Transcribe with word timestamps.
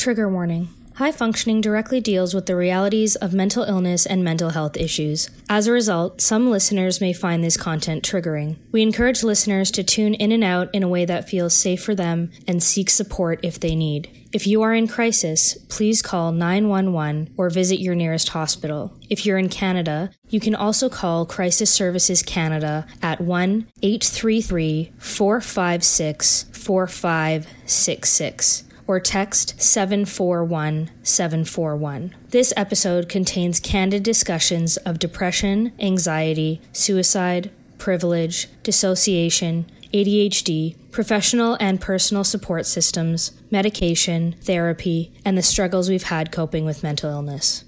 Trigger 0.00 0.28
warning. 0.30 0.70
High 0.94 1.12
functioning 1.12 1.60
directly 1.60 2.00
deals 2.00 2.32
with 2.32 2.46
the 2.46 2.56
realities 2.56 3.16
of 3.16 3.34
mental 3.34 3.64
illness 3.64 4.06
and 4.06 4.24
mental 4.24 4.48
health 4.48 4.78
issues. 4.78 5.28
As 5.46 5.66
a 5.66 5.72
result, 5.72 6.22
some 6.22 6.50
listeners 6.50 7.02
may 7.02 7.12
find 7.12 7.44
this 7.44 7.58
content 7.58 8.02
triggering. 8.02 8.56
We 8.72 8.80
encourage 8.80 9.22
listeners 9.22 9.70
to 9.72 9.84
tune 9.84 10.14
in 10.14 10.32
and 10.32 10.42
out 10.42 10.74
in 10.74 10.82
a 10.82 10.88
way 10.88 11.04
that 11.04 11.28
feels 11.28 11.52
safe 11.52 11.84
for 11.84 11.94
them 11.94 12.30
and 12.48 12.62
seek 12.62 12.88
support 12.88 13.40
if 13.42 13.60
they 13.60 13.74
need. 13.74 14.08
If 14.32 14.46
you 14.46 14.62
are 14.62 14.72
in 14.72 14.88
crisis, 14.88 15.58
please 15.68 16.00
call 16.00 16.32
911 16.32 17.34
or 17.36 17.50
visit 17.50 17.78
your 17.78 17.94
nearest 17.94 18.30
hospital. 18.30 18.96
If 19.10 19.26
you're 19.26 19.36
in 19.36 19.50
Canada, 19.50 20.12
you 20.30 20.40
can 20.40 20.54
also 20.54 20.88
call 20.88 21.26
Crisis 21.26 21.70
Services 21.70 22.22
Canada 22.22 22.86
at 23.02 23.20
1 23.20 23.66
833 23.82 24.92
456 24.96 26.46
4566 26.54 28.64
or 28.90 28.98
text 28.98 29.54
741 29.62 30.90
741. 31.04 32.12
This 32.30 32.52
episode 32.56 33.08
contains 33.08 33.60
candid 33.60 34.02
discussions 34.02 34.78
of 34.78 34.98
depression, 34.98 35.70
anxiety, 35.78 36.60
suicide, 36.72 37.52
privilege, 37.78 38.48
dissociation, 38.64 39.70
ADHD, 39.94 40.74
professional 40.90 41.56
and 41.60 41.80
personal 41.80 42.24
support 42.24 42.66
systems, 42.66 43.30
medication, 43.48 44.34
therapy, 44.42 45.12
and 45.24 45.38
the 45.38 45.42
struggles 45.42 45.88
we've 45.88 46.02
had 46.02 46.32
coping 46.32 46.64
with 46.64 46.82
mental 46.82 47.12
illness. 47.12 47.64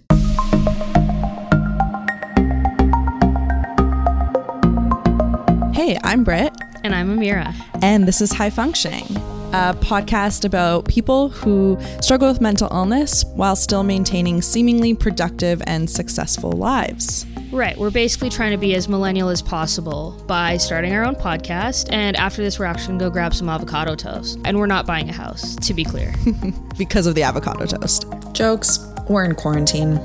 Hey, 5.72 5.96
I'm 6.02 6.24
Britt. 6.24 6.52
And 6.84 6.96
I'm 6.96 7.16
Ameera. 7.16 7.54
And 7.80 8.08
this 8.08 8.20
is 8.20 8.32
High 8.32 8.50
Functioning, 8.50 9.06
a 9.52 9.74
podcast 9.74 10.44
about 10.44 10.88
people 10.88 11.28
who 11.28 11.78
struggle 12.00 12.28
with 12.28 12.40
mental 12.40 12.68
illness 12.70 13.24
while 13.34 13.54
still 13.54 13.82
maintaining 13.82 14.40
seemingly 14.40 14.94
productive 14.94 15.62
and 15.66 15.88
successful 15.90 16.52
lives. 16.52 17.26
Right. 17.50 17.76
We're 17.76 17.90
basically 17.90 18.30
trying 18.30 18.52
to 18.52 18.56
be 18.56 18.74
as 18.74 18.88
millennial 18.88 19.28
as 19.28 19.42
possible 19.42 20.22
by 20.26 20.56
starting 20.56 20.94
our 20.94 21.04
own 21.04 21.14
podcast. 21.14 21.92
And 21.92 22.16
after 22.16 22.42
this, 22.42 22.58
we're 22.58 22.64
actually 22.64 22.88
going 22.88 22.98
to 23.00 23.04
go 23.04 23.10
grab 23.10 23.34
some 23.34 23.50
avocado 23.50 23.94
toast. 23.94 24.38
And 24.46 24.58
we're 24.58 24.66
not 24.66 24.86
buying 24.86 25.10
a 25.10 25.12
house, 25.12 25.54
to 25.56 25.74
be 25.74 25.84
clear. 25.84 26.14
because 26.78 27.06
of 27.06 27.14
the 27.14 27.22
avocado 27.22 27.66
toast. 27.66 28.06
Jokes. 28.32 28.78
We're 29.08 29.24
in 29.24 29.34
quarantine. 29.34 29.98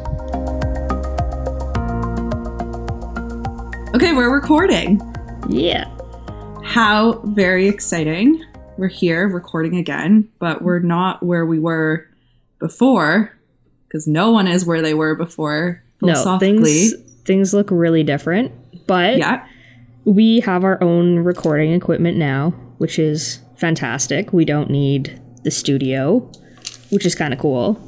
Okay, 3.95 4.11
we're 4.13 4.33
recording. 4.33 5.01
Yeah. 5.47 5.89
How 6.65 7.21
very 7.23 7.69
exciting. 7.69 8.43
We're 8.77 8.87
here 8.87 9.27
recording 9.27 9.77
again, 9.77 10.29
but 10.37 10.61
we're 10.61 10.79
not 10.79 11.23
where 11.23 11.47
we 11.47 11.57
were 11.57 12.05
before 12.59 13.35
because 13.87 14.07
no 14.07 14.29
one 14.29 14.47
is 14.47 14.65
where 14.65 14.83
they 14.83 14.93
were 14.93 15.15
before 15.15 15.83
philosophically. 15.99 16.59
No, 16.59 16.63
things, 16.63 16.93
things 17.25 17.53
look 17.55 17.71
really 17.71 18.03
different, 18.03 18.51
but 18.85 19.17
yeah. 19.17 19.47
we 20.05 20.41
have 20.41 20.63
our 20.63 20.81
own 20.83 21.19
recording 21.19 21.73
equipment 21.73 22.17
now, 22.17 22.51
which 22.77 22.99
is 22.99 23.39
fantastic. 23.55 24.31
We 24.31 24.45
don't 24.45 24.69
need 24.69 25.19
the 25.43 25.49
studio, 25.49 26.19
which 26.91 27.05
is 27.05 27.15
kind 27.15 27.33
of 27.33 27.39
cool. 27.39 27.81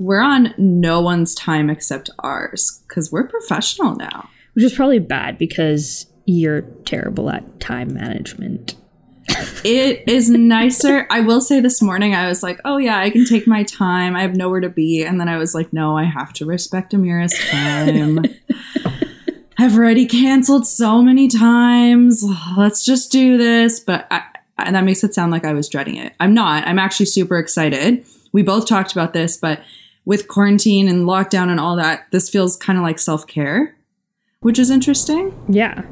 We're 0.00 0.20
on 0.20 0.54
no 0.58 1.00
one's 1.00 1.36
time 1.36 1.70
except 1.70 2.10
ours 2.18 2.82
because 2.88 3.12
we're 3.12 3.28
professional 3.28 3.94
now. 3.94 4.28
Which 4.54 4.64
is 4.64 4.74
probably 4.74 4.98
bad 4.98 5.38
because 5.38 6.06
you're 6.24 6.62
terrible 6.84 7.30
at 7.30 7.60
time 7.60 7.94
management. 7.94 8.74
It 9.64 10.04
is 10.06 10.30
nicer. 10.30 11.06
I 11.10 11.20
will 11.20 11.40
say 11.40 11.60
this 11.60 11.82
morning, 11.82 12.14
I 12.14 12.28
was 12.28 12.42
like, 12.42 12.60
oh, 12.64 12.76
yeah, 12.76 12.98
I 12.98 13.10
can 13.10 13.24
take 13.24 13.46
my 13.46 13.64
time. 13.64 14.14
I 14.14 14.22
have 14.22 14.36
nowhere 14.36 14.60
to 14.60 14.68
be. 14.68 15.04
And 15.04 15.20
then 15.20 15.28
I 15.28 15.38
was 15.38 15.54
like, 15.54 15.72
no, 15.72 15.96
I 15.96 16.04
have 16.04 16.32
to 16.34 16.46
respect 16.46 16.92
Ameera's 16.92 17.36
time. 17.50 18.24
I've 19.58 19.76
already 19.76 20.06
canceled 20.06 20.66
so 20.66 21.02
many 21.02 21.28
times. 21.28 22.24
Let's 22.56 22.84
just 22.84 23.10
do 23.10 23.36
this. 23.36 23.80
But 23.80 24.06
I, 24.10 24.22
and 24.58 24.76
that 24.76 24.84
makes 24.84 25.02
it 25.02 25.14
sound 25.14 25.32
like 25.32 25.44
I 25.44 25.52
was 25.52 25.68
dreading 25.68 25.96
it. 25.96 26.14
I'm 26.20 26.34
not. 26.34 26.66
I'm 26.66 26.78
actually 26.78 27.06
super 27.06 27.38
excited. 27.38 28.04
We 28.32 28.42
both 28.42 28.66
talked 28.66 28.92
about 28.92 29.12
this, 29.12 29.36
but 29.36 29.62
with 30.04 30.28
quarantine 30.28 30.88
and 30.88 31.06
lockdown 31.06 31.50
and 31.50 31.58
all 31.58 31.76
that, 31.76 32.06
this 32.12 32.30
feels 32.30 32.56
kind 32.56 32.78
of 32.78 32.82
like 32.82 32.98
self 32.98 33.26
care, 33.26 33.74
which 34.40 34.58
is 34.58 34.70
interesting. 34.70 35.34
Yeah. 35.48 35.82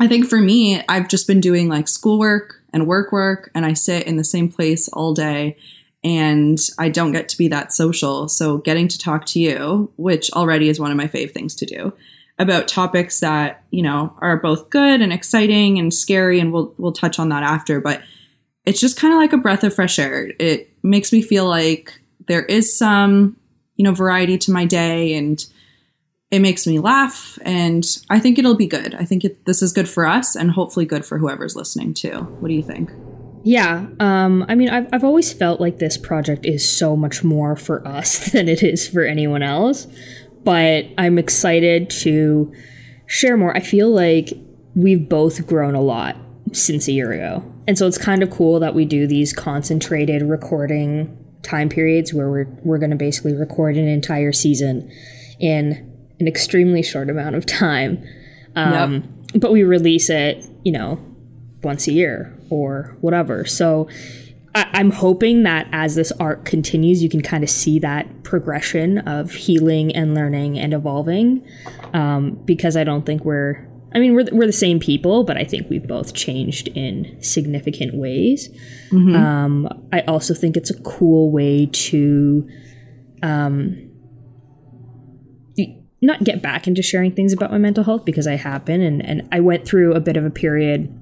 I 0.00 0.08
think 0.08 0.26
for 0.26 0.40
me, 0.40 0.82
I've 0.88 1.08
just 1.08 1.26
been 1.26 1.40
doing 1.40 1.68
like 1.68 1.86
schoolwork 1.86 2.62
and 2.72 2.86
work 2.86 3.12
work, 3.12 3.50
and 3.54 3.66
I 3.66 3.74
sit 3.74 4.06
in 4.06 4.16
the 4.16 4.24
same 4.24 4.50
place 4.50 4.88
all 4.88 5.12
day 5.12 5.56
and 6.02 6.58
I 6.78 6.88
don't 6.88 7.12
get 7.12 7.28
to 7.28 7.36
be 7.36 7.48
that 7.48 7.74
social. 7.74 8.26
So 8.26 8.56
getting 8.58 8.88
to 8.88 8.98
talk 8.98 9.26
to 9.26 9.38
you, 9.38 9.92
which 9.96 10.32
already 10.32 10.70
is 10.70 10.80
one 10.80 10.90
of 10.90 10.96
my 10.96 11.06
fave 11.06 11.32
things 11.32 11.54
to 11.56 11.66
do, 11.66 11.92
about 12.38 12.68
topics 12.68 13.20
that, 13.20 13.62
you 13.70 13.82
know, 13.82 14.16
are 14.20 14.38
both 14.38 14.70
good 14.70 15.02
and 15.02 15.12
exciting 15.12 15.78
and 15.78 15.92
scary, 15.92 16.40
and 16.40 16.52
we'll 16.52 16.74
we'll 16.78 16.92
touch 16.92 17.18
on 17.18 17.28
that 17.28 17.42
after, 17.42 17.80
but 17.80 18.00
it's 18.64 18.80
just 18.80 18.98
kind 18.98 19.12
of 19.12 19.18
like 19.18 19.34
a 19.34 19.38
breath 19.38 19.64
of 19.64 19.74
fresh 19.74 19.98
air. 19.98 20.32
It 20.38 20.70
makes 20.82 21.12
me 21.12 21.20
feel 21.20 21.46
like 21.46 22.00
there 22.26 22.44
is 22.44 22.74
some, 22.74 23.36
you 23.76 23.84
know, 23.84 23.92
variety 23.92 24.38
to 24.38 24.52
my 24.52 24.64
day 24.64 25.14
and 25.14 25.44
it 26.30 26.40
makes 26.40 26.66
me 26.66 26.78
laugh 26.78 27.38
and 27.42 27.84
i 28.08 28.18
think 28.18 28.38
it'll 28.38 28.54
be 28.54 28.66
good. 28.66 28.94
I 28.94 29.04
think 29.04 29.24
it, 29.24 29.44
this 29.46 29.62
is 29.62 29.72
good 29.72 29.88
for 29.88 30.06
us 30.06 30.36
and 30.36 30.50
hopefully 30.50 30.86
good 30.86 31.04
for 31.04 31.18
whoever's 31.18 31.56
listening 31.56 31.94
too. 31.94 32.18
What 32.40 32.48
do 32.48 32.54
you 32.54 32.62
think? 32.62 32.90
Yeah 33.42 33.86
um, 34.00 34.44
i 34.48 34.54
mean 34.54 34.68
I've, 34.68 34.88
I've 34.92 35.04
always 35.04 35.32
felt 35.32 35.60
like 35.60 35.78
this 35.78 35.96
project 35.96 36.44
is 36.44 36.68
so 36.68 36.96
much 36.96 37.24
more 37.24 37.56
for 37.56 37.86
us 37.86 38.30
than 38.32 38.48
it 38.48 38.62
is 38.62 38.86
for 38.88 39.04
anyone 39.04 39.42
else 39.42 39.86
but 40.44 40.86
i'm 40.98 41.18
excited 41.18 41.90
to 41.90 42.52
share 43.10 43.36
more. 43.36 43.54
I 43.56 43.60
feel 43.60 43.90
like 43.90 44.32
we've 44.76 45.08
both 45.08 45.44
grown 45.46 45.74
a 45.74 45.80
lot 45.80 46.16
since 46.52 46.86
a 46.86 46.92
year 46.92 47.12
ago 47.12 47.44
and 47.66 47.76
so 47.76 47.86
it's 47.86 47.98
kind 47.98 48.22
of 48.22 48.30
cool 48.30 48.60
that 48.60 48.74
we 48.74 48.84
do 48.84 49.06
these 49.06 49.32
concentrated 49.32 50.22
recording 50.22 51.16
time 51.42 51.68
periods 51.68 52.14
where 52.14 52.30
we're, 52.30 52.46
we're 52.62 52.78
going 52.78 52.90
to 52.90 52.96
basically 52.96 53.32
record 53.34 53.76
an 53.76 53.88
entire 53.88 54.32
season 54.32 54.90
in 55.40 55.89
an 56.20 56.28
extremely 56.28 56.82
short 56.82 57.10
amount 57.10 57.34
of 57.34 57.46
time. 57.46 58.04
Um, 58.54 58.94
yep. 58.94 59.40
But 59.40 59.52
we 59.52 59.62
release 59.62 60.10
it, 60.10 60.44
you 60.64 60.72
know, 60.72 60.98
once 61.62 61.86
a 61.88 61.92
year 61.92 62.36
or 62.50 62.96
whatever. 63.00 63.44
So 63.44 63.88
I- 64.54 64.80
am 64.80 64.90
hoping 64.90 65.44
that 65.44 65.68
as 65.72 65.94
this 65.94 66.12
arc 66.12 66.44
continues, 66.44 67.02
you 67.02 67.08
can 67.08 67.22
kind 67.22 67.44
of 67.44 67.50
see 67.50 67.78
that 67.78 68.22
progression 68.24 68.98
of 68.98 69.32
healing 69.32 69.94
and 69.94 70.14
learning 70.14 70.58
and 70.58 70.74
evolving. 70.74 71.46
Um, 71.92 72.40
because 72.44 72.76
I 72.76 72.84
don't 72.84 73.06
think 73.06 73.24
we're, 73.24 73.66
I 73.94 73.98
mean, 73.98 74.14
we're, 74.14 74.26
we're 74.32 74.46
the 74.46 74.52
same 74.52 74.78
people, 74.80 75.24
but 75.24 75.36
I 75.36 75.44
think 75.44 75.70
we've 75.70 75.86
both 75.86 76.14
changed 76.14 76.68
in 76.68 77.20
significant 77.22 77.94
ways. 77.94 78.48
Mm-hmm. 78.90 79.16
Um, 79.16 79.86
I 79.92 80.00
also 80.02 80.34
think 80.34 80.56
it's 80.56 80.70
a 80.70 80.80
cool 80.82 81.30
way 81.30 81.66
to, 81.66 82.48
um, 83.22 83.89
not 86.02 86.24
get 86.24 86.42
back 86.42 86.66
into 86.66 86.82
sharing 86.82 87.12
things 87.12 87.32
about 87.32 87.50
my 87.50 87.58
mental 87.58 87.84
health 87.84 88.04
because 88.04 88.26
I 88.26 88.36
have 88.36 88.64
been, 88.64 88.80
and, 88.80 89.04
and 89.04 89.28
I 89.32 89.40
went 89.40 89.66
through 89.66 89.94
a 89.94 90.00
bit 90.00 90.16
of 90.16 90.24
a 90.24 90.30
period 90.30 90.92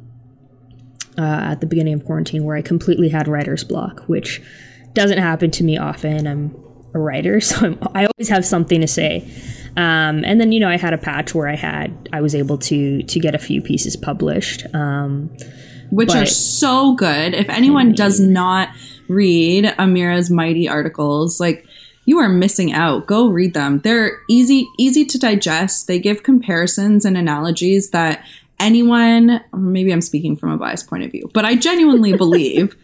uh, 1.16 1.22
at 1.22 1.60
the 1.60 1.66
beginning 1.66 1.94
of 1.94 2.04
quarantine 2.04 2.44
where 2.44 2.56
I 2.56 2.62
completely 2.62 3.08
had 3.08 3.28
writer's 3.28 3.64
block, 3.64 4.02
which 4.06 4.42
doesn't 4.94 5.18
happen 5.18 5.50
to 5.52 5.64
me 5.64 5.76
often. 5.76 6.26
I'm 6.26 6.54
a 6.94 6.98
writer, 6.98 7.40
so 7.40 7.66
I'm, 7.66 7.78
i 7.94 8.06
always 8.06 8.28
have 8.28 8.44
something 8.44 8.80
to 8.80 8.88
say. 8.88 9.28
Um, 9.76 10.24
and 10.24 10.40
then 10.40 10.50
you 10.50 10.58
know 10.58 10.68
I 10.68 10.76
had 10.76 10.92
a 10.92 10.98
patch 10.98 11.34
where 11.34 11.48
I 11.48 11.54
had 11.54 12.08
I 12.12 12.20
was 12.20 12.34
able 12.34 12.58
to 12.58 13.02
to 13.02 13.20
get 13.20 13.34
a 13.34 13.38
few 13.38 13.60
pieces 13.62 13.96
published, 13.96 14.66
um, 14.74 15.30
which 15.90 16.14
are 16.14 16.26
so 16.26 16.94
good. 16.94 17.34
If 17.34 17.48
anyone 17.48 17.92
does 17.92 18.18
not 18.18 18.70
read 19.08 19.64
Ameera's 19.78 20.30
mighty 20.30 20.68
articles, 20.68 21.38
like 21.38 21.64
you 22.08 22.18
are 22.20 22.28
missing 22.30 22.72
out. 22.72 23.06
Go 23.06 23.28
read 23.28 23.52
them. 23.52 23.80
They're 23.80 24.18
easy 24.30 24.66
easy 24.78 25.04
to 25.04 25.18
digest. 25.18 25.88
They 25.88 25.98
give 25.98 26.22
comparisons 26.22 27.04
and 27.04 27.18
analogies 27.18 27.90
that 27.90 28.24
anyone, 28.58 29.42
maybe 29.52 29.92
I'm 29.92 30.00
speaking 30.00 30.34
from 30.34 30.50
a 30.50 30.56
biased 30.56 30.88
point 30.88 31.04
of 31.04 31.12
view, 31.12 31.30
but 31.34 31.44
I 31.44 31.54
genuinely 31.54 32.16
believe 32.24 32.74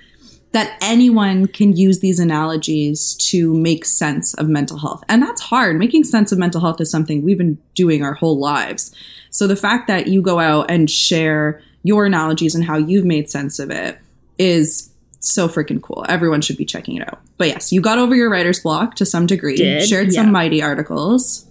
that 0.52 0.76
anyone 0.82 1.46
can 1.46 1.74
use 1.74 2.00
these 2.00 2.20
analogies 2.20 3.14
to 3.30 3.54
make 3.54 3.86
sense 3.86 4.34
of 4.34 4.50
mental 4.50 4.76
health. 4.76 5.02
And 5.08 5.22
that's 5.22 5.40
hard. 5.40 5.78
Making 5.78 6.04
sense 6.04 6.30
of 6.30 6.38
mental 6.38 6.60
health 6.60 6.78
is 6.82 6.90
something 6.90 7.22
we've 7.22 7.38
been 7.38 7.56
doing 7.74 8.04
our 8.04 8.12
whole 8.12 8.38
lives. 8.38 8.94
So 9.30 9.46
the 9.46 9.56
fact 9.56 9.88
that 9.88 10.06
you 10.06 10.20
go 10.20 10.38
out 10.38 10.70
and 10.70 10.90
share 10.90 11.62
your 11.82 12.04
analogies 12.04 12.54
and 12.54 12.62
how 12.62 12.76
you've 12.76 13.06
made 13.06 13.30
sense 13.30 13.58
of 13.58 13.70
it 13.70 13.98
is 14.38 14.90
so 15.30 15.48
freaking 15.48 15.80
cool. 15.80 16.04
Everyone 16.08 16.40
should 16.40 16.56
be 16.56 16.64
checking 16.64 16.96
it 16.96 17.08
out. 17.08 17.20
But 17.38 17.48
yes, 17.48 17.72
you 17.72 17.80
got 17.80 17.98
over 17.98 18.14
your 18.14 18.30
writer's 18.30 18.60
block 18.60 18.94
to 18.96 19.06
some 19.06 19.26
degree. 19.26 19.56
Did, 19.56 19.88
shared 19.88 20.12
yeah. 20.12 20.22
some 20.22 20.32
mighty 20.32 20.62
articles. 20.62 21.46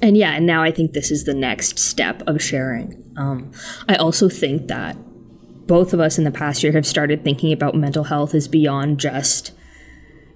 And 0.00 0.16
yeah, 0.16 0.32
and 0.32 0.46
now 0.46 0.62
I 0.62 0.72
think 0.72 0.92
this 0.92 1.10
is 1.10 1.24
the 1.24 1.34
next 1.34 1.78
step 1.78 2.22
of 2.26 2.42
sharing. 2.42 3.02
Um, 3.16 3.52
I 3.88 3.96
also 3.96 4.28
think 4.28 4.68
that 4.68 4.96
both 5.66 5.92
of 5.92 6.00
us 6.00 6.18
in 6.18 6.24
the 6.24 6.30
past 6.30 6.62
year 6.62 6.72
have 6.72 6.86
started 6.86 7.22
thinking 7.22 7.52
about 7.52 7.74
mental 7.74 8.04
health 8.04 8.34
as 8.34 8.48
beyond 8.48 8.98
just 8.98 9.52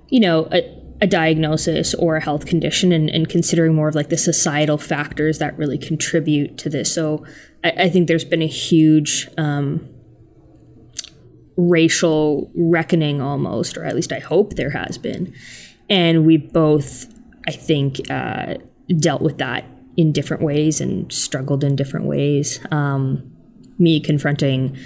you 0.08 0.20
know, 0.20 0.48
a, 0.52 0.62
a 1.00 1.06
diagnosis 1.06 1.94
or 1.94 2.16
a 2.16 2.22
health 2.22 2.46
condition 2.46 2.92
and, 2.92 3.10
and, 3.10 3.28
considering 3.28 3.74
more 3.74 3.88
of 3.88 3.94
like 3.94 4.08
the 4.08 4.16
societal 4.16 4.78
factors 4.78 5.38
that 5.38 5.56
really 5.58 5.78
contribute 5.78 6.56
to 6.58 6.70
this. 6.70 6.92
So 6.92 7.24
I, 7.64 7.70
I 7.70 7.90
think 7.90 8.08
there's 8.08 8.24
been 8.24 8.42
a 8.42 8.46
huge 8.46 9.28
um, 9.36 9.88
racial 11.56 12.50
reckoning 12.54 13.20
almost, 13.20 13.76
or 13.76 13.84
at 13.84 13.94
least 13.94 14.12
I 14.12 14.18
hope 14.18 14.54
there 14.54 14.70
has 14.70 14.98
been. 14.98 15.34
And 15.88 16.26
we 16.26 16.36
both, 16.36 17.06
I 17.46 17.52
think, 17.52 18.10
uh, 18.10 18.54
dealt 18.98 19.22
with 19.22 19.38
that 19.38 19.64
in 19.96 20.12
different 20.12 20.42
ways 20.42 20.80
and 20.80 21.10
struggled 21.12 21.64
in 21.64 21.76
different 21.76 22.06
ways. 22.06 22.60
Um, 22.70 23.32
me 23.78 24.00
confronting 24.00 24.76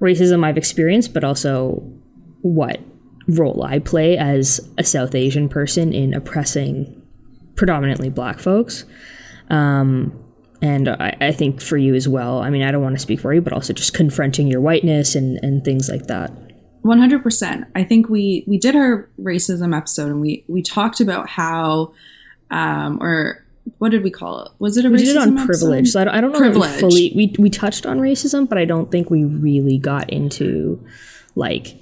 racism 0.00 0.44
I've 0.44 0.58
experienced, 0.58 1.14
but 1.14 1.24
also 1.24 1.82
what 2.42 2.80
role 3.28 3.62
I 3.62 3.78
play 3.78 4.18
as 4.18 4.60
a 4.78 4.84
South 4.84 5.14
Asian 5.14 5.48
person 5.48 5.92
in 5.92 6.12
oppressing 6.12 7.00
predominantly 7.54 8.10
black 8.10 8.40
folks. 8.40 8.84
Um, 9.48 10.21
and 10.62 10.88
I, 10.88 11.16
I, 11.20 11.32
think 11.32 11.60
for 11.60 11.76
you 11.76 11.94
as 11.94 12.08
well. 12.08 12.38
I 12.38 12.48
mean, 12.48 12.62
I 12.62 12.70
don't 12.70 12.82
want 12.82 12.94
to 12.94 13.00
speak 13.00 13.20
for 13.20 13.34
you, 13.34 13.40
but 13.40 13.52
also 13.52 13.72
just 13.72 13.94
confronting 13.94 14.46
your 14.46 14.60
whiteness 14.60 15.16
and, 15.16 15.38
and 15.42 15.64
things 15.64 15.88
like 15.88 16.06
that. 16.06 16.32
One 16.82 16.98
hundred 16.98 17.22
percent. 17.22 17.66
I 17.74 17.84
think 17.84 18.08
we 18.08 18.44
we 18.46 18.58
did 18.58 18.74
our 18.74 19.08
racism 19.20 19.76
episode 19.76 20.08
and 20.08 20.20
we 20.20 20.44
we 20.48 20.62
talked 20.62 21.00
about 21.00 21.28
how, 21.28 21.94
um, 22.50 23.00
or 23.00 23.44
what 23.78 23.90
did 23.90 24.02
we 24.02 24.10
call 24.10 24.44
it? 24.44 24.52
Was 24.58 24.76
it 24.76 24.84
a 24.84 24.90
we 24.90 24.98
racism 24.98 25.04
did 25.04 25.08
it 25.10 25.16
on 25.18 25.38
episode? 25.38 25.46
privilege? 25.46 25.90
So 25.90 26.00
I 26.00 26.04
don't, 26.04 26.14
I 26.14 26.20
don't 26.20 26.32
know 26.32 26.38
privilege. 26.38 26.72
we 26.72 26.80
fully 26.80 27.12
we 27.14 27.34
we 27.38 27.50
touched 27.50 27.86
on 27.86 27.98
racism, 27.98 28.48
but 28.48 28.58
I 28.58 28.64
don't 28.64 28.90
think 28.90 29.10
we 29.10 29.24
really 29.24 29.78
got 29.78 30.10
into 30.10 30.84
like 31.36 31.76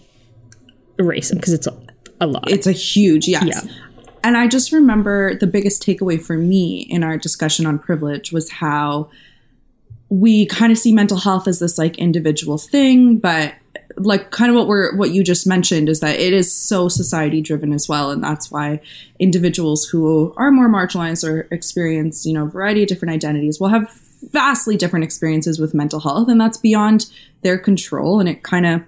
racism 0.99 1.37
because 1.37 1.55
it's 1.55 1.67
a, 1.67 1.79
a, 2.21 2.27
lot. 2.27 2.51
It's 2.51 2.67
a 2.67 2.73
huge 2.73 3.27
yes. 3.27 3.45
Yeah. 3.47 3.73
And 4.23 4.37
I 4.37 4.49
just 4.49 4.73
remember 4.73 5.35
the 5.35 5.47
biggest 5.47 5.83
takeaway 5.83 6.21
for 6.21 6.37
me 6.37 6.81
in 6.81 7.03
our 7.03 7.17
discussion 7.17 7.67
on 7.67 7.79
privilege 7.79 8.33
was 8.33 8.51
how 8.51 9.11
we 10.09 10.47
kind 10.47 10.73
of 10.73 10.79
see 10.79 10.93
mental 10.93 11.19
health 11.19 11.47
as 11.49 11.61
this 11.61 11.79
like 11.79 11.97
individual 11.99 12.59
thing, 12.59 13.19
but 13.19 13.55
like 13.97 14.31
kind 14.31 14.51
of 14.51 14.57
what 14.57 14.67
we're 14.67 14.95
what 14.97 15.11
you 15.11 15.23
just 15.23 15.47
mentioned 15.47 15.89
is 15.89 16.01
that 16.01 16.19
it 16.19 16.33
is 16.33 16.53
so 16.53 16.89
society 16.89 17.41
driven 17.41 17.73
as 17.73 17.89
well 17.89 18.11
and 18.11 18.23
that's 18.23 18.51
why 18.51 18.81
individuals 19.19 19.85
who 19.85 20.33
are 20.37 20.51
more 20.51 20.69
marginalized 20.69 21.29
or 21.29 21.49
experience 21.51 22.25
you 22.25 22.33
know 22.33 22.45
a 22.45 22.49
variety 22.49 22.83
of 22.83 22.89
different 22.89 23.13
identities 23.13 23.61
will 23.61 23.69
have 23.69 23.91
vastly 24.31 24.77
different 24.77 25.05
experiences 25.05 25.59
with 25.59 25.75
mental 25.75 26.01
health 26.01 26.29
and 26.29 26.41
that's 26.41 26.59
beyond 26.59 27.11
their 27.43 27.59
control 27.59 28.21
and 28.21 28.29
it 28.29 28.43
kind 28.43 28.67
of 28.67 28.83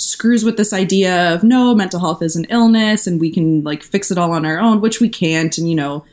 screws 0.00 0.44
with 0.44 0.56
this 0.56 0.72
idea 0.72 1.34
of 1.34 1.42
no, 1.42 1.74
mental 1.74 2.00
health 2.00 2.22
is 2.22 2.34
an 2.34 2.46
illness 2.46 3.06
and 3.06 3.20
we 3.20 3.30
can 3.30 3.62
like 3.62 3.82
fix 3.82 4.10
it 4.10 4.16
all 4.16 4.32
on 4.32 4.46
our 4.46 4.58
own, 4.58 4.80
which 4.80 4.98
we 4.98 5.10
can't. 5.10 5.58
And, 5.58 5.68
you 5.68 5.76
know, 5.76 6.06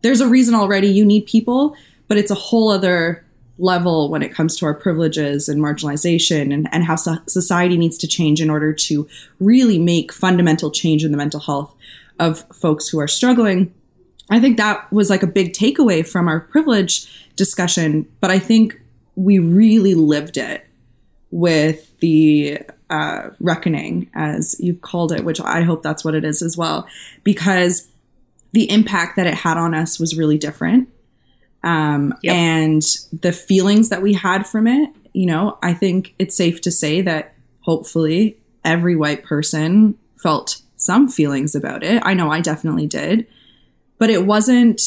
there's 0.00 0.22
a 0.22 0.28
reason 0.28 0.54
already 0.54 0.88
you 0.88 1.04
need 1.04 1.26
people, 1.26 1.76
but 2.08 2.16
it's 2.16 2.30
a 2.30 2.34
whole 2.36 2.70
other 2.70 3.22
level 3.58 4.08
when 4.08 4.22
it 4.22 4.32
comes 4.34 4.56
to 4.56 4.64
our 4.64 4.72
privileges 4.72 5.46
and 5.46 5.60
marginalization 5.60 6.54
and, 6.54 6.68
and 6.72 6.84
how 6.84 6.96
so- 6.96 7.18
society 7.26 7.76
needs 7.76 7.98
to 7.98 8.08
change 8.08 8.40
in 8.40 8.48
order 8.48 8.72
to 8.72 9.06
really 9.40 9.78
make 9.78 10.10
fundamental 10.10 10.70
change 10.70 11.04
in 11.04 11.10
the 11.10 11.18
mental 11.18 11.40
health 11.40 11.74
of 12.18 12.46
folks 12.54 12.88
who 12.88 12.98
are 12.98 13.06
struggling. 13.06 13.74
I 14.30 14.40
think 14.40 14.56
that 14.56 14.90
was 14.90 15.10
like 15.10 15.22
a 15.22 15.26
big 15.26 15.52
takeaway 15.52 16.06
from 16.06 16.28
our 16.28 16.40
privilege 16.40 17.28
discussion, 17.36 18.08
but 18.20 18.30
I 18.30 18.38
think 18.38 18.80
we 19.16 19.38
really 19.38 19.94
lived 19.94 20.38
it 20.38 20.66
with 21.30 21.98
the 21.98 22.60
uh, 22.90 23.30
reckoning, 23.40 24.10
as 24.14 24.56
you've 24.58 24.80
called 24.80 25.12
it, 25.12 25.24
which 25.24 25.40
I 25.40 25.62
hope 25.62 25.82
that's 25.82 26.04
what 26.04 26.14
it 26.14 26.24
is 26.24 26.42
as 26.42 26.56
well, 26.56 26.86
because 27.22 27.88
the 28.52 28.70
impact 28.70 29.16
that 29.16 29.26
it 29.26 29.34
had 29.34 29.56
on 29.56 29.74
us 29.74 29.98
was 29.98 30.16
really 30.16 30.38
different. 30.38 30.88
Um, 31.62 32.14
yep. 32.22 32.34
And 32.34 32.82
the 33.12 33.32
feelings 33.32 33.88
that 33.88 34.02
we 34.02 34.12
had 34.12 34.46
from 34.46 34.66
it, 34.66 34.90
you 35.12 35.26
know, 35.26 35.58
I 35.62 35.72
think 35.72 36.14
it's 36.18 36.36
safe 36.36 36.60
to 36.62 36.70
say 36.70 37.00
that 37.00 37.34
hopefully 37.60 38.38
every 38.64 38.96
white 38.96 39.24
person 39.24 39.98
felt 40.16 40.60
some 40.76 41.08
feelings 41.08 41.54
about 41.54 41.82
it. 41.82 42.02
I 42.04 42.14
know 42.14 42.30
I 42.30 42.40
definitely 42.40 42.86
did. 42.86 43.26
But 43.96 44.10
it 44.10 44.26
wasn't 44.26 44.82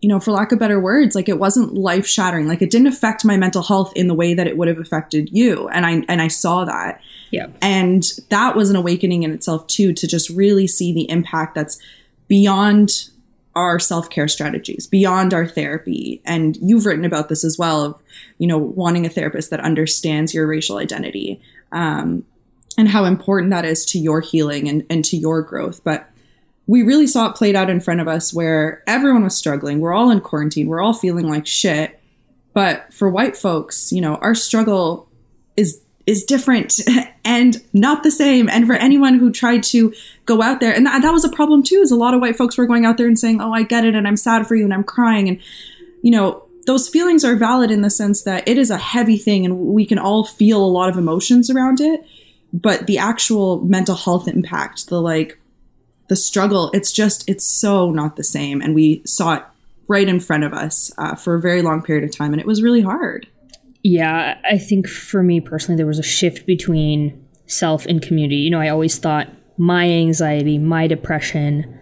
you 0.00 0.08
know, 0.08 0.20
for 0.20 0.30
lack 0.30 0.52
of 0.52 0.58
better 0.60 0.78
words, 0.78 1.16
like 1.16 1.28
it 1.28 1.40
wasn't 1.40 1.74
life 1.74 2.06
shattering. 2.06 2.46
Like 2.46 2.62
it 2.62 2.70
didn't 2.70 2.86
affect 2.86 3.24
my 3.24 3.36
mental 3.36 3.62
health 3.62 3.92
in 3.96 4.06
the 4.06 4.14
way 4.14 4.32
that 4.32 4.46
it 4.46 4.56
would 4.56 4.68
have 4.68 4.78
affected 4.78 5.28
you. 5.32 5.68
And 5.68 5.84
I 5.84 6.04
and 6.08 6.22
I 6.22 6.28
saw 6.28 6.64
that. 6.64 7.00
Yeah. 7.30 7.48
And 7.60 8.04
that 8.28 8.54
was 8.54 8.70
an 8.70 8.76
awakening 8.76 9.24
in 9.24 9.32
itself 9.32 9.66
too, 9.66 9.92
to 9.92 10.06
just 10.06 10.30
really 10.30 10.66
see 10.68 10.92
the 10.92 11.10
impact 11.10 11.54
that's 11.56 11.80
beyond 12.28 13.10
our 13.56 13.80
self-care 13.80 14.28
strategies, 14.28 14.86
beyond 14.86 15.34
our 15.34 15.46
therapy. 15.46 16.22
And 16.24 16.56
you've 16.62 16.86
written 16.86 17.04
about 17.04 17.28
this 17.28 17.42
as 17.42 17.58
well 17.58 17.82
of, 17.82 18.00
you 18.38 18.46
know, 18.46 18.56
wanting 18.58 19.04
a 19.04 19.08
therapist 19.08 19.50
that 19.50 19.58
understands 19.60 20.32
your 20.32 20.46
racial 20.46 20.76
identity. 20.76 21.40
Um, 21.72 22.24
and 22.76 22.88
how 22.88 23.04
important 23.04 23.50
that 23.50 23.64
is 23.64 23.84
to 23.86 23.98
your 23.98 24.20
healing 24.20 24.68
and, 24.68 24.86
and 24.88 25.04
to 25.06 25.16
your 25.16 25.42
growth. 25.42 25.82
But 25.82 26.08
we 26.68 26.82
really 26.82 27.06
saw 27.06 27.30
it 27.30 27.34
played 27.34 27.56
out 27.56 27.70
in 27.70 27.80
front 27.80 28.00
of 28.00 28.06
us 28.06 28.32
where 28.32 28.84
everyone 28.86 29.24
was 29.24 29.34
struggling. 29.34 29.80
We're 29.80 29.94
all 29.94 30.10
in 30.10 30.20
quarantine. 30.20 30.68
We're 30.68 30.82
all 30.82 30.92
feeling 30.92 31.26
like 31.26 31.46
shit. 31.46 31.98
But 32.52 32.92
for 32.92 33.08
white 33.08 33.36
folks, 33.36 33.90
you 33.90 34.02
know, 34.02 34.16
our 34.16 34.34
struggle 34.34 35.08
is 35.56 35.80
is 36.06 36.24
different 36.24 36.80
and 37.24 37.62
not 37.72 38.02
the 38.02 38.10
same. 38.10 38.48
And 38.48 38.66
for 38.66 38.74
anyone 38.74 39.18
who 39.18 39.32
tried 39.32 39.62
to 39.64 39.94
go 40.26 40.42
out 40.42 40.60
there, 40.60 40.74
and 40.74 40.86
that, 40.86 41.02
that 41.02 41.12
was 41.12 41.24
a 41.24 41.30
problem 41.30 41.62
too, 41.62 41.76
is 41.76 41.90
a 41.90 41.96
lot 41.96 42.14
of 42.14 42.20
white 42.20 42.36
folks 42.36 42.58
were 42.58 42.66
going 42.66 42.84
out 42.84 42.98
there 42.98 43.06
and 43.06 43.18
saying, 43.18 43.40
"Oh, 43.40 43.52
I 43.52 43.62
get 43.62 43.86
it, 43.86 43.94
and 43.94 44.06
I'm 44.06 44.16
sad 44.16 44.46
for 44.46 44.54
you, 44.54 44.64
and 44.64 44.74
I'm 44.74 44.84
crying," 44.84 45.26
and 45.26 45.40
you 46.02 46.10
know, 46.10 46.44
those 46.66 46.86
feelings 46.86 47.24
are 47.24 47.34
valid 47.34 47.70
in 47.70 47.80
the 47.80 47.90
sense 47.90 48.22
that 48.24 48.46
it 48.46 48.58
is 48.58 48.70
a 48.70 48.76
heavy 48.76 49.16
thing, 49.16 49.46
and 49.46 49.58
we 49.58 49.86
can 49.86 49.98
all 49.98 50.24
feel 50.24 50.62
a 50.62 50.66
lot 50.66 50.90
of 50.90 50.98
emotions 50.98 51.48
around 51.48 51.80
it. 51.80 52.04
But 52.52 52.86
the 52.86 52.98
actual 52.98 53.62
mental 53.64 53.94
health 53.94 54.28
impact, 54.28 54.88
the 54.88 55.00
like 55.00 55.37
the 56.08 56.16
struggle 56.16 56.70
it's 56.72 56.92
just 56.92 57.28
it's 57.28 57.46
so 57.46 57.90
not 57.90 58.16
the 58.16 58.24
same. 58.24 58.60
And 58.60 58.74
we 58.74 59.02
saw 59.04 59.34
it 59.34 59.42
right 59.86 60.08
in 60.08 60.20
front 60.20 60.44
of 60.44 60.52
us 60.52 60.92
uh, 60.98 61.14
for 61.14 61.34
a 61.34 61.40
very 61.40 61.62
long 61.62 61.82
period 61.82 62.04
of 62.04 62.16
time 62.16 62.32
and 62.32 62.40
it 62.40 62.46
was 62.46 62.62
really 62.62 62.82
hard. 62.82 63.26
Yeah 63.82 64.38
i 64.44 64.58
think 64.58 64.88
for 64.88 65.22
me 65.22 65.40
personally 65.40 65.76
there 65.76 65.86
was 65.86 65.98
a 65.98 66.02
shift 66.02 66.46
between 66.46 67.24
self 67.46 67.86
and 67.86 68.02
community. 68.02 68.36
You 68.36 68.50
know 68.50 68.60
i 68.60 68.68
always 68.68 68.98
thought 68.98 69.28
my 69.56 69.88
anxiety 69.88 70.58
my 70.58 70.86
depression 70.86 71.78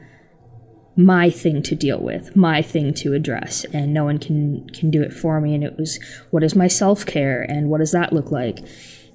my 0.96 1.28
thing 1.28 1.62
to 1.62 1.74
deal 1.74 2.00
with 2.00 2.34
my 2.34 2.62
thing 2.62 2.94
to 2.94 3.12
address 3.12 3.64
and 3.72 3.92
no 3.92 4.04
one 4.04 4.18
can 4.18 4.66
can 4.70 4.90
do 4.90 5.02
it 5.02 5.12
for 5.12 5.40
me 5.40 5.54
and 5.54 5.62
it 5.62 5.76
was 5.78 5.98
what 6.30 6.42
is 6.42 6.54
my 6.56 6.66
self-care 6.66 7.42
and 7.42 7.68
what 7.68 7.78
does 7.78 7.92
that 7.92 8.12
look 8.12 8.30
like? 8.30 8.60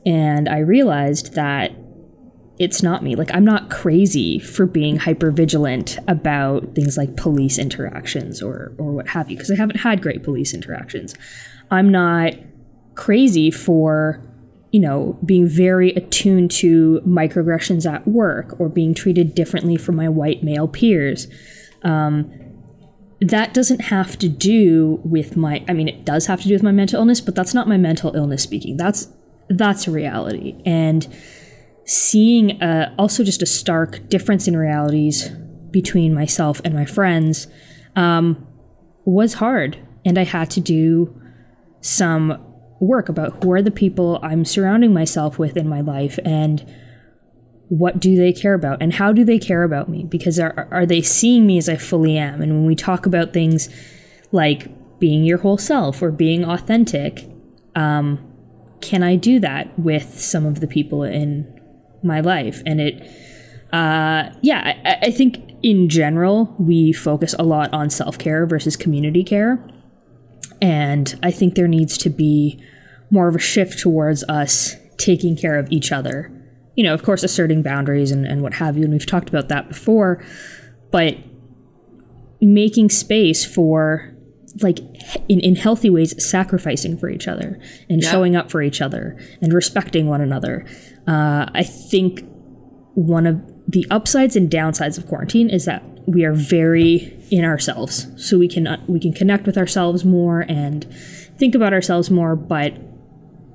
And 0.06 0.48
i 0.48 0.60
realized 0.60 1.34
that 1.34 1.72
it's 2.62 2.84
not 2.84 3.02
me. 3.04 3.16
Like, 3.16 3.34
I'm 3.34 3.44
not 3.44 3.72
crazy 3.72 4.38
for 4.38 4.68
being 4.68 4.98
hyper 4.98 5.32
vigilant 5.32 5.98
about 6.08 6.76
things 6.76 6.96
like 6.96 7.18
police 7.18 7.58
interactions 7.58 8.40
or, 8.40 8.74
or 8.78 8.92
what 8.92 9.08
have 9.08 9.32
you, 9.32 9.36
because 9.36 9.50
I 9.50 9.56
haven't 9.56 9.78
had 9.78 10.00
great 10.00 10.22
police 10.22 10.54
interactions. 10.54 11.16
I'm 11.72 11.90
not 11.90 12.34
crazy 12.94 13.50
for, 13.50 14.22
you 14.72 14.80
know, 14.80 15.18
being 15.26 15.48
very 15.48 15.90
attuned 15.94 16.52
to 16.52 17.02
microaggressions 17.04 17.92
at 17.92 18.08
work 18.08 18.60
or 18.60 18.70
being 18.70 18.94
treated 18.94 19.34
differently 19.34 19.76
from 19.76 19.96
my 19.96 20.08
white 20.08 20.44
male 20.44 20.68
peers. 20.68 21.28
Um, 21.82 22.32
that 23.22 23.56
doesn't 23.56 23.82
have 23.82 24.18
to 24.18 24.28
do 24.28 25.00
with 25.04 25.38
my 25.38 25.64
i 25.70 25.74
mean 25.74 25.88
it 25.88 26.04
does 26.04 26.26
have 26.26 26.42
to 26.42 26.48
do 26.48 26.56
with 26.56 26.64
my 26.64 26.72
mental 26.72 27.00
illness 27.00 27.22
but 27.22 27.36
that's 27.36 27.54
not 27.54 27.68
my 27.68 27.78
mental 27.78 28.16
illness 28.16 28.42
speaking 28.42 28.78
that's 28.78 29.10
that's 29.48 29.88
a 29.88 29.92
reality 29.92 30.60
and 30.66 31.08
seeing 31.92 32.52
a, 32.64 32.96
also 32.98 33.22
just 33.22 33.42
a 33.42 33.46
stark 33.46 34.08
difference 34.08 34.48
in 34.48 34.56
realities 34.56 35.28
between 35.72 36.14
myself 36.14 36.62
and 36.64 36.74
my 36.74 36.86
friends 36.86 37.48
um, 37.98 38.48
was 39.04 39.34
hard. 39.34 39.78
And 40.06 40.18
I 40.18 40.24
had 40.24 40.50
to 40.52 40.62
do 40.62 41.22
some 41.82 42.42
work 42.80 43.10
about 43.10 43.44
who 43.44 43.52
are 43.52 43.62
the 43.62 43.72
people 43.72 44.22
I'm 44.24 44.46
surrounding 44.46 44.94
myself 44.94 45.38
with 45.38 45.58
in 45.58 45.68
my 45.68 45.82
life 45.82 46.18
and 46.24 46.66
what 47.68 48.00
do 48.00 48.16
they 48.16 48.32
care 48.32 48.54
about 48.54 48.82
and 48.82 48.94
how 48.94 49.12
do 49.12 49.26
they 49.26 49.38
care 49.38 49.64
about 49.64 49.90
me 49.90 50.06
because 50.06 50.40
are, 50.40 50.70
are 50.72 50.86
they 50.86 51.02
seeing 51.02 51.46
me 51.46 51.58
as 51.58 51.68
I 51.68 51.76
fully 51.76 52.18
am 52.18 52.42
and 52.42 52.54
when 52.54 52.66
we 52.66 52.76
talk 52.76 53.06
about 53.06 53.34
things 53.34 53.70
like 54.32 55.00
being 55.00 55.24
your 55.24 55.40
whole 55.40 55.58
self 55.58 56.02
or 56.02 56.10
being 56.12 56.44
authentic 56.44 57.30
um, 57.76 58.20
can 58.82 59.04
I 59.04 59.16
do 59.16 59.40
that 59.42 59.78
with 59.78 60.20
some 60.20 60.46
of 60.46 60.60
the 60.60 60.68
people 60.68 61.04
in 61.04 61.61
my 62.04 62.20
life. 62.22 62.62
And 62.66 62.82
it, 62.82 63.02
uh, 63.74 64.30
yeah, 64.42 64.76
I, 64.86 65.08
I 65.08 65.12
think 65.12 65.58
in 65.64 65.90
general, 65.90 66.56
we 66.60 66.92
focus 66.94 67.36
a 67.38 67.44
lot 67.44 67.72
on 67.74 67.90
self 67.90 68.18
care 68.18 68.46
versus 68.46 68.76
community 68.76 69.24
care. 69.24 69.66
And 70.62 71.20
I 71.24 71.32
think 71.32 71.56
there 71.56 71.68
needs 71.68 71.98
to 72.00 72.10
be 72.10 72.64
more 73.10 73.28
of 73.28 73.36
a 73.36 73.40
shift 73.40 73.80
towards 73.80 74.24
us 74.26 74.76
taking 74.98 75.36
care 75.36 75.58
of 75.58 75.72
each 75.72 75.92
other 75.92 76.32
you 76.76 76.84
know, 76.84 76.94
of 76.94 77.04
course, 77.04 77.24
asserting 77.24 77.62
boundaries 77.62 78.12
and, 78.12 78.26
and 78.26 78.42
what 78.42 78.54
have 78.56 78.78
you. 78.78 78.84
And 78.84 78.94
we've 78.94 79.06
talked 79.06 79.30
about 79.30 79.50
that 79.50 79.68
before, 79.68 80.24
but 80.90 81.18
making 82.40 82.90
space 82.90 83.46
for 83.46 84.11
like 84.62 84.80
in, 85.30 85.40
in 85.40 85.56
healthy 85.56 85.90
ways 85.90 86.14
sacrificing 86.24 86.98
for 86.98 87.10
each 87.10 87.28
other 87.28 87.60
and 87.90 88.02
Yeah. 88.02 88.12
showing 88.12 88.36
up 88.36 88.52
for 88.52 88.62
each 88.62 88.82
other 88.82 89.18
and 89.42 89.54
respecting 89.54 90.08
one 90.08 90.22
another. 90.22 90.66
Uh, 91.08 91.46
i 91.54 91.64
think 91.64 92.24
one 92.94 93.26
of 93.26 93.40
the 93.68 93.86
upsides 93.90 94.36
and 94.36 94.50
downsides 94.50 94.98
of 94.98 95.08
quarantine 95.08 95.50
is 95.50 95.66
that 95.66 95.84
we 96.08 96.26
are 96.26 96.34
very 96.34 97.18
in 97.32 97.46
ourselves. 97.46 98.08
So 98.18 98.38
we 98.38 98.48
can 98.48 98.68
uh, 98.68 98.84
we 98.88 99.00
can 99.00 99.14
connect 99.14 99.46
with 99.46 99.58
ourselves 99.58 100.04
more 100.04 100.42
and 100.50 100.86
think 101.38 101.56
about 101.56 101.72
ourselves 101.74 102.10
more 102.12 102.36
but 102.36 102.74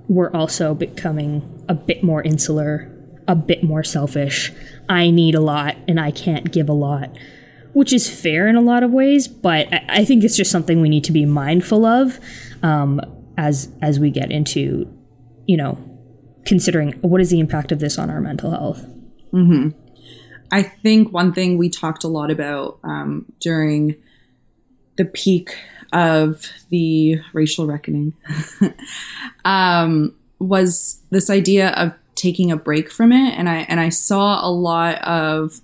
we're 0.09 0.31
also 0.33 0.73
becoming 0.75 1.43
a 1.69 1.75
bit 1.75 2.03
more 2.03 2.23
insular 2.23 2.93
a 3.29 3.35
bit 3.35 3.65
more 3.65 3.83
selfish. 3.83 4.53
I 4.89 5.11
need 5.11 5.35
a 5.35 5.41
lot 5.41 5.75
and 5.89 5.99
i 6.01 6.11
can't 6.13 6.53
give 6.53 6.69
a 6.69 6.73
lot 6.73 7.11
which 7.77 7.93
is 7.93 8.09
fair 8.09 8.49
in 8.49 8.57
a 8.57 8.61
lot 8.61 8.83
of 8.83 8.91
ways 8.91 9.29
but 9.29 9.73
i, 9.73 9.85
I 9.89 10.05
think 10.05 10.25
it's 10.25 10.37
just 10.37 10.51
something 10.51 10.81
we 10.81 10.89
need 10.89 11.05
to 11.05 11.13
be 11.13 11.27
mindful 11.27 11.85
of 11.85 12.19
um, 12.63 13.01
as 13.37 13.69
as 13.83 14.01
we 14.01 14.11
get 14.11 14.31
into 14.31 14.91
you 15.47 15.57
know 15.57 15.79
considering 16.47 16.93
what 17.03 17.21
is 17.21 17.31
the 17.31 17.41
impact 17.41 17.73
of 17.73 17.81
this 17.81 17.99
on 17.99 18.09
our 18.09 18.21
mental 18.21 18.53
health. 18.53 18.87
I 20.51 20.63
think 20.63 21.13
one 21.13 21.33
thing 21.33 21.59
we 21.59 21.69
talked 21.69 22.05
a 22.05 22.09
lot 22.09 22.31
about 22.31 22.79
um, 22.85 23.27
during 23.41 23.97
the 24.97 25.05
peak 25.05 25.59
of 25.93 26.51
the 26.71 27.21
racial 27.33 27.67
reckoning 27.67 28.15
um, 29.45 30.15
was 30.39 31.03
this 31.11 31.29
idea 31.29 31.71
of 31.71 31.93
taking 32.15 32.51
a 32.51 32.57
break 32.57 32.91
from 32.91 33.13
it, 33.13 33.35
and 33.37 33.49
I 33.49 33.67
and 33.69 33.81
I 33.81 33.89
saw 33.91 34.47
a 34.47 34.51
lot 34.51 35.03
of 35.03 35.61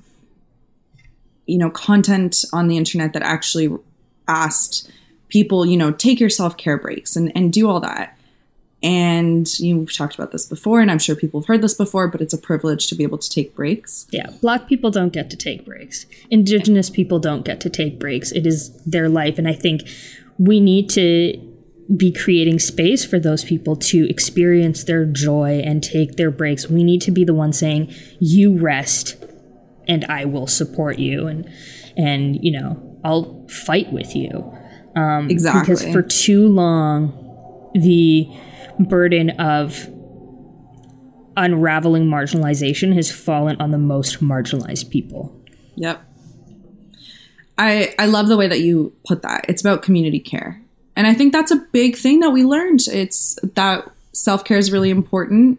you 1.52 1.58
know 1.58 1.70
content 1.70 2.44
on 2.52 2.68
the 2.68 2.78
internet 2.78 3.12
that 3.12 3.22
actually 3.22 3.68
asked 4.26 4.90
people, 5.28 5.66
you 5.66 5.76
know, 5.76 5.92
take 5.92 6.18
your 6.18 6.30
self 6.30 6.56
care 6.56 6.78
breaks 6.78 7.14
and 7.14 7.30
and 7.36 7.52
do 7.52 7.68
all 7.68 7.80
that. 7.80 8.18
And 8.84 9.46
you've 9.60 9.94
talked 9.94 10.16
about 10.16 10.32
this 10.32 10.46
before, 10.46 10.80
and 10.80 10.90
I'm 10.90 10.98
sure 10.98 11.14
people 11.14 11.40
have 11.40 11.46
heard 11.46 11.62
this 11.62 11.74
before, 11.74 12.08
but 12.08 12.20
it's 12.20 12.34
a 12.34 12.38
privilege 12.38 12.88
to 12.88 12.96
be 12.96 13.04
able 13.04 13.18
to 13.18 13.30
take 13.30 13.54
breaks. 13.54 14.06
Yeah, 14.10 14.30
black 14.40 14.66
people 14.66 14.90
don't 14.90 15.12
get 15.12 15.30
to 15.30 15.36
take 15.36 15.64
breaks. 15.66 16.06
Indigenous 16.30 16.88
people 16.90 17.18
don't 17.18 17.44
get 17.44 17.60
to 17.60 17.70
take 17.70 18.00
breaks. 18.00 18.32
It 18.32 18.46
is 18.46 18.72
their 18.84 19.08
life. 19.08 19.38
And 19.38 19.46
I 19.46 19.52
think 19.52 19.82
we 20.38 20.58
need 20.58 20.88
to 20.90 21.38
be 21.96 22.10
creating 22.10 22.58
space 22.58 23.04
for 23.04 23.18
those 23.20 23.44
people 23.44 23.76
to 23.76 24.08
experience 24.08 24.84
their 24.84 25.04
joy 25.04 25.60
and 25.64 25.82
take 25.82 26.16
their 26.16 26.30
breaks. 26.30 26.68
We 26.68 26.82
need 26.82 27.02
to 27.02 27.10
be 27.10 27.24
the 27.24 27.34
one 27.34 27.52
saying, 27.52 27.92
you 28.18 28.58
rest 28.58 29.21
and 29.88 30.04
I 30.06 30.24
will 30.24 30.46
support 30.46 30.98
you 30.98 31.26
and 31.26 31.50
and 31.96 32.42
you 32.42 32.52
know, 32.52 32.98
I'll 33.04 33.46
fight 33.48 33.92
with 33.92 34.14
you. 34.16 34.52
Um, 34.94 35.30
Exactly. 35.30 35.74
Because 35.74 35.92
for 35.92 36.02
too 36.02 36.48
long 36.48 37.18
the 37.74 38.28
burden 38.78 39.30
of 39.30 39.88
unraveling 41.36 42.06
marginalization 42.06 42.94
has 42.94 43.10
fallen 43.10 43.56
on 43.60 43.70
the 43.70 43.78
most 43.78 44.22
marginalized 44.22 44.90
people. 44.90 45.34
Yep. 45.76 46.02
I 47.58 47.94
I 47.98 48.06
love 48.06 48.28
the 48.28 48.36
way 48.36 48.48
that 48.48 48.60
you 48.60 48.92
put 49.06 49.22
that. 49.22 49.46
It's 49.48 49.62
about 49.62 49.82
community 49.82 50.20
care. 50.20 50.60
And 50.96 51.06
I 51.06 51.14
think 51.14 51.32
that's 51.32 51.50
a 51.50 51.56
big 51.72 51.96
thing 51.96 52.20
that 52.20 52.30
we 52.30 52.44
learned. 52.44 52.80
It's 52.92 53.38
that 53.54 53.88
self-care 54.12 54.58
is 54.58 54.70
really 54.70 54.90
important, 54.90 55.58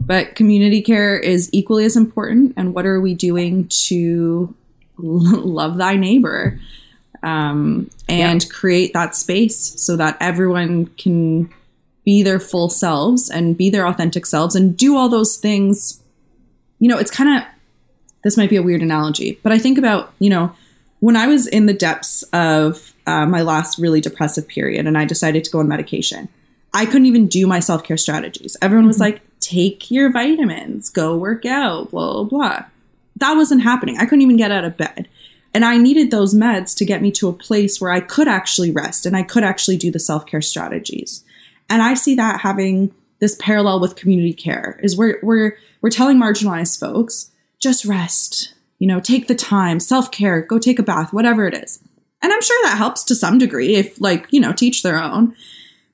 but 0.00 0.34
community 0.34 0.82
care 0.82 1.16
is 1.18 1.48
equally 1.52 1.84
as 1.84 1.96
important 1.96 2.54
and 2.56 2.74
what 2.74 2.86
are 2.86 3.00
we 3.00 3.14
doing 3.14 3.68
to 3.86 4.54
love 4.98 5.76
thy 5.76 5.96
neighbor? 5.96 6.60
Um, 7.22 7.90
and 8.08 8.48
create 8.48 8.92
that 8.92 9.16
space 9.16 9.58
so 9.58 9.96
that 9.96 10.16
everyone 10.20 10.86
can 10.98 11.52
be 12.04 12.22
their 12.22 12.38
full 12.38 12.70
selves 12.70 13.28
and 13.28 13.56
be 13.56 13.70
their 13.70 13.86
authentic 13.86 14.24
selves 14.24 14.54
and 14.54 14.76
do 14.76 14.96
all 14.96 15.08
those 15.08 15.36
things. 15.36 16.00
You 16.78 16.88
know, 16.88 16.96
it's 16.96 17.10
kind 17.10 17.38
of 17.38 17.48
this 18.22 18.36
might 18.36 18.50
be 18.50 18.56
a 18.56 18.62
weird 18.62 18.82
analogy, 18.82 19.38
but 19.42 19.52
I 19.52 19.58
think 19.58 19.78
about, 19.78 20.12
you 20.18 20.30
know, 20.30 20.54
when 21.00 21.16
I 21.16 21.26
was 21.26 21.46
in 21.46 21.66
the 21.66 21.74
depths 21.74 22.22
of 22.32 22.94
uh, 23.06 23.26
my 23.26 23.42
last 23.42 23.78
really 23.78 24.00
depressive 24.00 24.48
period 24.48 24.86
and 24.86 24.96
I 24.96 25.04
decided 25.04 25.44
to 25.44 25.50
go 25.50 25.60
on 25.60 25.68
medication, 25.68 26.28
I 26.72 26.86
couldn't 26.86 27.06
even 27.06 27.28
do 27.28 27.46
my 27.46 27.60
self 27.60 27.84
care 27.84 27.96
strategies. 27.96 28.56
Everyone 28.62 28.86
was 28.86 29.00
like, 29.00 29.20
take 29.40 29.90
your 29.90 30.10
vitamins, 30.10 30.90
go 30.90 31.16
work 31.16 31.44
out, 31.46 31.90
blah, 31.90 32.12
blah, 32.12 32.24
blah. 32.24 32.64
That 33.16 33.34
wasn't 33.34 33.62
happening. 33.62 33.98
I 33.98 34.04
couldn't 34.04 34.22
even 34.22 34.36
get 34.36 34.52
out 34.52 34.64
of 34.64 34.76
bed. 34.76 35.08
And 35.54 35.64
I 35.64 35.76
needed 35.76 36.10
those 36.10 36.34
meds 36.34 36.76
to 36.76 36.84
get 36.84 37.02
me 37.02 37.10
to 37.12 37.28
a 37.28 37.32
place 37.32 37.80
where 37.80 37.90
I 37.90 38.00
could 38.00 38.28
actually 38.28 38.70
rest 38.70 39.06
and 39.06 39.16
I 39.16 39.22
could 39.22 39.42
actually 39.42 39.76
do 39.76 39.90
the 39.90 39.98
self 39.98 40.26
care 40.26 40.42
strategies. 40.42 41.24
And 41.70 41.82
I 41.82 41.94
see 41.94 42.14
that 42.14 42.40
having 42.40 42.94
this 43.20 43.36
parallel 43.40 43.80
with 43.80 43.96
community 43.96 44.32
care 44.32 44.78
is 44.82 44.96
where 44.96 45.18
we're 45.22 45.56
we're 45.80 45.90
telling 45.90 46.18
marginalized 46.18 46.78
folks 46.78 47.30
just 47.60 47.84
rest, 47.84 48.54
you 48.78 48.86
know, 48.86 49.00
take 49.00 49.26
the 49.26 49.34
time, 49.34 49.80
self 49.80 50.10
care, 50.10 50.42
go 50.42 50.58
take 50.58 50.78
a 50.78 50.82
bath, 50.82 51.12
whatever 51.12 51.46
it 51.46 51.54
is. 51.54 51.80
And 52.22 52.32
I'm 52.32 52.42
sure 52.42 52.58
that 52.64 52.78
helps 52.78 53.04
to 53.04 53.14
some 53.14 53.38
degree 53.38 53.76
if 53.76 54.00
like 54.00 54.26
you 54.30 54.40
know 54.40 54.52
teach 54.52 54.82
their 54.82 55.02
own. 55.02 55.34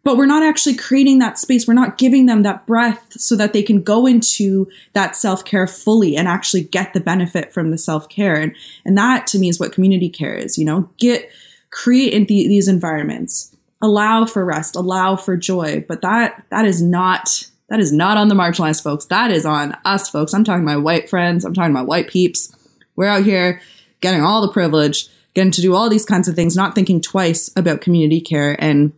But 0.05 0.19
we're 0.19 0.27
not 0.27 0.43
actually 0.43 0.77
creating 0.77 1.19
that 1.21 1.39
space. 1.39 1.67
We're 1.67 1.75
not 1.75 1.97
giving 1.97 2.27
them 2.27 2.43
that 2.43 2.67
breath 2.67 3.13
so 3.13 3.35
that 3.37 3.55
they 3.55 3.63
can 3.63 3.83
go 3.83 4.07
into 4.07 4.69
that 4.93 5.17
self 5.17 5.45
care 5.45 5.67
fully 5.67 6.17
and 6.17 6.29
actually 6.29 6.65
get 6.65 6.93
the 6.93 7.01
benefit 7.01 7.53
from 7.53 7.71
the 7.71 7.79
self 7.79 8.09
care. 8.09 8.37
And 8.37 8.55
and 8.85 8.97
that 8.99 9.27
to 9.29 9.39
me 9.39 9.49
is 9.49 9.59
what 9.59 9.73
community 9.73 10.11
care 10.11 10.35
is. 10.35 10.59
You 10.59 10.67
know, 10.67 10.91
get 10.99 11.31
create 11.71 12.13
in 12.13 12.27
the, 12.27 12.47
these 12.47 12.69
environments, 12.69 13.57
allow 13.83 14.27
for 14.27 14.45
rest, 14.45 14.77
allow 14.77 15.17
for 15.17 15.37
joy. 15.37 15.85
But 15.89 16.03
that 16.03 16.45
that 16.51 16.67
is 16.67 16.83
not 16.83 17.49
that 17.71 17.81
is 17.81 17.93
not 17.93 18.17
on 18.19 18.29
the 18.29 18.35
marginalized 18.35 18.83
folks. 18.83 19.07
That 19.07 19.31
is 19.31 19.47
on 19.47 19.77
us 19.85 20.11
folks. 20.11 20.35
I'm 20.35 20.45
talking 20.45 20.65
my 20.65 20.77
white 20.77 21.09
friends. 21.09 21.45
I'm 21.45 21.55
talking 21.55 21.73
my 21.73 21.83
white 21.83 22.09
peeps. 22.09 22.55
We're 22.95 23.09
out 23.09 23.25
here 23.25 23.61
getting 24.01 24.23
all 24.23 24.43
the 24.43 24.53
privilege, 24.53 25.09
getting 25.35 25.51
to 25.53 25.63
do 25.63 25.75
all 25.75 25.89
these 25.89 26.05
kinds 26.05 26.29
of 26.29 26.35
things, 26.35 26.55
not 26.55 26.75
thinking 26.75 27.01
twice 27.01 27.51
about 27.57 27.81
community 27.81 28.21
care. 28.21 28.63
And 28.63 28.93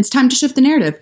it's 0.00 0.10
time 0.10 0.28
to 0.28 0.36
shift 0.36 0.54
the 0.54 0.60
narrative. 0.60 1.00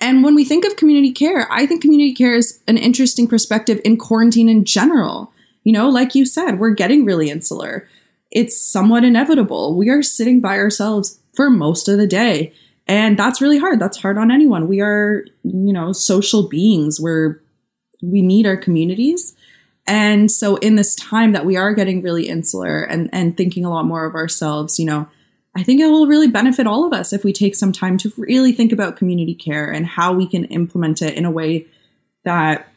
And 0.00 0.24
when 0.24 0.34
we 0.34 0.44
think 0.44 0.64
of 0.64 0.76
community 0.76 1.12
care, 1.12 1.46
I 1.50 1.64
think 1.64 1.80
community 1.80 2.12
care 2.12 2.34
is 2.34 2.60
an 2.66 2.76
interesting 2.76 3.28
perspective 3.28 3.80
in 3.84 3.96
quarantine 3.96 4.48
in 4.48 4.64
general. 4.64 5.32
You 5.62 5.72
know, 5.72 5.88
like 5.88 6.16
you 6.16 6.26
said, 6.26 6.58
we're 6.58 6.74
getting 6.74 7.04
really 7.04 7.30
insular. 7.30 7.88
It's 8.32 8.58
somewhat 8.58 9.04
inevitable. 9.04 9.76
We 9.76 9.90
are 9.90 10.02
sitting 10.02 10.40
by 10.40 10.56
ourselves 10.56 11.20
for 11.34 11.50
most 11.50 11.88
of 11.88 11.98
the 11.98 12.06
day. 12.06 12.52
And 12.88 13.16
that's 13.16 13.40
really 13.40 13.58
hard. 13.58 13.78
That's 13.78 13.98
hard 13.98 14.18
on 14.18 14.32
anyone. 14.32 14.66
We 14.66 14.80
are, 14.80 15.24
you 15.44 15.72
know, 15.72 15.92
social 15.92 16.48
beings. 16.48 17.00
We're 17.00 17.40
we 18.02 18.22
need 18.22 18.46
our 18.46 18.56
communities. 18.56 19.36
And 19.86 20.30
so 20.30 20.56
in 20.56 20.74
this 20.74 20.96
time 20.96 21.32
that 21.32 21.46
we 21.46 21.56
are 21.56 21.74
getting 21.74 22.02
really 22.02 22.28
insular 22.28 22.82
and 22.82 23.08
and 23.12 23.36
thinking 23.36 23.64
a 23.64 23.70
lot 23.70 23.84
more 23.84 24.04
of 24.04 24.14
ourselves, 24.14 24.80
you 24.80 24.86
know, 24.86 25.08
I 25.54 25.62
think 25.62 25.80
it 25.80 25.88
will 25.88 26.06
really 26.06 26.28
benefit 26.28 26.66
all 26.66 26.86
of 26.86 26.92
us 26.92 27.12
if 27.12 27.24
we 27.24 27.32
take 27.32 27.54
some 27.54 27.72
time 27.72 27.98
to 27.98 28.12
really 28.16 28.52
think 28.52 28.72
about 28.72 28.96
community 28.96 29.34
care 29.34 29.70
and 29.70 29.86
how 29.86 30.12
we 30.12 30.26
can 30.26 30.44
implement 30.46 31.02
it 31.02 31.14
in 31.14 31.24
a 31.24 31.30
way 31.30 31.66
that 32.24 32.68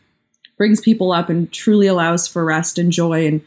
brings 0.58 0.82
people 0.82 1.12
up 1.12 1.29
and 1.29 1.51
truly 1.51 1.88
allows 1.88 2.27
for 2.27 2.44
rest 2.44 2.77
and 2.77 2.91
joy 2.91 3.27
and 3.27 3.41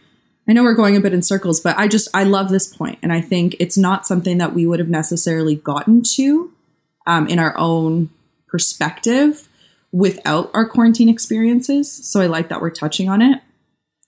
I 0.49 0.55
know 0.55 0.63
we're 0.63 0.75
going 0.75 0.97
a 0.97 1.01
bit 1.01 1.13
in 1.13 1.21
circles, 1.21 1.61
but 1.61 1.77
I 1.77 1.89
just 1.89 2.09
I 2.15 2.25
love 2.25 2.49
this 2.49 2.75
point, 2.75 2.99
and 3.03 3.13
I 3.13 3.21
think 3.21 3.55
it's 3.61 3.77
not 3.77 4.07
something 4.07 4.39
that 4.39 4.55
we 4.55 4.67
would 4.67 4.79
have 4.79 4.89
necessarily 4.89 5.57
gotten 5.57 6.03
to 6.15 6.51
um, 7.07 7.27
in 7.29 7.39
our 7.39 7.57
own 7.59 8.09
perspective 8.47 9.47
without 9.93 10.51
our 10.55 10.67
quarantine 10.67 11.11
experiences. 11.11 11.93
So 11.93 12.23
I 12.23 12.27
like 12.27 12.49
that 12.49 12.63
we're 12.63 12.71
touching 12.71 13.11
on 13.11 13.21
it. 13.21 13.43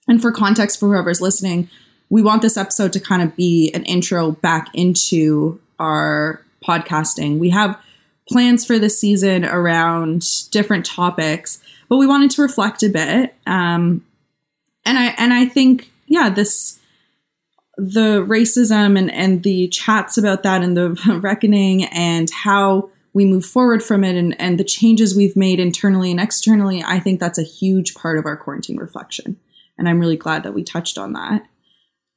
And 0.07 0.19
for 0.19 0.31
context, 0.31 0.79
for 0.79 0.87
whoever's 0.87 1.21
listening, 1.21 1.69
we 2.11 2.21
want 2.21 2.41
this 2.41 2.57
episode 2.57 2.91
to 2.91 2.99
kind 2.99 3.21
of 3.21 3.37
be 3.37 3.71
an 3.73 3.85
intro 3.85 4.33
back 4.33 4.67
into 4.73 5.59
our 5.79 6.43
podcasting. 6.61 7.39
We 7.39 7.51
have 7.51 7.79
plans 8.27 8.65
for 8.65 8.77
this 8.77 8.99
season 8.99 9.45
around 9.45 10.25
different 10.51 10.85
topics, 10.85 11.63
but 11.87 11.95
we 11.95 12.05
wanted 12.05 12.29
to 12.31 12.41
reflect 12.41 12.83
a 12.83 12.89
bit. 12.89 13.33
Um, 13.47 14.05
and 14.85 14.99
I 14.99 15.15
and 15.17 15.33
I 15.33 15.45
think 15.45 15.89
yeah, 16.05 16.29
this 16.29 16.79
the 17.77 18.25
racism 18.27 18.99
and 18.99 19.09
and 19.09 19.41
the 19.43 19.69
chats 19.69 20.17
about 20.17 20.43
that 20.43 20.63
and 20.63 20.75
the 20.75 21.19
reckoning 21.23 21.85
and 21.85 22.29
how 22.29 22.89
we 23.13 23.23
move 23.23 23.45
forward 23.45 23.81
from 23.81 24.03
it 24.03 24.17
and 24.17 24.39
and 24.39 24.59
the 24.59 24.65
changes 24.65 25.15
we've 25.15 25.37
made 25.37 25.61
internally 25.61 26.11
and 26.11 26.19
externally. 26.19 26.83
I 26.85 26.99
think 26.99 27.21
that's 27.21 27.39
a 27.39 27.43
huge 27.43 27.95
part 27.95 28.19
of 28.19 28.25
our 28.25 28.35
quarantine 28.35 28.75
reflection, 28.75 29.37
and 29.77 29.87
I'm 29.87 29.99
really 30.01 30.17
glad 30.17 30.43
that 30.43 30.53
we 30.53 30.61
touched 30.61 30.97
on 30.97 31.13
that. 31.13 31.47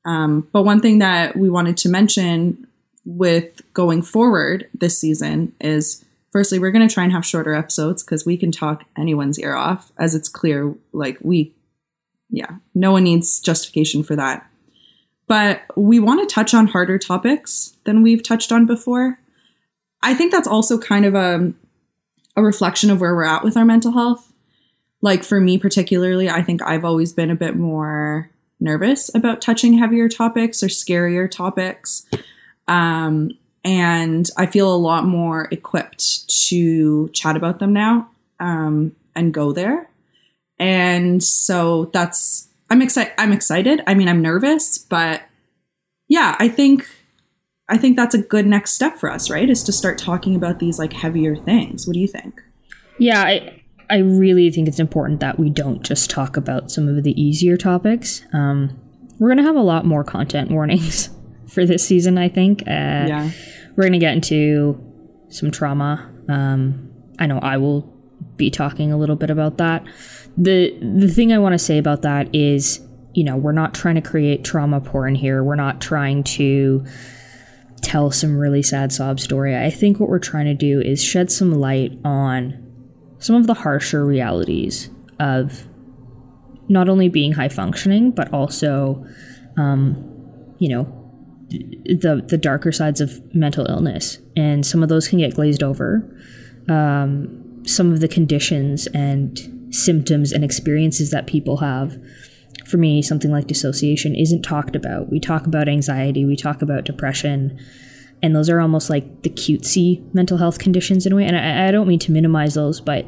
Um, 0.04 0.48
but 0.52 0.62
one 0.62 0.80
thing 0.80 0.98
that 0.98 1.36
we 1.36 1.48
wanted 1.48 1.76
to 1.78 1.88
mention 1.88 2.66
with 3.04 3.60
going 3.72 4.02
forward 4.02 4.68
this 4.74 4.98
season 4.98 5.52
is 5.60 6.04
firstly 6.32 6.58
we're 6.58 6.70
going 6.70 6.86
to 6.86 6.92
try 6.92 7.04
and 7.04 7.12
have 7.12 7.24
shorter 7.24 7.54
episodes 7.54 8.02
because 8.02 8.26
we 8.26 8.36
can 8.36 8.50
talk 8.50 8.84
anyone's 8.96 9.38
ear 9.38 9.54
off 9.54 9.92
as 9.98 10.14
it's 10.14 10.28
clear 10.28 10.74
like 10.92 11.18
we 11.20 11.54
yeah, 12.30 12.56
no 12.74 12.92
one 12.92 13.04
needs 13.04 13.38
justification 13.38 14.02
for 14.02 14.16
that. 14.16 14.46
But 15.26 15.62
we 15.76 16.00
want 16.00 16.28
to 16.28 16.34
touch 16.34 16.52
on 16.52 16.66
harder 16.66 16.98
topics 16.98 17.76
than 17.84 18.02
we've 18.02 18.22
touched 18.22 18.52
on 18.52 18.66
before. 18.66 19.18
I 20.02 20.14
think 20.14 20.32
that's 20.32 20.48
also 20.48 20.78
kind 20.78 21.06
of 21.06 21.14
a, 21.14 21.52
a 22.36 22.42
reflection 22.42 22.90
of 22.90 23.00
where 23.00 23.14
we're 23.14 23.24
at 23.24 23.44
with 23.44 23.56
our 23.56 23.64
mental 23.64 23.92
health. 23.92 24.32
Like 25.00 25.22
for 25.22 25.40
me, 25.40 25.58
particularly, 25.58 26.28
I 26.28 26.42
think 26.42 26.60
I've 26.62 26.84
always 26.84 27.12
been 27.12 27.30
a 27.30 27.36
bit 27.36 27.56
more 27.56 28.30
nervous 28.60 29.14
about 29.14 29.40
touching 29.42 29.78
heavier 29.78 30.08
topics 30.08 30.62
or 30.62 30.68
scarier 30.68 31.30
topics. 31.30 32.06
Um, 32.68 33.32
and 33.64 34.28
I 34.36 34.46
feel 34.46 34.74
a 34.74 34.76
lot 34.76 35.04
more 35.06 35.48
equipped 35.50 36.28
to 36.48 37.08
chat 37.10 37.36
about 37.36 37.58
them 37.58 37.72
now 37.72 38.10
um, 38.40 38.94
and 39.14 39.32
go 39.32 39.52
there. 39.52 39.88
And 40.58 41.22
so 41.22 41.86
that's 41.92 42.48
I'm 42.70 42.82
excited. 42.82 43.12
I'm 43.18 43.32
excited. 43.32 43.82
I 43.86 43.94
mean, 43.94 44.08
I'm 44.08 44.22
nervous, 44.22 44.78
but 44.78 45.22
yeah, 46.08 46.36
I 46.38 46.48
think 46.48 46.88
I 47.68 47.78
think 47.78 47.96
that's 47.96 48.14
a 48.14 48.18
good 48.18 48.46
next 48.46 48.72
step 48.72 48.98
for 48.98 49.10
us, 49.10 49.30
right? 49.30 49.48
Is 49.48 49.62
to 49.64 49.72
start 49.72 49.98
talking 49.98 50.34
about 50.36 50.58
these 50.58 50.78
like 50.78 50.92
heavier 50.92 51.34
things. 51.34 51.86
What 51.86 51.94
do 51.94 52.00
you 52.00 52.08
think? 52.08 52.42
Yeah, 52.98 53.22
I 53.22 53.63
I 53.90 53.98
really 53.98 54.50
think 54.50 54.68
it's 54.68 54.80
important 54.80 55.20
that 55.20 55.38
we 55.38 55.50
don't 55.50 55.82
just 55.82 56.10
talk 56.10 56.36
about 56.36 56.70
some 56.70 56.88
of 56.88 57.02
the 57.04 57.20
easier 57.20 57.56
topics. 57.56 58.24
Um, 58.32 58.80
we're 59.18 59.28
gonna 59.28 59.42
have 59.42 59.56
a 59.56 59.62
lot 59.62 59.84
more 59.84 60.02
content 60.04 60.50
warnings 60.50 61.10
for 61.48 61.64
this 61.66 61.86
season. 61.86 62.18
I 62.18 62.28
think. 62.28 62.62
Uh, 62.62 63.06
Yeah. 63.08 63.30
we're 63.76 63.84
gonna 63.84 63.98
get 63.98 64.14
into 64.14 64.80
some 65.28 65.50
trauma. 65.50 66.10
Um, 66.28 66.90
I 67.18 67.26
know 67.26 67.38
I 67.38 67.56
will 67.58 67.92
be 68.36 68.50
talking 68.50 68.92
a 68.92 68.96
little 68.96 69.16
bit 69.16 69.30
about 69.30 69.58
that. 69.58 69.84
the 70.36 70.76
The 70.80 71.08
thing 71.08 71.32
I 71.32 71.38
want 71.38 71.52
to 71.52 71.58
say 71.58 71.78
about 71.78 72.02
that 72.02 72.34
is, 72.34 72.80
you 73.12 73.22
know, 73.24 73.36
we're 73.36 73.52
not 73.52 73.74
trying 73.74 73.94
to 73.96 74.00
create 74.00 74.42
trauma 74.44 74.80
porn 74.80 75.14
here. 75.14 75.44
We're 75.44 75.54
not 75.54 75.80
trying 75.80 76.24
to 76.24 76.84
tell 77.82 78.10
some 78.10 78.36
really 78.36 78.62
sad 78.62 78.90
sob 78.92 79.20
story. 79.20 79.56
I 79.56 79.70
think 79.70 80.00
what 80.00 80.08
we're 80.08 80.18
trying 80.18 80.46
to 80.46 80.54
do 80.54 80.80
is 80.80 81.02
shed 81.02 81.30
some 81.30 81.52
light 81.52 81.92
on 82.04 82.63
some 83.24 83.36
of 83.36 83.46
the 83.46 83.54
harsher 83.54 84.04
realities 84.04 84.90
of 85.18 85.66
not 86.68 86.90
only 86.90 87.08
being 87.08 87.32
high 87.32 87.48
functioning, 87.48 88.10
but 88.10 88.30
also, 88.34 89.02
um, 89.56 90.54
you 90.58 90.68
know, 90.68 90.84
the 91.48 92.22
the 92.28 92.36
darker 92.36 92.70
sides 92.70 93.00
of 93.00 93.22
mental 93.34 93.64
illness, 93.66 94.18
and 94.36 94.66
some 94.66 94.82
of 94.82 94.90
those 94.90 95.08
can 95.08 95.20
get 95.20 95.34
glazed 95.34 95.62
over. 95.62 96.06
Um, 96.68 97.62
some 97.66 97.92
of 97.92 98.00
the 98.00 98.08
conditions 98.08 98.88
and 98.88 99.40
symptoms 99.70 100.30
and 100.30 100.44
experiences 100.44 101.10
that 101.10 101.26
people 101.26 101.56
have. 101.58 101.98
For 102.66 102.76
me, 102.76 103.00
something 103.00 103.30
like 103.30 103.46
dissociation 103.46 104.14
isn't 104.14 104.42
talked 104.42 104.76
about. 104.76 105.10
We 105.10 105.18
talk 105.18 105.46
about 105.46 105.66
anxiety, 105.66 106.26
we 106.26 106.36
talk 106.36 106.60
about 106.60 106.84
depression, 106.84 107.58
and 108.24 108.34
those 108.34 108.48
are 108.48 108.58
almost 108.58 108.88
like 108.88 109.20
the 109.22 109.28
cutesy 109.28 110.02
mental 110.14 110.38
health 110.38 110.58
conditions 110.58 111.04
in 111.04 111.12
a 111.12 111.16
way. 111.16 111.26
And 111.26 111.36
I, 111.36 111.68
I 111.68 111.70
don't 111.70 111.86
mean 111.86 111.98
to 111.98 112.10
minimize 112.10 112.54
those, 112.54 112.80
but 112.80 113.04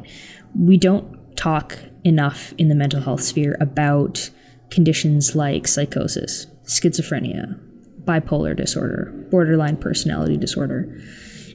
we 0.55 0.77
don't 0.77 1.35
talk 1.35 1.79
enough 2.03 2.53
in 2.59 2.67
the 2.67 2.75
mental 2.75 3.01
health 3.01 3.23
sphere 3.23 3.57
about 3.59 4.29
conditions 4.69 5.35
like 5.35 5.67
psychosis, 5.67 6.45
schizophrenia, 6.65 7.59
bipolar 8.03 8.55
disorder, 8.55 9.11
borderline 9.31 9.77
personality 9.77 10.37
disorder. 10.37 10.95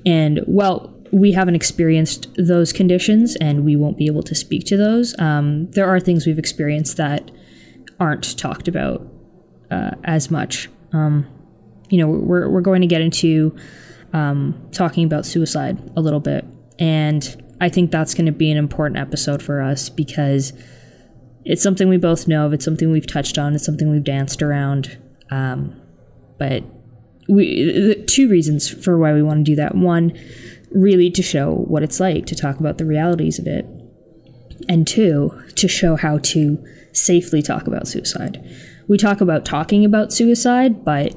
And 0.04 0.40
well, 0.48 0.92
we 1.12 1.30
haven't 1.30 1.54
experienced 1.54 2.26
those 2.36 2.72
conditions 2.72 3.36
and 3.36 3.64
we 3.64 3.76
won't 3.76 3.96
be 3.96 4.06
able 4.06 4.24
to 4.24 4.34
speak 4.34 4.64
to 4.66 4.76
those. 4.76 5.16
Um, 5.20 5.70
there 5.70 5.86
are 5.86 6.00
things 6.00 6.26
we've 6.26 6.36
experienced 6.36 6.96
that 6.96 7.30
aren't 8.00 8.36
talked 8.36 8.66
about 8.66 9.06
uh, 9.70 9.92
as 10.02 10.32
much. 10.32 10.68
Um, 10.92 11.28
you 11.92 11.98
know, 11.98 12.08
we're, 12.08 12.48
we're 12.48 12.62
going 12.62 12.80
to 12.80 12.86
get 12.86 13.02
into 13.02 13.54
um, 14.14 14.58
talking 14.72 15.04
about 15.04 15.26
suicide 15.26 15.78
a 15.94 16.00
little 16.00 16.20
bit. 16.20 16.42
And 16.78 17.54
I 17.60 17.68
think 17.68 17.90
that's 17.90 18.14
going 18.14 18.24
to 18.24 18.32
be 18.32 18.50
an 18.50 18.56
important 18.56 18.98
episode 18.98 19.42
for 19.42 19.60
us 19.60 19.90
because 19.90 20.54
it's 21.44 21.62
something 21.62 21.90
we 21.90 21.98
both 21.98 22.26
know 22.26 22.46
of. 22.46 22.54
It's 22.54 22.64
something 22.64 22.90
we've 22.90 23.06
touched 23.06 23.36
on. 23.36 23.54
It's 23.54 23.66
something 23.66 23.90
we've 23.90 24.02
danced 24.02 24.42
around. 24.42 24.96
Um, 25.30 25.78
but 26.38 26.64
we 27.28 28.02
two 28.06 28.26
reasons 28.26 28.70
for 28.70 28.96
why 28.96 29.12
we 29.12 29.22
want 29.22 29.44
to 29.44 29.52
do 29.52 29.56
that. 29.56 29.74
One, 29.74 30.18
really 30.70 31.10
to 31.10 31.22
show 31.22 31.52
what 31.52 31.82
it's 31.82 32.00
like 32.00 32.24
to 32.24 32.34
talk 32.34 32.58
about 32.58 32.78
the 32.78 32.86
realities 32.86 33.38
of 33.38 33.46
it, 33.46 33.66
and 34.66 34.86
two, 34.86 35.30
to 35.56 35.68
show 35.68 35.96
how 35.96 36.18
to 36.18 36.64
safely 36.92 37.42
talk 37.42 37.66
about 37.66 37.86
suicide. 37.86 38.42
We 38.88 38.96
talk 38.96 39.20
about 39.20 39.44
talking 39.44 39.84
about 39.84 40.10
suicide, 40.10 40.86
but 40.86 41.14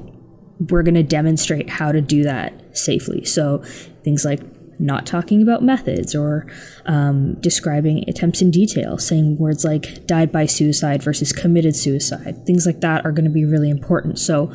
we're 0.58 0.82
going 0.82 0.94
to 0.94 1.02
demonstrate 1.02 1.68
how 1.68 1.92
to 1.92 2.00
do 2.00 2.22
that 2.24 2.76
safely. 2.76 3.24
So 3.24 3.58
things 4.04 4.24
like 4.24 4.40
not 4.78 5.06
talking 5.06 5.42
about 5.42 5.62
methods 5.62 6.14
or 6.14 6.46
um, 6.84 7.34
describing 7.40 8.04
attempts 8.08 8.42
in 8.42 8.50
detail, 8.50 8.98
saying 8.98 9.38
words 9.38 9.64
like 9.64 10.06
died 10.06 10.30
by 10.30 10.46
suicide 10.46 11.02
versus 11.02 11.32
committed 11.32 11.74
suicide. 11.74 12.44
Things 12.46 12.66
like 12.66 12.80
that 12.80 13.04
are 13.04 13.12
going 13.12 13.24
to 13.24 13.30
be 13.30 13.44
really 13.44 13.70
important. 13.70 14.18
So 14.18 14.52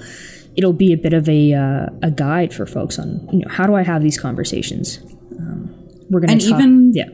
it'll 0.55 0.73
be 0.73 0.93
a 0.93 0.97
bit 0.97 1.13
of 1.13 1.27
a, 1.29 1.53
uh, 1.53 1.87
a 2.03 2.11
guide 2.11 2.53
for 2.53 2.65
folks 2.65 2.99
on 2.99 3.27
you 3.31 3.39
know 3.39 3.47
how 3.49 3.65
do 3.65 3.75
I 3.75 3.83
have 3.83 4.03
these 4.03 4.19
conversations. 4.19 4.99
Um, 5.39 5.75
we're 6.09 6.19
going 6.19 6.31
And 6.31 6.41
to 6.41 6.49
talk, 6.49 6.59
even- 6.59 6.91
yeah 6.93 7.05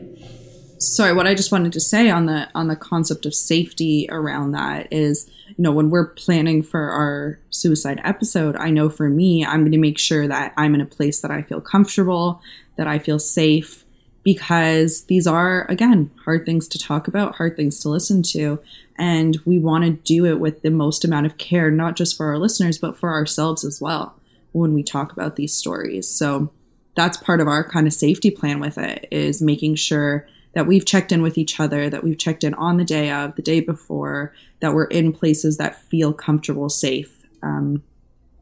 sorry 0.78 1.12
what 1.12 1.26
i 1.26 1.34
just 1.34 1.52
wanted 1.52 1.72
to 1.72 1.80
say 1.80 2.10
on 2.10 2.26
the 2.26 2.48
on 2.54 2.68
the 2.68 2.76
concept 2.76 3.26
of 3.26 3.34
safety 3.34 4.06
around 4.10 4.52
that 4.52 4.86
is 4.92 5.30
you 5.48 5.56
know 5.58 5.72
when 5.72 5.90
we're 5.90 6.06
planning 6.06 6.62
for 6.62 6.90
our 6.90 7.38
suicide 7.50 8.00
episode 8.04 8.56
i 8.56 8.70
know 8.70 8.88
for 8.88 9.08
me 9.08 9.44
i'm 9.44 9.60
going 9.60 9.72
to 9.72 9.78
make 9.78 9.98
sure 9.98 10.28
that 10.28 10.52
i'm 10.56 10.74
in 10.74 10.80
a 10.80 10.86
place 10.86 11.20
that 11.20 11.30
i 11.30 11.42
feel 11.42 11.60
comfortable 11.60 12.40
that 12.76 12.86
i 12.86 12.98
feel 12.98 13.18
safe 13.18 13.84
because 14.22 15.04
these 15.04 15.26
are 15.26 15.66
again 15.70 16.10
hard 16.24 16.44
things 16.44 16.68
to 16.68 16.78
talk 16.78 17.08
about 17.08 17.36
hard 17.36 17.56
things 17.56 17.80
to 17.80 17.88
listen 17.88 18.22
to 18.22 18.60
and 18.96 19.38
we 19.44 19.58
want 19.58 19.84
to 19.84 19.90
do 19.90 20.26
it 20.26 20.40
with 20.40 20.62
the 20.62 20.70
most 20.70 21.04
amount 21.04 21.26
of 21.26 21.38
care 21.38 21.70
not 21.70 21.96
just 21.96 22.16
for 22.16 22.26
our 22.26 22.38
listeners 22.38 22.78
but 22.78 22.96
for 22.96 23.10
ourselves 23.10 23.64
as 23.64 23.80
well 23.80 24.18
when 24.52 24.74
we 24.74 24.82
talk 24.82 25.12
about 25.12 25.36
these 25.36 25.54
stories. 25.54 26.08
So 26.08 26.50
that's 26.96 27.16
part 27.16 27.40
of 27.40 27.48
our 27.48 27.68
kind 27.68 27.86
of 27.86 27.92
safety 27.92 28.30
plan 28.30 28.60
with 28.60 28.78
it 28.78 29.06
is 29.10 29.40
making 29.40 29.76
sure 29.76 30.26
that 30.58 30.66
we've 30.66 30.84
checked 30.84 31.12
in 31.12 31.22
with 31.22 31.38
each 31.38 31.60
other, 31.60 31.88
that 31.88 32.02
we've 32.02 32.18
checked 32.18 32.42
in 32.42 32.52
on 32.54 32.78
the 32.78 32.84
day 32.84 33.12
of, 33.12 33.36
the 33.36 33.42
day 33.42 33.60
before, 33.60 34.34
that 34.58 34.74
we're 34.74 34.86
in 34.86 35.12
places 35.12 35.56
that 35.56 35.80
feel 35.82 36.12
comfortable, 36.12 36.68
safe. 36.68 37.24
Um, 37.44 37.84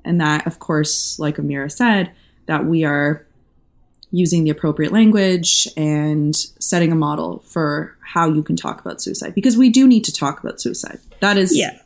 and 0.02 0.18
that, 0.18 0.46
of 0.46 0.58
course, 0.58 1.18
like 1.18 1.36
Ameera 1.36 1.70
said, 1.70 2.10
that 2.46 2.64
we 2.64 2.84
are 2.84 3.26
using 4.10 4.44
the 4.44 4.50
appropriate 4.50 4.92
language 4.92 5.68
and 5.76 6.34
setting 6.34 6.90
a 6.90 6.94
model 6.94 7.40
for 7.40 7.94
how 8.00 8.32
you 8.32 8.42
can 8.42 8.56
talk 8.56 8.80
about 8.80 9.02
suicide 9.02 9.34
because 9.34 9.58
we 9.58 9.68
do 9.68 9.86
need 9.86 10.04
to 10.04 10.12
talk 10.12 10.42
about 10.42 10.58
suicide. 10.58 10.98
That 11.20 11.36
is 11.36 11.54
yeah 11.54 11.78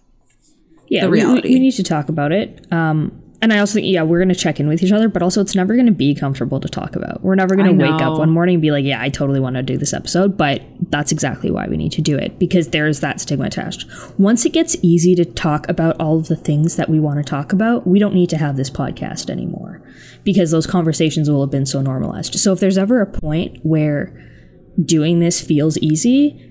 yeah 0.86 1.06
the 1.06 1.10
we- 1.10 1.18
reality. 1.18 1.48
We, 1.54 1.58
need 1.58 1.72
to 1.72 1.82
talk 1.82 2.08
about 2.08 2.30
it 2.30 2.70
um 2.72 3.20
and 3.42 3.52
i 3.52 3.58
also 3.58 3.74
think 3.74 3.86
yeah 3.86 4.02
we're 4.02 4.18
going 4.18 4.28
to 4.28 4.34
check 4.34 4.60
in 4.60 4.68
with 4.68 4.82
each 4.82 4.92
other 4.92 5.08
but 5.08 5.22
also 5.22 5.40
it's 5.40 5.54
never 5.54 5.74
going 5.74 5.86
to 5.86 5.92
be 5.92 6.14
comfortable 6.14 6.60
to 6.60 6.68
talk 6.68 6.96
about. 6.96 7.22
We're 7.22 7.34
never 7.34 7.56
going 7.56 7.78
to 7.78 7.84
wake 7.84 8.00
up 8.02 8.18
one 8.18 8.30
morning 8.30 8.56
and 8.56 8.62
be 8.62 8.70
like 8.70 8.84
yeah 8.84 9.00
i 9.00 9.08
totally 9.08 9.40
want 9.40 9.56
to 9.56 9.62
do 9.62 9.76
this 9.76 9.92
episode 9.92 10.36
but 10.36 10.62
that's 10.90 11.12
exactly 11.12 11.50
why 11.50 11.66
we 11.68 11.76
need 11.76 11.92
to 11.92 12.02
do 12.02 12.16
it 12.16 12.38
because 12.38 12.68
there's 12.68 13.00
that 13.00 13.20
stigma 13.20 13.46
attached. 13.46 13.86
Once 14.18 14.44
it 14.44 14.52
gets 14.52 14.76
easy 14.82 15.14
to 15.14 15.24
talk 15.24 15.68
about 15.68 15.98
all 16.00 16.18
of 16.18 16.28
the 16.28 16.36
things 16.36 16.76
that 16.76 16.88
we 16.88 17.00
want 17.00 17.18
to 17.18 17.28
talk 17.28 17.52
about 17.52 17.86
we 17.86 17.98
don't 17.98 18.14
need 18.14 18.30
to 18.30 18.36
have 18.36 18.56
this 18.56 18.70
podcast 18.70 19.30
anymore 19.30 19.82
because 20.24 20.50
those 20.50 20.66
conversations 20.66 21.30
will 21.30 21.40
have 21.40 21.50
been 21.50 21.66
so 21.66 21.80
normalized. 21.80 22.34
So 22.34 22.52
if 22.52 22.60
there's 22.60 22.78
ever 22.78 23.00
a 23.00 23.06
point 23.06 23.58
where 23.62 24.14
doing 24.84 25.20
this 25.20 25.40
feels 25.40 25.78
easy 25.78 26.46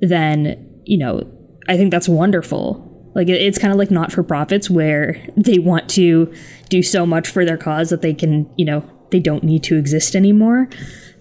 then 0.00 0.82
you 0.84 0.98
know 0.98 1.26
i 1.68 1.76
think 1.76 1.90
that's 1.90 2.08
wonderful 2.08 2.85
like 3.16 3.30
it's 3.30 3.58
kind 3.58 3.72
of 3.72 3.78
like 3.78 3.90
not 3.90 4.12
for 4.12 4.22
profits 4.22 4.68
where 4.68 5.26
they 5.36 5.58
want 5.58 5.88
to 5.88 6.32
do 6.68 6.82
so 6.82 7.06
much 7.06 7.26
for 7.26 7.44
their 7.46 7.56
cause 7.56 7.88
that 7.90 8.02
they 8.02 8.12
can 8.12 8.48
you 8.56 8.64
know 8.64 8.88
they 9.10 9.18
don't 9.18 9.42
need 9.42 9.64
to 9.64 9.76
exist 9.76 10.14
anymore. 10.14 10.68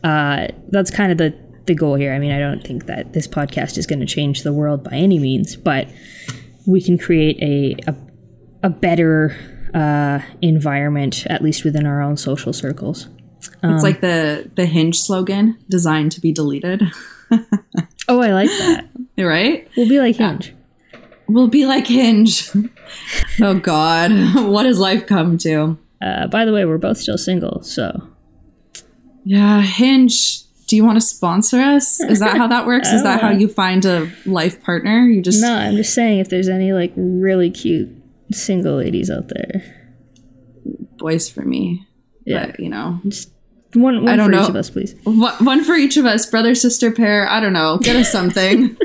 Uh, 0.03 0.47
that's 0.69 0.91
kind 0.91 1.11
of 1.11 1.17
the 1.17 1.33
the 1.65 1.73
goal 1.73 1.95
here. 1.95 2.13
I 2.13 2.19
mean 2.19 2.31
i 2.31 2.37
don't 2.37 2.63
think 2.63 2.85
that 2.85 3.13
this 3.13 3.27
podcast 3.27 3.77
is 3.77 3.87
going 3.87 4.01
to 4.01 4.05
change 4.05 4.43
the 4.43 4.53
world 4.53 4.83
by 4.83 4.97
any 4.97 5.17
means 5.17 5.55
but 5.55 5.87
we 6.67 6.81
can 6.81 6.97
create 6.97 7.41
a 7.41 7.89
a, 7.89 7.95
a 8.63 8.69
better 8.69 9.35
uh, 9.73 10.19
environment 10.41 11.25
at 11.27 11.41
least 11.41 11.63
within 11.63 11.85
our 11.85 12.01
own 12.01 12.17
social 12.17 12.53
circles. 12.53 13.07
It's 13.63 13.83
like 13.83 14.01
the 14.01 14.51
the 14.55 14.65
hinge 14.65 14.97
slogan 14.99 15.57
designed 15.69 16.11
to 16.13 16.21
be 16.21 16.31
deleted, 16.31 16.83
oh 18.07 18.19
i 18.19 18.31
like 18.33 18.49
that. 18.49 18.89
Right? 19.17 19.67
we'll 19.77 19.89
be 19.89 19.99
like 19.99 20.17
hinge 20.17 20.54
We'll 21.27 21.47
be 21.47 21.65
like 21.65 21.87
Hinge. 21.87 22.49
oh 23.41 23.59
God, 23.59 24.11
what 24.47 24.65
has 24.65 24.79
life 24.79 25.05
come 25.07 25.37
to? 25.39 25.77
uh, 26.01 26.27
by 26.27 26.45
the 26.45 26.51
way 26.53 26.65
we're 26.65 26.77
both 26.77 26.97
still 26.97 27.17
single 27.17 27.63
so 27.63 28.07
Yeah, 29.23 29.61
Hinge. 29.61 30.41
Do 30.67 30.75
you 30.75 30.83
want 30.83 30.97
to 30.99 31.05
sponsor 31.05 31.59
us? 31.59 31.99
Is 31.99 32.19
that 32.19 32.37
how 32.37 32.47
that 32.47 32.65
works? 32.71 32.89
Is 32.91 33.03
that 33.03 33.21
how 33.21 33.29
you 33.29 33.47
find 33.47 33.85
a 33.85 34.11
life 34.25 34.61
partner? 34.63 35.01
You 35.07 35.21
just 35.21 35.41
No, 35.41 35.53
I'm 35.53 35.75
just 35.75 35.93
saying 35.93 36.19
if 36.19 36.29
there's 36.29 36.49
any 36.49 36.73
like 36.73 36.91
really 36.95 37.49
cute 37.51 37.89
single 38.31 38.77
ladies 38.77 39.09
out 39.11 39.27
there. 39.29 39.61
boys 40.97 41.29
for 41.29 41.41
me. 41.43 41.85
Yeah. 42.25 42.47
But, 42.47 42.59
you 42.59 42.69
know, 42.69 42.99
Just 43.07 43.29
one, 43.75 44.03
one 44.03 44.09
I 44.09 44.15
don't 44.15 44.27
for 44.27 44.31
know. 44.31 44.43
each 44.43 44.49
of 44.49 44.55
us, 44.55 44.69
please. 44.71 44.95
One 45.03 45.33
one 45.45 45.63
for 45.63 45.73
each 45.75 45.97
of 45.97 46.05
us, 46.05 46.25
brother, 46.25 46.55
sister, 46.55 46.91
pair. 46.91 47.29
I 47.29 47.39
don't 47.39 47.53
know. 47.53 47.77
Get 47.77 47.95
us 47.95 48.11
something. 48.11 48.75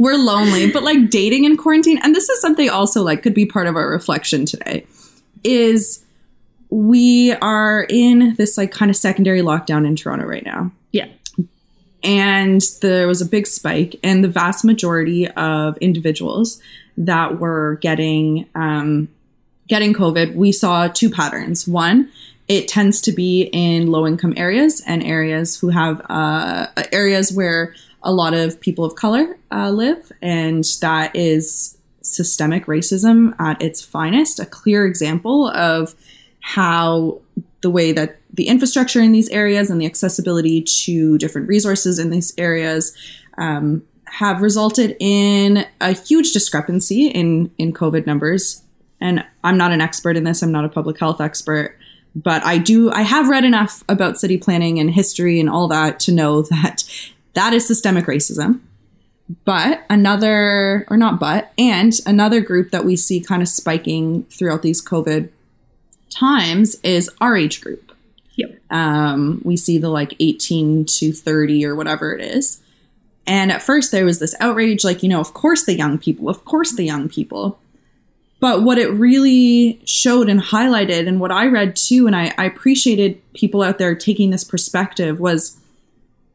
We're 0.00 0.16
lonely, 0.16 0.70
but 0.72 0.82
like 0.82 1.10
dating 1.10 1.44
in 1.44 1.58
quarantine, 1.58 2.00
and 2.02 2.14
this 2.14 2.30
is 2.30 2.40
something 2.40 2.70
also 2.70 3.02
like 3.02 3.22
could 3.22 3.34
be 3.34 3.44
part 3.44 3.66
of 3.66 3.76
our 3.76 3.86
reflection 3.90 4.46
today. 4.46 4.86
Is 5.44 6.02
we 6.70 7.32
are 7.34 7.84
in 7.90 8.34
this 8.36 8.56
like 8.56 8.70
kind 8.72 8.90
of 8.90 8.96
secondary 8.96 9.42
lockdown 9.42 9.86
in 9.86 9.96
Toronto 9.96 10.24
right 10.24 10.42
now, 10.42 10.72
Yeah. 10.92 11.08
and 12.02 12.62
there 12.80 13.06
was 13.06 13.20
a 13.20 13.26
big 13.26 13.46
spike, 13.46 13.96
and 14.02 14.24
the 14.24 14.28
vast 14.28 14.64
majority 14.64 15.28
of 15.28 15.76
individuals 15.82 16.62
that 16.96 17.38
were 17.38 17.78
getting 17.82 18.46
um, 18.54 19.08
getting 19.68 19.92
COVID, 19.92 20.34
we 20.34 20.50
saw 20.50 20.88
two 20.88 21.10
patterns. 21.10 21.68
One, 21.68 22.08
it 22.48 22.68
tends 22.68 23.02
to 23.02 23.12
be 23.12 23.50
in 23.52 23.88
low 23.88 24.06
income 24.06 24.32
areas 24.38 24.82
and 24.86 25.02
areas 25.02 25.60
who 25.60 25.68
have 25.68 26.00
uh, 26.08 26.68
areas 26.90 27.32
where 27.34 27.74
a 28.02 28.12
lot 28.12 28.34
of 28.34 28.60
people 28.60 28.84
of 28.84 28.94
color 28.94 29.38
uh, 29.52 29.70
live, 29.70 30.10
and 30.22 30.64
that 30.80 31.14
is 31.14 31.78
systemic 32.02 32.66
racism 32.66 33.38
at 33.38 33.60
its 33.60 33.84
finest. 33.84 34.40
A 34.40 34.46
clear 34.46 34.86
example 34.86 35.48
of 35.48 35.94
how 36.40 37.20
the 37.62 37.70
way 37.70 37.92
that 37.92 38.18
the 38.32 38.48
infrastructure 38.48 39.00
in 39.00 39.12
these 39.12 39.28
areas 39.30 39.70
and 39.70 39.80
the 39.80 39.86
accessibility 39.86 40.62
to 40.62 41.18
different 41.18 41.48
resources 41.48 41.98
in 41.98 42.10
these 42.10 42.32
areas 42.38 42.96
um, 43.38 43.82
have 44.04 44.42
resulted 44.42 44.96
in 44.98 45.66
a 45.80 45.92
huge 45.92 46.32
discrepancy 46.32 47.08
in 47.08 47.50
in 47.58 47.72
COVID 47.72 48.06
numbers. 48.06 48.62
And 49.00 49.24
I'm 49.44 49.56
not 49.56 49.72
an 49.72 49.80
expert 49.80 50.16
in 50.16 50.24
this. 50.24 50.42
I'm 50.42 50.52
not 50.52 50.64
a 50.64 50.68
public 50.68 50.98
health 50.98 51.20
expert, 51.20 51.78
but 52.14 52.44
I 52.44 52.58
do. 52.58 52.90
I 52.90 53.02
have 53.02 53.28
read 53.28 53.44
enough 53.44 53.82
about 53.88 54.18
city 54.18 54.36
planning 54.36 54.78
and 54.78 54.90
history 54.90 55.40
and 55.40 55.48
all 55.48 55.68
that 55.68 56.00
to 56.00 56.12
know 56.12 56.42
that 56.50 56.84
that 57.34 57.52
is 57.52 57.66
systemic 57.66 58.06
racism. 58.06 58.60
But 59.44 59.84
another, 59.88 60.86
or 60.88 60.96
not 60.96 61.20
but, 61.20 61.52
and 61.56 61.92
another 62.04 62.40
group 62.40 62.70
that 62.72 62.84
we 62.84 62.96
see 62.96 63.20
kind 63.20 63.42
of 63.42 63.48
spiking 63.48 64.24
throughout 64.24 64.62
these 64.62 64.84
COVID 64.84 65.28
times 66.10 66.76
is 66.82 67.08
our 67.20 67.36
age 67.36 67.60
group. 67.60 67.92
Yep. 68.34 68.60
Um, 68.70 69.40
we 69.44 69.56
see 69.56 69.78
the 69.78 69.88
like 69.88 70.14
18 70.18 70.84
to 70.86 71.12
30 71.12 71.64
or 71.64 71.76
whatever 71.76 72.12
it 72.12 72.20
is. 72.20 72.60
And 73.26 73.52
at 73.52 73.62
first 73.62 73.92
there 73.92 74.04
was 74.04 74.18
this 74.18 74.34
outrage, 74.40 74.82
like, 74.82 75.02
you 75.02 75.08
know, 75.08 75.20
of 75.20 75.34
course 75.34 75.64
the 75.64 75.76
young 75.76 75.98
people, 75.98 76.28
of 76.28 76.44
course 76.44 76.74
the 76.74 76.84
young 76.84 77.08
people. 77.08 77.60
But 78.40 78.62
what 78.62 78.78
it 78.78 78.88
really 78.88 79.80
showed 79.84 80.30
and 80.30 80.40
highlighted, 80.40 81.06
and 81.06 81.20
what 81.20 81.30
I 81.30 81.46
read 81.46 81.76
too, 81.76 82.06
and 82.06 82.16
I, 82.16 82.32
I 82.38 82.46
appreciated 82.46 83.20
people 83.34 83.62
out 83.62 83.76
there 83.78 83.94
taking 83.94 84.30
this 84.30 84.44
perspective, 84.44 85.20
was 85.20 85.59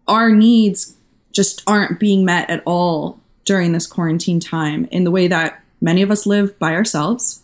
our 0.07 0.31
needs 0.31 0.95
just 1.31 1.63
aren't 1.67 1.99
being 1.99 2.25
met 2.25 2.49
at 2.49 2.63
all 2.65 3.19
during 3.43 3.71
this 3.71 3.87
quarantine 3.87 4.39
time 4.39 4.87
in 4.91 5.03
the 5.03 5.11
way 5.11 5.27
that 5.27 5.61
many 5.81 6.01
of 6.01 6.11
us 6.11 6.25
live 6.25 6.57
by 6.59 6.73
ourselves 6.73 7.43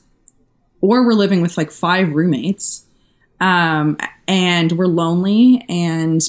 or 0.81 1.05
we're 1.05 1.13
living 1.13 1.41
with 1.41 1.57
like 1.57 1.71
five 1.71 2.11
roommates 2.13 2.85
um, 3.39 3.97
and 4.27 4.71
we're 4.73 4.87
lonely 4.87 5.65
and 5.69 6.21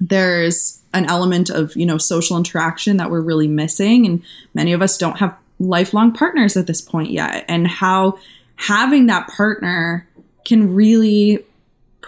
there's 0.00 0.82
an 0.92 1.08
element 1.08 1.50
of 1.50 1.76
you 1.76 1.86
know 1.86 1.98
social 1.98 2.36
interaction 2.36 2.96
that 2.96 3.10
we're 3.10 3.20
really 3.20 3.48
missing 3.48 4.06
and 4.06 4.22
many 4.54 4.72
of 4.72 4.82
us 4.82 4.98
don't 4.98 5.18
have 5.18 5.36
lifelong 5.58 6.12
partners 6.12 6.56
at 6.56 6.66
this 6.66 6.80
point 6.80 7.10
yet 7.10 7.44
and 7.48 7.66
how 7.66 8.18
having 8.56 9.06
that 9.06 9.28
partner 9.28 10.06
can 10.44 10.74
really 10.74 11.44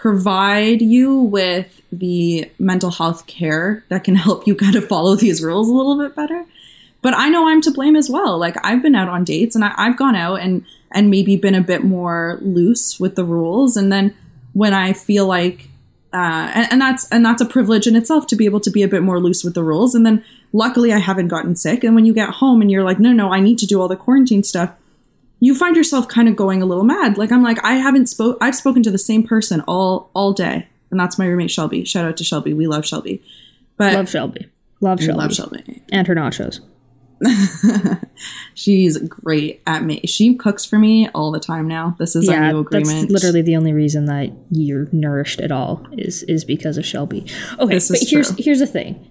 provide 0.03 0.81
you 0.81 1.17
with 1.17 1.81
the 1.89 2.51
mental 2.59 2.91
health 2.91 3.25
care 3.25 3.85
that 3.87 4.03
can 4.03 4.15
help 4.15 4.45
you 4.45 4.53
kind 4.53 4.75
of 4.75 4.85
follow 4.85 5.15
these 5.15 5.41
rules 5.41 5.69
a 5.69 5.71
little 5.71 5.97
bit 5.97 6.13
better. 6.13 6.45
But 7.01 7.13
i 7.13 7.29
know 7.29 7.47
i'm 7.47 7.61
to 7.61 7.71
blame 7.71 7.95
as 7.95 8.09
well. 8.09 8.37
Like 8.37 8.57
i've 8.65 8.81
been 8.81 8.95
out 8.95 9.07
on 9.07 9.23
dates 9.23 9.55
and 9.55 9.63
I, 9.63 9.73
i've 9.77 9.95
gone 9.95 10.17
out 10.17 10.41
and 10.41 10.65
and 10.91 11.09
maybe 11.09 11.37
been 11.37 11.55
a 11.55 11.61
bit 11.61 11.85
more 11.85 12.37
loose 12.41 12.99
with 12.99 13.15
the 13.15 13.23
rules. 13.23 13.77
And 13.77 13.93
then 13.93 14.13
when 14.51 14.73
i 14.73 14.91
feel 14.91 15.25
like 15.25 15.69
uh, 16.11 16.51
and, 16.53 16.73
and 16.73 16.81
that's 16.81 17.09
and 17.09 17.25
that's 17.25 17.41
a 17.41 17.45
privilege 17.45 17.87
in 17.87 17.95
itself 17.95 18.27
to 18.27 18.35
be 18.35 18.43
able 18.43 18.59
to 18.59 18.69
be 18.69 18.83
a 18.83 18.89
bit 18.89 19.03
more 19.03 19.21
loose 19.21 19.41
with 19.41 19.53
the 19.53 19.63
rules. 19.63 19.95
And 19.95 20.05
then 20.05 20.21
luckily 20.51 20.91
i 20.91 20.99
haven't 20.99 21.29
gotten 21.29 21.55
sick. 21.55 21.81
And 21.85 21.95
when 21.95 22.05
you 22.05 22.13
get 22.13 22.29
home 22.29 22.59
and 22.59 22.69
you're 22.69 22.83
like 22.83 22.99
no 22.99 23.13
no 23.13 23.31
i 23.31 23.39
need 23.39 23.57
to 23.59 23.65
do 23.65 23.79
all 23.79 23.87
the 23.87 23.95
quarantine 23.95 24.43
stuff 24.43 24.71
you 25.43 25.53
find 25.53 25.75
yourself 25.75 26.07
kind 26.07 26.29
of 26.29 26.35
going 26.35 26.61
a 26.61 26.65
little 26.65 26.83
mad 26.83 27.17
like 27.17 27.31
i'm 27.31 27.43
like 27.43 27.63
i 27.63 27.73
haven't 27.73 28.07
spoke 28.07 28.37
i've 28.41 28.55
spoken 28.55 28.81
to 28.83 28.91
the 28.91 28.97
same 28.97 29.25
person 29.25 29.61
all 29.67 30.09
all 30.13 30.31
day 30.33 30.67
and 30.91 30.99
that's 30.99 31.17
my 31.17 31.25
roommate 31.25 31.51
shelby 31.51 31.83
shout 31.83 32.05
out 32.05 32.15
to 32.17 32.23
shelby 32.23 32.53
we 32.53 32.67
love 32.67 32.85
shelby 32.85 33.21
but 33.77 33.93
Love 33.93 34.09
Shelby. 34.09 34.47
Love 34.81 35.01
Shelby. 35.01 35.17
love 35.17 35.33
shelby 35.33 35.81
And 35.91 36.05
her 36.07 36.15
nachos. 36.15 36.59
she's 38.53 38.97
great 39.07 39.61
at 39.65 39.83
me 39.83 40.01
she 40.05 40.35
cooks 40.35 40.65
for 40.65 40.77
me 40.77 41.07
all 41.09 41.31
the 41.31 41.39
time 41.39 41.67
now 41.67 41.95
this 41.97 42.15
is 42.15 42.27
our 42.27 42.35
yeah, 42.35 42.51
new 42.51 42.59
agreement 42.59 43.09
that's 43.09 43.11
literally 43.11 43.41
the 43.41 43.55
only 43.55 43.71
reason 43.71 44.05
that 44.05 44.31
you're 44.51 44.87
nourished 44.91 45.39
at 45.39 45.51
all 45.51 45.85
is 45.93 46.23
is 46.23 46.43
because 46.43 46.77
of 46.77 46.85
Shelby. 46.85 47.25
Okay, 47.59 47.79
but 47.89 47.99
here's 48.01 48.27
true. 48.27 48.35
here's 48.39 48.59
the 48.59 48.67
thing. 48.67 49.09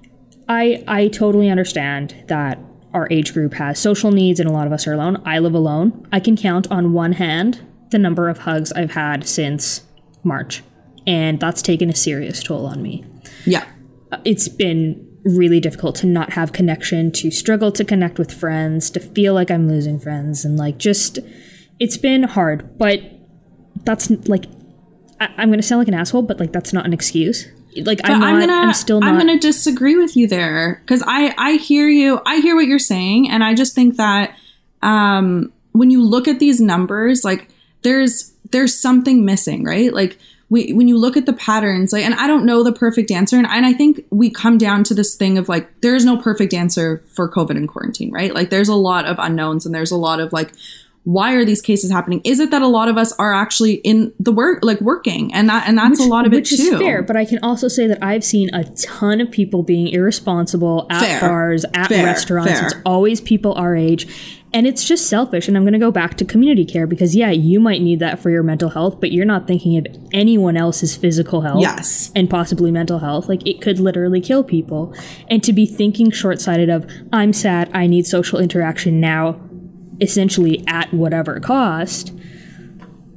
I 0.49 0.85
I 0.87 1.09
totally 1.09 1.49
understand 1.49 2.15
that 2.29 2.59
our 2.95 3.09
age 3.11 3.33
group 3.33 3.55
has 3.55 3.79
social 3.79 4.11
needs 4.11 4.39
and 4.41 4.49
a 4.49 4.53
lot 4.53 4.67
of 4.67 4.73
us 4.73 4.87
are 4.87 4.93
alone. 4.93 5.23
I 5.25 5.39
live 5.39 5.55
alone. 5.55 6.07
I 6.13 6.21
can 6.21 6.37
count 6.37 6.71
on 6.71 6.93
one 6.93 7.13
hand 7.13 7.61
the 7.91 7.99
number 7.99 8.29
of 8.29 8.39
hugs 8.39 8.73
I've 8.73 8.93
had 8.93 9.27
since 9.27 9.83
March, 10.25 10.63
and 11.07 11.41
that's 11.41 11.63
taken 11.63 11.91
a 11.91 11.95
serious 11.95 12.43
toll 12.43 12.67
on 12.67 12.83
me 12.83 13.05
yeah 13.45 13.67
uh, 14.11 14.19
it's 14.25 14.49
been 14.49 15.09
really 15.25 15.61
difficult 15.61 15.95
to 15.97 16.07
not 16.07 16.33
have 16.33 16.53
connection, 16.53 17.13
to 17.13 17.31
struggle 17.31 17.71
to 17.73 17.85
connect 17.85 18.19
with 18.19 18.33
friends, 18.33 18.91
to 18.91 19.01
feel 19.01 19.35
like 19.35 19.51
I'm 19.51 19.69
losing 19.69 19.99
friends, 19.99 20.45
and 20.45 20.57
like 20.57 20.79
just 20.79 21.19
it's 21.79 21.97
been 21.97 22.25
hard. 22.25 22.77
But 22.79 23.01
that's 23.85 24.11
like 24.29 24.47
I, 25.21 25.29
I'm 25.37 25.51
gonna 25.51 25.63
sound 25.63 25.79
like 25.81 25.89
an 25.89 25.95
asshole, 25.95 26.23
but 26.23 26.41
like 26.41 26.53
that's 26.53 26.73
not 26.73 26.85
an 26.85 26.93
excuse. 26.93 27.47
Like 27.77 28.01
I'm 28.05 28.21
not. 28.21 28.29
I'm, 28.29 28.41
gonna 28.41 28.75
still 28.75 29.01
not. 29.01 29.09
I'm 29.09 29.19
gonna 29.19 29.39
disagree 29.39 29.97
with 29.97 30.17
you 30.17 30.27
there 30.27 30.81
because 30.85 31.03
I 31.07 31.35
I 31.39 31.53
hear 31.53 31.89
you 31.89 32.21
I 32.27 32.37
hear 32.37 32.55
what 32.55 32.67
you're 32.67 32.79
saying 32.79 33.31
and 33.31 33.43
I 33.43 33.55
just 33.55 33.75
think 33.75 33.97
that 33.97 34.37
um 34.83 35.53
when 35.73 35.91
you 35.91 36.03
look 36.03 36.29
at 36.29 36.39
these 36.39 36.61
numbers 36.61 37.25
like 37.25 37.49
there's 37.83 38.33
there's 38.51 38.75
something 38.75 39.25
missing 39.25 39.65
right 39.65 39.93
like 39.93 40.19
we, 40.51 40.71
when 40.75 40.87
you 40.87 40.99
look 40.99 41.17
at 41.17 41.25
the 41.25 41.33
patterns 41.33 41.95
like 41.95 42.05
and 42.05 42.15
I 42.15 42.27
don't 42.27 42.45
know 42.45 42.63
the 42.63 42.73
perfect 42.73 43.11
answer 43.11 43.39
and, 43.39 43.47
and 43.47 43.65
I 43.65 43.73
think 43.73 44.05
we 44.11 44.29
come 44.29 44.59
down 44.59 44.85
to 44.85 44.95
this 44.95 45.15
thing 45.15 45.39
of 45.39 45.49
like 45.49 45.81
there's 45.81 46.05
no 46.05 46.19
perfect 46.19 46.53
answer 46.53 47.03
for 47.07 47.31
COVID 47.31 47.57
and 47.57 47.67
quarantine 47.67 48.13
right 48.13 48.35
like 48.35 48.51
there's 48.51 48.69
a 48.69 48.75
lot 48.75 49.07
of 49.07 49.19
unknowns 49.19 49.65
and 49.65 49.75
there's 49.75 49.91
a 49.91 49.97
lot 49.97 50.21
of 50.21 50.33
like 50.33 50.53
why 51.05 51.33
are 51.33 51.45
these 51.45 51.61
cases 51.61 51.91
happening? 51.91 52.21
Is 52.25 52.39
it 52.39 52.51
that 52.53 52.63
a 52.63 52.69
lot 52.69 52.89
of 52.89 52.97
us 52.97 53.13
are 53.19 53.33
actually 53.35 53.75
in 53.75 54.13
the 54.21 54.31
work, 54.33 54.61
like 54.63 54.81
working, 54.81 55.33
and 55.35 55.49
that 55.49 55.67
and 55.67 55.77
that's 55.77 55.99
a 55.99 56.05
lot 56.05 56.27
of 56.27 56.33
which 56.33 56.53
it 56.53 56.59
too. 56.59 56.75
is 56.75 56.79
fair, 56.81 57.03
but 57.03 57.17
I 57.17 57.25
can 57.25 57.41
also 57.43 57.67
say 57.69 57.87
that 57.89 57.99
I've 58.03 58.23
seen 58.23 58.55
a 58.55 58.65
ton 58.77 59.21
of 59.21 59.31
people 59.31 59.63
being 59.65 59.89
irresponsible 59.89 60.87
at 60.91 61.01
Fair. 61.05 61.21
bars, 61.21 61.65
at 61.75 61.89
Fair. 61.89 62.05
restaurants. 62.05 62.53
Fair. 62.53 62.67
It's 62.67 62.75
always 62.87 63.21
people 63.21 63.55
our 63.55 63.75
age. 63.77 64.07
And 64.55 64.67
it's 64.67 64.85
just 64.85 65.09
selfish. 65.09 65.49
And 65.49 65.57
I'm 65.57 65.63
going 65.63 65.73
to 65.73 65.79
go 65.79 65.91
back 65.91 66.19
to 66.19 66.27
community 66.27 66.67
care 66.67 66.87
because, 66.87 67.17
yeah, 67.17 67.31
you 67.31 67.59
might 67.59 67.81
need 67.81 68.01
that 68.01 68.21
for 68.21 68.29
your 68.29 68.43
mental 68.43 68.69
health, 68.69 69.01
but 69.01 69.11
you're 69.11 69.25
not 69.25 69.47
thinking 69.47 69.79
of 69.79 69.87
anyone 70.13 70.59
else's 70.59 70.95
physical 70.95 71.41
health 71.41 71.63
Yes. 71.63 72.13
and 72.15 72.29
possibly 72.29 72.71
mental 72.71 72.99
health. 72.99 73.31
Like, 73.31 73.47
it 73.47 73.63
could 73.63 73.81
literally 73.81 74.21
kill 74.21 74.45
people. 74.45 74.95
And 75.29 75.43
to 75.43 75.55
be 75.55 75.65
thinking 75.65 76.11
short 76.11 76.39
sighted 76.39 76.69
of, 76.69 76.87
I'm 77.15 77.33
sad, 77.33 77.71
I 77.73 77.87
need 77.87 78.07
social 78.07 78.39
interaction 78.39 79.01
now, 79.01 79.41
essentially 80.03 80.63
at 80.67 80.93
whatever 80.93 81.41
cost, 81.41 82.13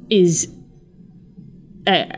is. 0.08 0.50
I, 1.86 2.16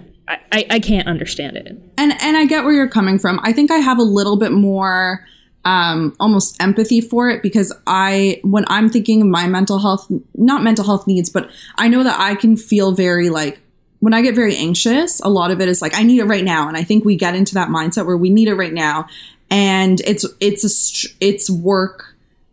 I, 0.53 0.67
I 0.71 0.81
can't 0.81 1.09
understand 1.09 1.57
it. 1.57 1.69
and 1.97 2.13
and 2.23 2.37
I 2.37 2.45
get 2.45 2.65
where 2.65 2.73
you're 2.73 2.89
coming 2.89 3.19
from. 3.19 3.41
I 3.43 3.53
think 3.53 3.71
I 3.71 3.79
have 3.79 3.99
a 3.99 4.03
little 4.03 4.37
bit 4.37 4.53
more 4.53 5.27
um 5.65 6.15
almost 6.21 6.63
empathy 6.63 7.01
for 7.01 7.29
it 7.29 7.43
because 7.43 7.75
I 7.87 8.41
when 8.45 8.65
I'm 8.69 8.89
thinking 8.89 9.23
of 9.23 9.29
my 9.29 9.47
mental 9.49 9.79
health 9.81 10.07
not 10.35 10.63
mental 10.63 10.85
health 10.85 11.07
needs, 11.07 11.31
but 11.31 11.51
I 11.77 11.89
know 11.89 12.05
that 12.05 12.19
I 12.21 12.35
can 12.35 12.57
feel 12.57 12.93
very 12.93 13.31
like 13.31 13.61
when 14.01 14.15
I 14.15 14.23
get 14.23 14.37
very 14.37 14.57
anxious, 14.57 15.21
a 15.21 15.29
lot 15.29 15.51
of 15.51 15.61
it 15.61 15.69
is 15.69 15.83
like 15.83 15.95
I 15.99 16.03
need 16.05 16.21
it 16.21 16.25
right 16.27 16.45
now 16.45 16.69
and 16.69 16.77
I 16.77 16.85
think 16.85 17.05
we 17.05 17.17
get 17.17 17.35
into 17.35 17.55
that 17.55 17.69
mindset 17.69 18.07
where 18.07 18.17
we 18.17 18.31
need 18.31 18.49
it 18.49 18.55
right 18.55 18.73
now 18.73 19.09
and 19.51 20.01
it's 20.01 20.25
it's 20.41 20.65
a 20.65 21.09
it's 21.21 21.51
work 21.51 22.08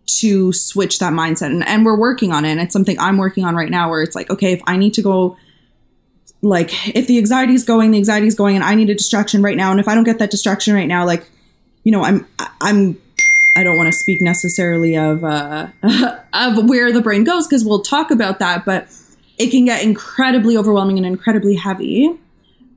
to 0.05 0.53
switch 0.53 0.99
that 0.99 1.13
mindset 1.13 1.47
and, 1.47 1.67
and 1.67 1.85
we're 1.85 1.97
working 1.97 2.31
on 2.31 2.45
it 2.45 2.51
and 2.51 2.59
it's 2.59 2.73
something 2.73 2.97
I'm 2.99 3.17
working 3.17 3.43
on 3.43 3.55
right 3.55 3.69
now 3.69 3.89
where 3.89 4.01
it's 4.01 4.15
like 4.15 4.29
okay 4.29 4.53
if 4.53 4.61
I 4.67 4.77
need 4.77 4.93
to 4.95 5.01
go 5.01 5.37
like 6.41 6.95
if 6.95 7.07
the 7.07 7.17
anxiety 7.17 7.53
is 7.53 7.63
going 7.63 7.91
the 7.91 7.97
anxiety 7.97 8.27
is 8.27 8.35
going 8.35 8.55
and 8.55 8.63
i 8.63 8.75
need 8.75 8.89
a 8.91 8.93
distraction 8.93 9.41
right 9.41 9.57
now 9.57 9.71
and 9.71 9.79
if 9.79 9.87
i 9.87 9.95
don't 9.95 10.03
get 10.03 10.19
that 10.19 10.29
distraction 10.29 10.75
right 10.75 10.87
now 10.87 11.03
like 11.03 11.27
you 11.85 11.91
know, 11.91 12.03
I'm 12.03 12.27
I'm 12.59 13.01
I 13.55 13.63
don't 13.63 13.77
want 13.77 13.87
to 13.87 13.93
speak 13.93 14.21
necessarily 14.21 14.97
of 14.97 15.23
uh, 15.23 15.67
of 16.33 16.67
where 16.67 16.91
the 16.91 17.01
brain 17.01 17.23
goes 17.23 17.47
because 17.47 17.63
we'll 17.63 17.83
talk 17.83 18.11
about 18.11 18.39
that, 18.39 18.65
but 18.65 18.87
it 19.37 19.51
can 19.51 19.63
get 19.63 19.81
incredibly 19.83 20.57
overwhelming 20.57 20.97
and 20.97 21.05
incredibly 21.05 21.55
heavy. 21.55 22.19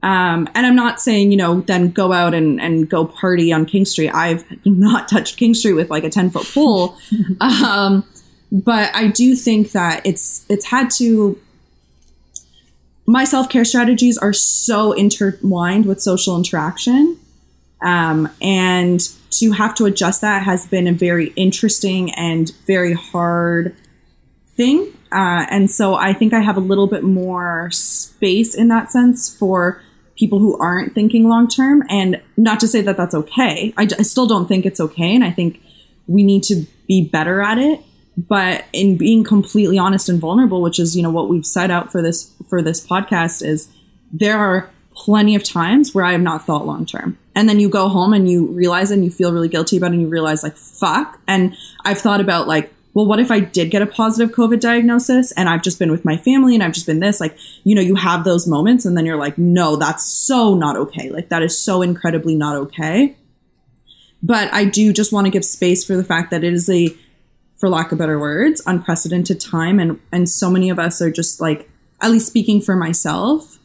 Um, 0.02 0.48
and 0.54 0.64
I'm 0.64 0.76
not 0.76 1.00
saying, 1.00 1.32
you 1.32 1.36
know, 1.36 1.60
then 1.62 1.90
go 1.90 2.12
out 2.12 2.32
and, 2.32 2.60
and 2.60 2.88
go 2.88 3.04
party 3.04 3.52
on 3.52 3.66
King 3.66 3.84
Street. 3.84 4.10
I've 4.10 4.44
not 4.64 5.08
touched 5.08 5.36
King 5.36 5.54
Street 5.54 5.72
with 5.74 5.90
like 5.90 6.04
a 6.04 6.10
10 6.10 6.30
foot 6.30 6.48
pole. 6.52 6.96
um, 7.40 8.04
but 8.50 8.94
I 8.94 9.08
do 9.08 9.34
think 9.34 9.72
that 9.72 10.06
it's 10.06 10.46
it's 10.48 10.66
had 10.66 10.90
to 10.92 11.38
my 13.06 13.24
self-care 13.24 13.64
strategies 13.64 14.18
are 14.18 14.34
so 14.34 14.92
intertwined 14.92 15.86
with 15.86 16.00
social 16.00 16.36
interaction. 16.36 17.18
Um, 17.80 18.28
and 18.42 19.00
to 19.30 19.52
have 19.52 19.74
to 19.76 19.86
adjust 19.86 20.20
that 20.20 20.42
has 20.42 20.66
been 20.66 20.86
a 20.86 20.92
very 20.92 21.28
interesting 21.28 22.12
and 22.14 22.52
very 22.66 22.92
hard 22.92 23.74
thing. 24.56 24.92
Uh, 25.10 25.46
and 25.48 25.70
so 25.70 25.94
I 25.94 26.12
think 26.12 26.34
I 26.34 26.40
have 26.40 26.56
a 26.56 26.60
little 26.60 26.86
bit 26.86 27.02
more 27.02 27.70
space 27.70 28.54
in 28.54 28.68
that 28.68 28.90
sense 28.90 29.34
for 29.34 29.80
people 30.18 30.38
who 30.38 30.58
aren't 30.58 30.94
thinking 30.94 31.28
long 31.28 31.48
term. 31.48 31.82
And 31.88 32.20
not 32.36 32.60
to 32.60 32.68
say 32.68 32.80
that 32.82 32.96
that's 32.96 33.14
okay. 33.14 33.72
I, 33.76 33.88
I 33.98 34.02
still 34.02 34.26
don't 34.26 34.46
think 34.46 34.66
it's 34.66 34.80
okay. 34.80 35.14
And 35.14 35.24
I 35.24 35.30
think 35.30 35.62
we 36.06 36.22
need 36.22 36.42
to 36.44 36.66
be 36.86 37.04
better 37.04 37.40
at 37.40 37.58
it. 37.58 37.80
But 38.16 38.64
in 38.72 38.96
being 38.96 39.22
completely 39.22 39.78
honest 39.78 40.08
and 40.08 40.20
vulnerable, 40.20 40.60
which 40.60 40.80
is, 40.80 40.96
you 40.96 41.02
know, 41.02 41.10
what 41.10 41.28
we've 41.28 41.46
set 41.46 41.70
out 41.70 41.92
for 41.92 42.02
this 42.02 42.32
for 42.48 42.62
this 42.62 42.84
podcast 42.84 43.46
is 43.46 43.68
there 44.12 44.38
are 44.38 44.70
plenty 44.92 45.36
of 45.36 45.44
times 45.44 45.94
where 45.94 46.04
I 46.04 46.12
have 46.12 46.20
not 46.20 46.44
thought 46.44 46.66
long 46.66 46.84
term. 46.84 47.16
And 47.36 47.48
then 47.48 47.60
you 47.60 47.68
go 47.68 47.88
home 47.88 48.12
and 48.12 48.28
you 48.28 48.48
realize 48.48 48.90
and 48.90 49.04
you 49.04 49.12
feel 49.12 49.32
really 49.32 49.48
guilty 49.48 49.76
about 49.76 49.92
it 49.92 49.94
and 49.94 50.02
you 50.02 50.08
realize 50.08 50.42
like 50.42 50.56
fuck. 50.56 51.20
And 51.28 51.54
I've 51.84 51.98
thought 51.98 52.20
about 52.20 52.48
like 52.48 52.72
well, 52.98 53.06
what 53.06 53.20
if 53.20 53.30
I 53.30 53.38
did 53.38 53.70
get 53.70 53.80
a 53.80 53.86
positive 53.86 54.34
COVID 54.34 54.58
diagnosis 54.58 55.30
and 55.30 55.48
I've 55.48 55.62
just 55.62 55.78
been 55.78 55.92
with 55.92 56.04
my 56.04 56.16
family 56.16 56.54
and 56.54 56.64
I've 56.64 56.72
just 56.72 56.84
been 56.84 56.98
this? 56.98 57.20
Like, 57.20 57.38
you 57.62 57.76
know, 57.76 57.80
you 57.80 57.94
have 57.94 58.24
those 58.24 58.48
moments 58.48 58.84
and 58.84 58.96
then 58.96 59.06
you're 59.06 59.16
like, 59.16 59.38
no, 59.38 59.76
that's 59.76 60.04
so 60.04 60.56
not 60.56 60.76
okay. 60.76 61.08
Like, 61.08 61.28
that 61.28 61.40
is 61.40 61.56
so 61.56 61.80
incredibly 61.80 62.34
not 62.34 62.56
okay. 62.56 63.16
But 64.20 64.52
I 64.52 64.64
do 64.64 64.92
just 64.92 65.12
want 65.12 65.28
to 65.28 65.30
give 65.30 65.44
space 65.44 65.84
for 65.84 65.94
the 65.94 66.02
fact 66.02 66.32
that 66.32 66.42
it 66.42 66.52
is 66.52 66.68
a, 66.68 66.92
for 67.56 67.68
lack 67.68 67.92
of 67.92 67.98
better 67.98 68.18
words, 68.18 68.60
unprecedented 68.66 69.40
time. 69.40 69.78
And, 69.78 70.00
and 70.10 70.28
so 70.28 70.50
many 70.50 70.68
of 70.68 70.80
us 70.80 71.00
are 71.00 71.12
just 71.12 71.40
like, 71.40 71.70
at 72.00 72.10
least 72.10 72.26
speaking 72.26 72.60
for 72.60 72.74
myself, 72.74 73.60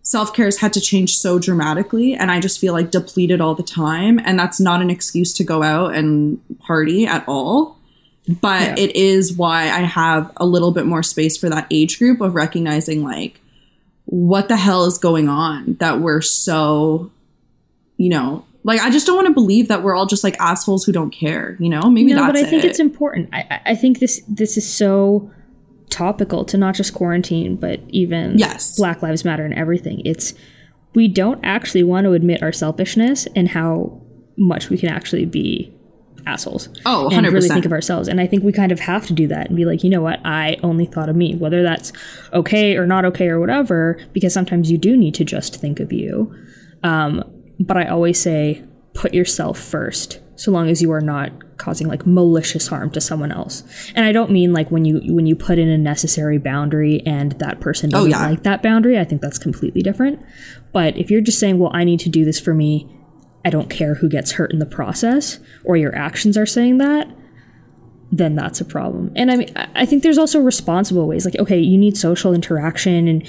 self 0.00 0.32
care 0.32 0.46
has 0.46 0.60
had 0.60 0.72
to 0.72 0.80
change 0.80 1.14
so 1.18 1.38
dramatically. 1.38 2.14
And 2.14 2.30
I 2.30 2.40
just 2.40 2.58
feel 2.58 2.72
like 2.72 2.90
depleted 2.90 3.42
all 3.42 3.54
the 3.54 3.62
time. 3.62 4.18
And 4.18 4.38
that's 4.38 4.58
not 4.58 4.80
an 4.80 4.88
excuse 4.88 5.34
to 5.34 5.44
go 5.44 5.62
out 5.62 5.94
and 5.94 6.40
party 6.60 7.06
at 7.06 7.22
all 7.28 7.76
but 8.28 8.78
yeah. 8.78 8.84
it 8.84 8.96
is 8.96 9.36
why 9.36 9.64
I 9.64 9.80
have 9.80 10.30
a 10.36 10.46
little 10.46 10.70
bit 10.70 10.86
more 10.86 11.02
space 11.02 11.36
for 11.36 11.48
that 11.48 11.66
age 11.70 11.98
group 11.98 12.20
of 12.20 12.34
recognizing 12.34 13.02
like 13.02 13.40
what 14.04 14.48
the 14.48 14.56
hell 14.56 14.84
is 14.84 14.98
going 14.98 15.28
on 15.28 15.76
that 15.80 16.00
we're 16.00 16.20
so 16.20 17.10
you 17.96 18.08
know 18.08 18.44
like 18.64 18.80
I 18.80 18.90
just 18.90 19.06
don't 19.06 19.16
want 19.16 19.26
to 19.26 19.34
believe 19.34 19.68
that 19.68 19.82
we're 19.82 19.94
all 19.94 20.06
just 20.06 20.22
like 20.22 20.38
assholes 20.38 20.84
who 20.84 20.92
don't 20.92 21.10
care 21.10 21.56
you 21.58 21.68
know 21.68 21.90
maybe 21.90 22.12
no, 22.12 22.26
but 22.26 22.36
I 22.36 22.44
think 22.44 22.64
it. 22.64 22.70
it's 22.70 22.80
important 22.80 23.28
I, 23.32 23.60
I 23.66 23.74
think 23.74 23.98
this 23.98 24.22
this 24.28 24.56
is 24.56 24.72
so 24.72 25.30
topical 25.90 26.44
to 26.46 26.56
not 26.56 26.74
just 26.74 26.94
quarantine 26.94 27.56
but 27.56 27.80
even 27.88 28.38
yes 28.38 28.76
Black 28.76 29.02
Lives 29.02 29.24
Matter 29.24 29.44
and 29.44 29.54
everything 29.54 30.00
it's 30.04 30.34
we 30.94 31.08
don't 31.08 31.40
actually 31.42 31.82
want 31.82 32.04
to 32.04 32.12
admit 32.12 32.42
our 32.42 32.52
selfishness 32.52 33.26
and 33.34 33.48
how 33.48 34.00
much 34.36 34.68
we 34.68 34.78
can 34.78 34.88
actually 34.88 35.24
be 35.24 35.72
assholes. 36.26 36.68
Oh, 36.86 37.08
100%. 37.10 37.18
And 37.18 37.32
really 37.32 37.48
think 37.48 37.64
of 37.64 37.72
ourselves. 37.72 38.08
And 38.08 38.20
I 38.20 38.26
think 38.26 38.44
we 38.44 38.52
kind 38.52 38.72
of 38.72 38.80
have 38.80 39.06
to 39.06 39.12
do 39.12 39.26
that 39.28 39.48
and 39.48 39.56
be 39.56 39.64
like, 39.64 39.84
you 39.84 39.90
know 39.90 40.02
what? 40.02 40.20
I 40.24 40.56
only 40.62 40.86
thought 40.86 41.08
of 41.08 41.16
me, 41.16 41.34
whether 41.34 41.62
that's 41.62 41.92
okay 42.32 42.76
or 42.76 42.86
not 42.86 43.04
okay 43.06 43.28
or 43.28 43.40
whatever, 43.40 43.98
because 44.12 44.32
sometimes 44.32 44.70
you 44.70 44.78
do 44.78 44.96
need 44.96 45.14
to 45.14 45.24
just 45.24 45.56
think 45.56 45.80
of 45.80 45.92
you. 45.92 46.34
Um, 46.82 47.24
but 47.60 47.76
I 47.76 47.86
always 47.86 48.20
say, 48.20 48.64
put 48.94 49.14
yourself 49.14 49.58
first, 49.58 50.20
so 50.36 50.50
long 50.50 50.68
as 50.68 50.82
you 50.82 50.92
are 50.92 51.00
not 51.00 51.56
causing 51.56 51.86
like 51.86 52.04
malicious 52.06 52.66
harm 52.66 52.90
to 52.90 53.00
someone 53.00 53.30
else. 53.30 53.62
And 53.94 54.04
I 54.04 54.12
don't 54.12 54.30
mean 54.30 54.52
like 54.52 54.70
when 54.70 54.84
you 54.84 55.00
when 55.14 55.26
you 55.26 55.36
put 55.36 55.58
in 55.58 55.68
a 55.68 55.78
necessary 55.78 56.38
boundary 56.38 57.00
and 57.06 57.32
that 57.32 57.60
person 57.60 57.90
oh, 57.94 57.98
doesn't 57.98 58.14
oh, 58.14 58.18
yeah. 58.18 58.30
like 58.30 58.42
that 58.42 58.62
boundary. 58.62 58.98
I 58.98 59.04
think 59.04 59.22
that's 59.22 59.38
completely 59.38 59.82
different. 59.82 60.20
But 60.72 60.96
if 60.96 61.10
you're 61.10 61.20
just 61.20 61.38
saying, 61.38 61.58
well, 61.58 61.70
I 61.72 61.84
need 61.84 62.00
to 62.00 62.08
do 62.08 62.24
this 62.24 62.40
for 62.40 62.54
me 62.54 62.88
I 63.44 63.50
don't 63.50 63.68
care 63.70 63.94
who 63.94 64.08
gets 64.08 64.32
hurt 64.32 64.52
in 64.52 64.58
the 64.58 64.66
process, 64.66 65.38
or 65.64 65.76
your 65.76 65.94
actions 65.94 66.36
are 66.36 66.46
saying 66.46 66.78
that, 66.78 67.08
then 68.10 68.34
that's 68.34 68.60
a 68.60 68.64
problem. 68.64 69.10
And 69.16 69.30
I 69.30 69.36
mean, 69.36 69.52
I 69.56 69.86
think 69.86 70.02
there's 70.02 70.18
also 70.18 70.40
responsible 70.40 71.06
ways. 71.06 71.24
Like, 71.24 71.38
okay, 71.38 71.58
you 71.58 71.78
need 71.78 71.96
social 71.96 72.34
interaction, 72.34 73.08
and 73.08 73.26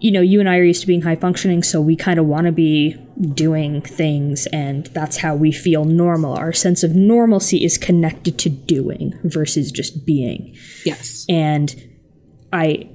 you 0.00 0.12
know, 0.12 0.20
you 0.20 0.38
and 0.38 0.48
I 0.48 0.58
are 0.58 0.62
used 0.62 0.82
to 0.82 0.86
being 0.86 1.02
high 1.02 1.16
functioning, 1.16 1.62
so 1.62 1.80
we 1.80 1.96
kind 1.96 2.20
of 2.20 2.26
want 2.26 2.46
to 2.46 2.52
be 2.52 2.96
doing 3.34 3.80
things, 3.82 4.46
and 4.52 4.86
that's 4.86 5.16
how 5.16 5.34
we 5.34 5.50
feel 5.50 5.84
normal. 5.84 6.34
Our 6.34 6.52
sense 6.52 6.82
of 6.82 6.94
normalcy 6.94 7.64
is 7.64 7.78
connected 7.78 8.38
to 8.40 8.48
doing 8.48 9.18
versus 9.24 9.72
just 9.72 10.06
being. 10.06 10.56
Yes. 10.84 11.26
And 11.28 11.74
I 12.52 12.90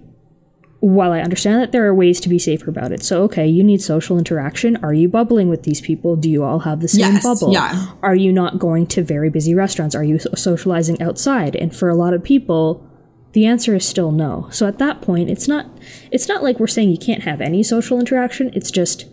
while 0.84 1.14
I 1.14 1.22
understand 1.22 1.62
that 1.62 1.72
there 1.72 1.86
are 1.86 1.96
ways 1.96 2.20
to 2.20 2.28
be 2.28 2.38
safer 2.38 2.70
about 2.70 2.92
it. 2.92 3.02
So, 3.04 3.24
okay, 3.24 3.48
you 3.48 3.64
need 3.64 3.82
social 3.82 4.18
interaction. 4.18 4.76
Are 4.84 4.94
you 4.94 5.08
bubbling 5.08 5.48
with 5.48 5.64
these 5.64 5.80
people? 5.80 6.18
Do 6.18 6.30
you 6.30 6.44
all 6.44 6.60
have 6.60 6.82
the 6.82 6.90
same 6.90 7.14
yes, 7.14 7.24
bubble? 7.24 7.54
Yeah. 7.54 7.94
Are 8.02 8.16
you 8.16 8.34
not 8.34 8.60
going 8.60 8.88
to 8.88 9.02
very 9.02 9.30
busy 9.30 9.56
restaurants? 9.56 9.96
Are 9.96 10.04
you 10.04 10.20
socializing 10.20 11.02
outside? 11.02 11.56
And 11.56 11.74
for 11.74 11.88
a 11.88 11.96
lot 11.96 12.14
of 12.14 12.22
people, 12.22 12.86
the 13.32 13.46
answer 13.46 13.74
is 13.74 13.88
still 13.88 14.12
no. 14.12 14.50
So 14.52 14.68
at 14.68 14.78
that 14.80 15.02
point, 15.02 15.30
it's 15.30 15.48
not 15.48 15.68
it's 16.12 16.28
not 16.28 16.44
like 16.44 16.60
we're 16.60 16.68
saying 16.68 16.90
you 16.90 16.98
can't 16.98 17.24
have 17.24 17.40
any 17.40 17.64
social 17.64 17.98
interaction. 17.98 18.52
It's 18.54 18.70
just 18.70 19.06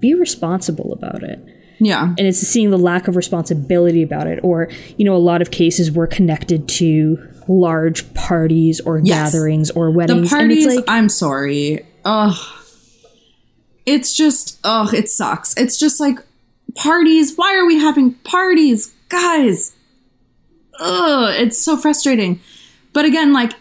be 0.00 0.12
responsible 0.12 0.92
about 0.92 1.22
it. 1.22 1.38
Yeah. 1.80 2.14
And 2.18 2.20
it's 2.20 2.40
seeing 2.40 2.68
the 2.68 2.78
lack 2.78 3.08
of 3.08 3.16
responsibility 3.16 4.02
about 4.02 4.26
it 4.26 4.38
or, 4.42 4.68
you 4.98 5.06
know, 5.06 5.16
a 5.16 5.18
lot 5.18 5.40
of 5.40 5.50
cases 5.50 5.90
were 5.90 6.06
connected 6.06 6.68
to 6.68 7.16
large 7.48 8.12
parties 8.14 8.80
or 8.80 8.98
yes. 8.98 9.32
gatherings 9.32 9.70
or 9.70 9.90
weddings. 9.90 10.30
The 10.30 10.36
parties, 10.36 10.66
like, 10.66 10.84
I'm 10.88 11.08
sorry. 11.08 11.86
Ugh. 12.04 12.36
It's 13.86 14.16
just, 14.16 14.58
ugh, 14.64 14.94
it 14.94 15.08
sucks. 15.08 15.56
It's 15.56 15.78
just 15.78 16.00
like 16.00 16.18
parties. 16.74 17.36
Why 17.36 17.56
are 17.56 17.66
we 17.66 17.78
having 17.78 18.14
parties? 18.14 18.94
Guys. 19.08 19.74
Ugh, 20.80 21.34
it's 21.38 21.58
so 21.58 21.76
frustrating. 21.76 22.40
But 22.92 23.04
again, 23.04 23.32
like, 23.32 23.52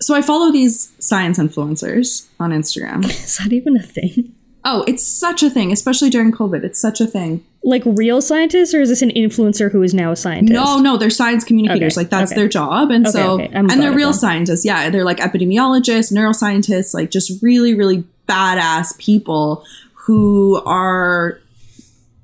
so 0.00 0.14
I 0.14 0.22
follow 0.22 0.50
these 0.50 0.92
science 0.98 1.38
influencers 1.38 2.26
on 2.40 2.50
Instagram. 2.50 3.04
Is 3.08 3.38
that 3.38 3.52
even 3.52 3.76
a 3.76 3.82
thing? 3.82 4.34
Oh, 4.64 4.84
it's 4.86 5.04
such 5.04 5.42
a 5.42 5.50
thing, 5.50 5.72
especially 5.72 6.10
during 6.10 6.32
COVID. 6.32 6.64
It's 6.64 6.80
such 6.80 7.00
a 7.00 7.06
thing. 7.06 7.44
Like 7.64 7.82
real 7.84 8.20
scientists, 8.20 8.74
or 8.74 8.80
is 8.80 8.88
this 8.88 9.02
an 9.02 9.10
influencer 9.10 9.70
who 9.70 9.82
is 9.82 9.94
now 9.94 10.10
a 10.10 10.16
scientist? 10.16 10.52
No, 10.52 10.78
no, 10.78 10.96
they're 10.96 11.10
science 11.10 11.44
communicators. 11.44 11.96
Okay. 11.96 12.00
Like 12.00 12.10
that's 12.10 12.32
okay. 12.32 12.40
their 12.40 12.48
job, 12.48 12.90
and 12.90 13.06
okay, 13.06 13.12
so 13.12 13.38
and 13.38 13.70
they're 13.70 13.92
real 13.92 14.12
scientists. 14.12 14.64
Yeah, 14.64 14.90
they're 14.90 15.04
like 15.04 15.18
epidemiologists, 15.18 16.12
neuroscientists, 16.12 16.92
like 16.92 17.10
just 17.10 17.40
really, 17.40 17.74
really 17.74 18.04
badass 18.28 18.98
people 18.98 19.64
who 19.94 20.60
are 20.66 21.38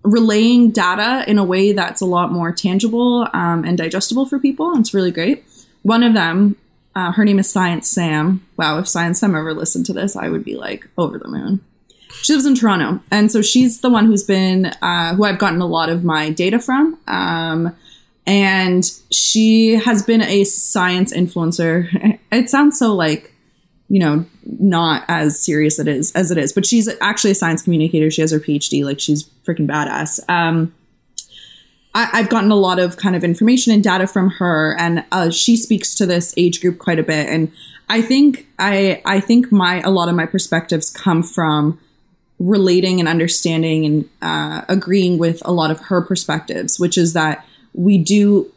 relaying 0.03 0.71
data 0.71 1.25
in 1.29 1.39
a 1.39 1.45
way 1.45 1.73
that's 1.73 2.01
a 2.01 2.07
lot 2.07 2.33
more 2.33 2.53
tangible 2.53 3.29
um, 3.33 3.65
and 3.65 3.79
digestible 3.79 4.27
for 4.27 4.39
people. 4.39 4.71
And 4.71 4.81
it's 4.81 4.95
really 4.95 5.11
great. 5.11 5.45
One 5.83 6.03
of 6.03 6.15
them, 6.15 6.57
uh, 6.95 7.13
her 7.13 7.25
name 7.25 7.39
is 7.39 7.51
Science 7.51 7.89
Sam. 7.89 8.45
Wow, 8.57 8.79
if 8.79 8.89
Science 8.89 9.21
Sam 9.21 9.35
ever 9.35 9.55
listened 9.55 9.87
to 9.87 9.93
this, 9.93 10.17
I 10.17 10.29
would 10.29 10.45
be 10.45 10.57
like 10.57 10.89
over 10.97 11.19
the 11.19 11.29
moon 11.29 11.61
she 12.11 12.33
lives 12.33 12.47
in 12.47 12.55
Toronto, 12.55 13.01
and 13.11 13.31
so 13.31 13.43
she's 13.43 13.81
the 13.81 13.91
one 13.91 14.07
who's 14.07 14.25
been 14.25 14.67
uh, 14.67 15.15
who 15.15 15.25
I've 15.25 15.39
gotten 15.39 15.61
a 15.61 15.67
lot 15.67 15.89
of 15.89 16.05
my 16.05 16.31
data 16.31 16.59
from. 16.59 16.99
Um, 17.07 17.77
and 18.27 18.85
she 19.11 19.77
has 19.77 20.03
been 20.03 20.23
a 20.23 20.45
science 20.45 21.13
influencer. 21.13 22.19
It 22.31 22.51
sounds 22.51 22.79
so 22.79 22.95
like 22.95 23.33
you 23.89 23.99
know 23.99 24.27
not 24.45 25.03
as 25.09 25.43
serious 25.43 25.79
it 25.79 25.89
is 25.89 26.13
as 26.13 26.31
it 26.31 26.37
is, 26.39 26.53
but 26.53 26.67
she's 26.67 26.89
actually 27.01 27.31
a 27.31 27.35
science 27.35 27.63
communicator. 27.63 28.11
She 28.11 28.21
has 28.21 28.33
her 28.33 28.41
PhD. 28.41 28.85
Like 28.85 29.01
she's 29.01 29.25
freaking 29.47 29.67
badass. 29.67 30.21
Um, 30.29 30.75
I, 31.95 32.19
have 32.19 32.29
gotten 32.29 32.51
a 32.51 32.57
lot 32.57 32.79
of 32.79 32.97
kind 32.97 33.17
of 33.17 33.25
information 33.25 33.73
and 33.73 33.83
data 33.83 34.07
from 34.07 34.31
her, 34.31 34.77
and 34.79 35.05
uh, 35.11 35.31
she 35.31 35.57
speaks 35.57 35.95
to 35.97 36.07
this 36.07 36.35
age 36.37 36.61
group 36.61 36.79
quite 36.79 36.99
a 36.99 37.03
bit. 37.03 37.29
And 37.29 37.51
I 37.89 38.03
think 38.03 38.47
I 38.59 39.01
I 39.05 39.21
think 39.21 39.51
my 39.51 39.81
a 39.81 39.91
lot 39.91 40.09
of 40.09 40.15
my 40.15 40.27
perspectives 40.27 40.91
come 40.91 41.23
from 41.23 41.81
relating 42.39 43.01
and 43.01 43.09
understanding 43.09 43.85
and 43.85 44.09
uh, 44.23 44.65
agreeing 44.69 45.19
with 45.19 45.43
a 45.45 45.53
lot 45.53 45.71
of 45.71 45.81
her 45.81 46.01
perspectives, 46.01 46.79
which 46.79 46.97
is 46.97 47.13
that 47.13 47.45
we 47.75 47.99
do 47.99 48.51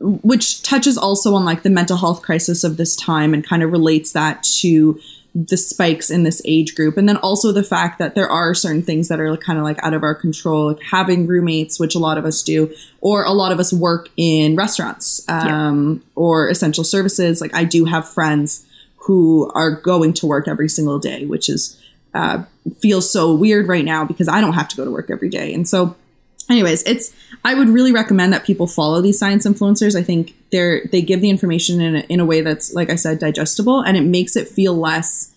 which 0.00 0.62
touches 0.62 0.96
also 0.96 1.34
on 1.34 1.44
like 1.44 1.62
the 1.62 1.70
mental 1.70 1.96
health 1.96 2.22
crisis 2.22 2.62
of 2.62 2.76
this 2.76 2.94
time 2.94 3.34
and 3.34 3.44
kind 3.44 3.62
of 3.62 3.72
relates 3.72 4.12
that 4.12 4.42
to 4.44 5.00
the 5.34 5.56
spikes 5.56 6.10
in 6.10 6.22
this 6.22 6.40
age 6.44 6.74
group 6.74 6.96
and 6.96 7.08
then 7.08 7.16
also 7.18 7.52
the 7.52 7.62
fact 7.62 7.98
that 7.98 8.14
there 8.14 8.28
are 8.28 8.54
certain 8.54 8.82
things 8.82 9.08
that 9.08 9.20
are 9.20 9.36
kind 9.36 9.58
of 9.58 9.64
like 9.64 9.78
out 9.84 9.94
of 9.94 10.02
our 10.02 10.14
control 10.14 10.68
like 10.68 10.82
having 10.82 11.26
roommates 11.26 11.78
which 11.78 11.94
a 11.94 11.98
lot 11.98 12.16
of 12.16 12.24
us 12.24 12.42
do 12.42 12.72
or 13.00 13.24
a 13.24 13.32
lot 13.32 13.52
of 13.52 13.60
us 13.60 13.72
work 13.72 14.08
in 14.16 14.56
restaurants 14.56 15.28
um, 15.28 15.94
yeah. 15.94 16.10
or 16.14 16.48
essential 16.48 16.82
services 16.82 17.40
like 17.40 17.54
i 17.54 17.62
do 17.62 17.84
have 17.84 18.08
friends 18.08 18.66
who 18.96 19.50
are 19.54 19.70
going 19.70 20.12
to 20.12 20.26
work 20.26 20.48
every 20.48 20.68
single 20.68 20.98
day 20.98 21.26
which 21.26 21.48
is 21.48 21.78
uh, 22.18 22.42
feels 22.80 23.10
so 23.10 23.34
weird 23.34 23.68
right 23.68 23.84
now 23.84 24.04
because 24.04 24.28
i 24.28 24.40
don't 24.40 24.54
have 24.54 24.68
to 24.68 24.76
go 24.76 24.84
to 24.84 24.90
work 24.90 25.10
every 25.10 25.28
day. 25.28 25.54
And 25.54 25.66
so 25.68 25.96
anyways 26.50 26.82
it's 26.84 27.14
i 27.44 27.54
would 27.54 27.68
really 27.68 27.92
recommend 27.92 28.32
that 28.32 28.44
people 28.44 28.66
follow 28.66 29.00
these 29.00 29.18
science 29.18 29.46
influencers. 29.46 29.94
I 29.94 30.02
think 30.02 30.34
they're 30.50 30.84
they 30.86 31.02
give 31.02 31.20
the 31.20 31.30
information 31.30 31.80
in 31.80 31.96
a, 31.96 32.00
in 32.08 32.20
a 32.20 32.24
way 32.24 32.40
that's 32.40 32.74
like 32.74 32.90
i 32.90 32.96
said 32.96 33.18
digestible 33.18 33.80
and 33.80 33.96
it 33.96 34.02
makes 34.02 34.36
it 34.36 34.48
feel 34.48 34.74
less 34.74 35.34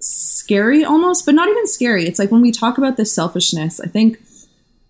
scary 0.00 0.84
almost 0.84 1.26
but 1.26 1.34
not 1.34 1.48
even 1.48 1.66
scary. 1.66 2.06
It's 2.06 2.18
like 2.18 2.30
when 2.30 2.40
we 2.40 2.52
talk 2.52 2.78
about 2.78 2.96
this 2.96 3.12
selfishness 3.12 3.80
i 3.80 3.86
think 3.86 4.18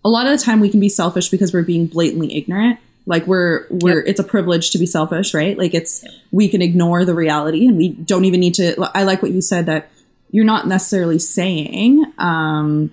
a 0.05 0.09
lot 0.09 0.27
of 0.27 0.37
the 0.37 0.43
time 0.43 0.59
we 0.59 0.69
can 0.69 0.79
be 0.79 0.89
selfish 0.89 1.29
because 1.29 1.53
we're 1.53 1.63
being 1.63 1.85
blatantly 1.85 2.37
ignorant. 2.37 2.79
Like 3.05 3.27
we're 3.27 3.65
we're 3.69 3.99
yep. 3.99 4.07
it's 4.07 4.19
a 4.19 4.23
privilege 4.23 4.71
to 4.71 4.77
be 4.77 4.85
selfish 4.85 5.33
right? 5.33 5.57
Like 5.57 5.73
it's 5.73 6.03
yep. 6.03 6.13
we 6.31 6.47
can 6.47 6.61
ignore 6.61 7.03
the 7.05 7.15
reality 7.15 7.67
and 7.67 7.75
we 7.75 7.89
don't 7.89 8.25
even 8.25 8.39
need 8.39 8.53
to 8.55 8.75
i 8.93 9.03
like 9.03 9.21
what 9.21 9.31
you 9.31 9.41
said 9.41 9.65
that 9.65 9.89
you're 10.31 10.45
not 10.45 10.67
necessarily 10.67 11.19
saying 11.19 12.05
um 12.17 12.91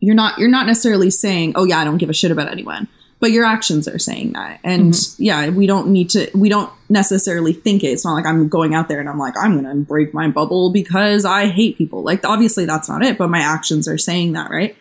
you're 0.00 0.14
not 0.14 0.38
you're 0.38 0.48
not 0.48 0.66
necessarily 0.66 1.10
saying, 1.10 1.52
"Oh 1.54 1.64
yeah, 1.64 1.78
I 1.78 1.84
don't 1.84 1.98
give 1.98 2.10
a 2.10 2.14
shit 2.14 2.30
about 2.30 2.48
anyone." 2.48 2.88
But 3.20 3.32
your 3.32 3.44
actions 3.44 3.86
are 3.86 3.98
saying 3.98 4.32
that. 4.32 4.60
And 4.64 4.94
mm-hmm. 4.94 5.22
yeah, 5.22 5.50
we 5.50 5.66
don't 5.66 5.88
need 5.88 6.08
to 6.10 6.30
we 6.34 6.48
don't 6.48 6.72
necessarily 6.88 7.52
think 7.52 7.84
it. 7.84 7.88
It's 7.88 8.04
not 8.04 8.14
like 8.14 8.24
I'm 8.24 8.48
going 8.48 8.74
out 8.74 8.88
there 8.88 8.98
and 8.98 9.10
I'm 9.10 9.18
like, 9.18 9.34
I'm 9.38 9.60
going 9.60 9.76
to 9.76 9.84
break 9.84 10.14
my 10.14 10.28
bubble 10.28 10.72
because 10.72 11.26
I 11.26 11.48
hate 11.48 11.76
people. 11.76 12.02
Like 12.02 12.24
obviously 12.24 12.64
that's 12.64 12.88
not 12.88 13.04
it, 13.04 13.18
but 13.18 13.28
my 13.28 13.40
actions 13.40 13.86
are 13.86 13.98
saying 13.98 14.32
that, 14.32 14.50
right? 14.50 14.74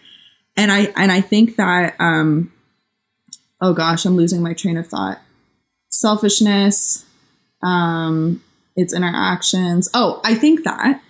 And 0.56 0.72
I 0.72 0.92
and 0.96 1.12
I 1.12 1.20
think 1.20 1.58
that 1.58 1.96
um 2.00 2.54
oh 3.62 3.74
gosh, 3.74 4.06
I'm 4.06 4.16
losing 4.16 4.42
my 4.42 4.54
train 4.54 4.78
of 4.78 4.88
thought. 4.88 5.20
Selfishness, 5.90 7.06
um, 7.62 8.42
its 8.78 8.94
interactions. 8.94 9.90
Oh, 9.94 10.22
I 10.24 10.36
think 10.36 10.64
that 10.64 11.02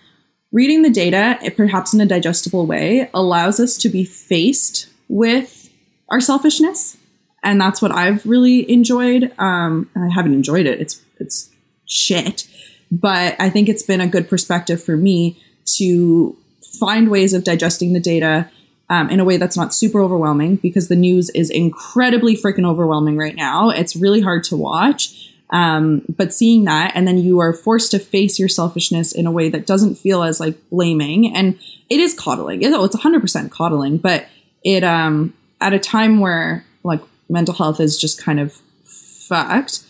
Reading 0.51 0.81
the 0.81 0.89
data, 0.89 1.38
perhaps 1.55 1.93
in 1.93 2.01
a 2.01 2.07
digestible 2.07 2.65
way, 2.65 3.09
allows 3.13 3.59
us 3.59 3.77
to 3.77 3.89
be 3.89 4.03
faced 4.03 4.88
with 5.07 5.69
our 6.09 6.19
selfishness, 6.19 6.97
and 7.43 7.62
that's 7.62 7.81
what 7.81 7.91
I've 7.91 8.25
really 8.25 8.69
enjoyed. 8.71 9.31
Um, 9.38 9.89
I 9.95 10.09
haven't 10.13 10.33
enjoyed 10.33 10.65
it; 10.65 10.81
it's 10.81 11.01
it's 11.19 11.51
shit, 11.85 12.47
but 12.91 13.35
I 13.39 13.51
think 13.51 13.69
it's 13.69 13.83
been 13.83 14.01
a 14.01 14.07
good 14.07 14.27
perspective 14.27 14.83
for 14.83 14.97
me 14.97 15.39
to 15.77 16.35
find 16.79 17.09
ways 17.09 17.33
of 17.33 17.43
digesting 17.43 17.93
the 17.93 17.99
data 17.99 18.49
um, 18.89 19.09
in 19.09 19.19
a 19.19 19.25
way 19.25 19.38
that's 19.38 19.57
not 19.57 19.73
super 19.73 19.99
overwhelming 20.01 20.55
because 20.55 20.88
the 20.88 20.95
news 20.95 21.29
is 21.31 21.49
incredibly 21.49 22.35
freaking 22.35 22.65
overwhelming 22.65 23.17
right 23.17 23.35
now. 23.35 23.69
It's 23.69 23.95
really 23.95 24.21
hard 24.21 24.43
to 24.45 24.57
watch. 24.57 25.31
Um, 25.51 26.03
but 26.07 26.33
seeing 26.33 26.65
that, 26.65 26.91
and 26.93 27.07
then 27.07 27.17
you 27.17 27.39
are 27.39 27.53
forced 27.53 27.91
to 27.91 27.99
face 27.99 28.38
your 28.38 28.49
selfishness 28.49 29.12
in 29.12 29.25
a 29.25 29.31
way 29.31 29.49
that 29.49 29.65
doesn't 29.65 29.95
feel 29.95 30.21
as 30.21 30.39
like 30.39 30.57
blaming, 30.69 31.35
and 31.35 31.57
it 31.89 31.99
is 31.99 32.13
coddling. 32.13 32.62
It, 32.62 32.71
oh, 32.71 32.83
it's 32.83 32.95
100% 32.95 33.49
coddling, 33.49 33.97
but 33.97 34.27
it 34.63 34.83
um, 34.83 35.33
at 35.59 35.73
a 35.73 35.79
time 35.79 36.19
where 36.19 36.65
like 36.83 37.01
mental 37.29 37.53
health 37.53 37.79
is 37.79 37.97
just 37.97 38.21
kind 38.21 38.39
of 38.39 38.62
fucked. 38.83 39.83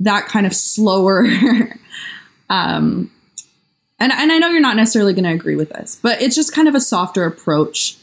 That 0.00 0.26
kind 0.26 0.46
of 0.46 0.54
slower, 0.54 1.26
um, 2.50 3.10
and 3.98 4.12
and 4.12 4.30
I 4.30 4.36
know 4.36 4.48
you're 4.48 4.60
not 4.60 4.76
necessarily 4.76 5.14
going 5.14 5.24
to 5.24 5.30
agree 5.30 5.56
with 5.56 5.70
this, 5.70 5.98
but 6.02 6.20
it's 6.20 6.36
just 6.36 6.54
kind 6.54 6.68
of 6.68 6.74
a 6.74 6.80
softer 6.80 7.24
approach 7.24 7.96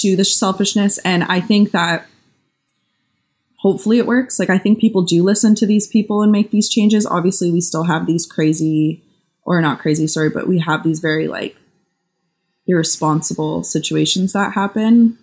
to 0.00 0.16
the 0.16 0.24
selfishness, 0.24 0.96
and 0.98 1.24
I 1.24 1.40
think 1.40 1.72
that 1.72 2.06
hopefully 3.64 3.96
it 3.96 4.06
works. 4.06 4.38
Like 4.38 4.50
I 4.50 4.58
think 4.58 4.78
people 4.78 5.00
do 5.00 5.22
listen 5.22 5.54
to 5.54 5.66
these 5.66 5.88
people 5.88 6.20
and 6.20 6.30
make 6.30 6.50
these 6.50 6.68
changes. 6.68 7.06
Obviously, 7.06 7.50
we 7.50 7.62
still 7.62 7.84
have 7.84 8.06
these 8.06 8.26
crazy 8.26 9.02
or 9.42 9.60
not 9.62 9.78
crazy, 9.78 10.06
sorry, 10.06 10.28
but 10.28 10.46
we 10.46 10.58
have 10.60 10.84
these 10.84 11.00
very 11.00 11.26
like 11.26 11.56
irresponsible 12.66 13.64
situations 13.64 14.34
that 14.34 14.52
happen. 14.52 15.16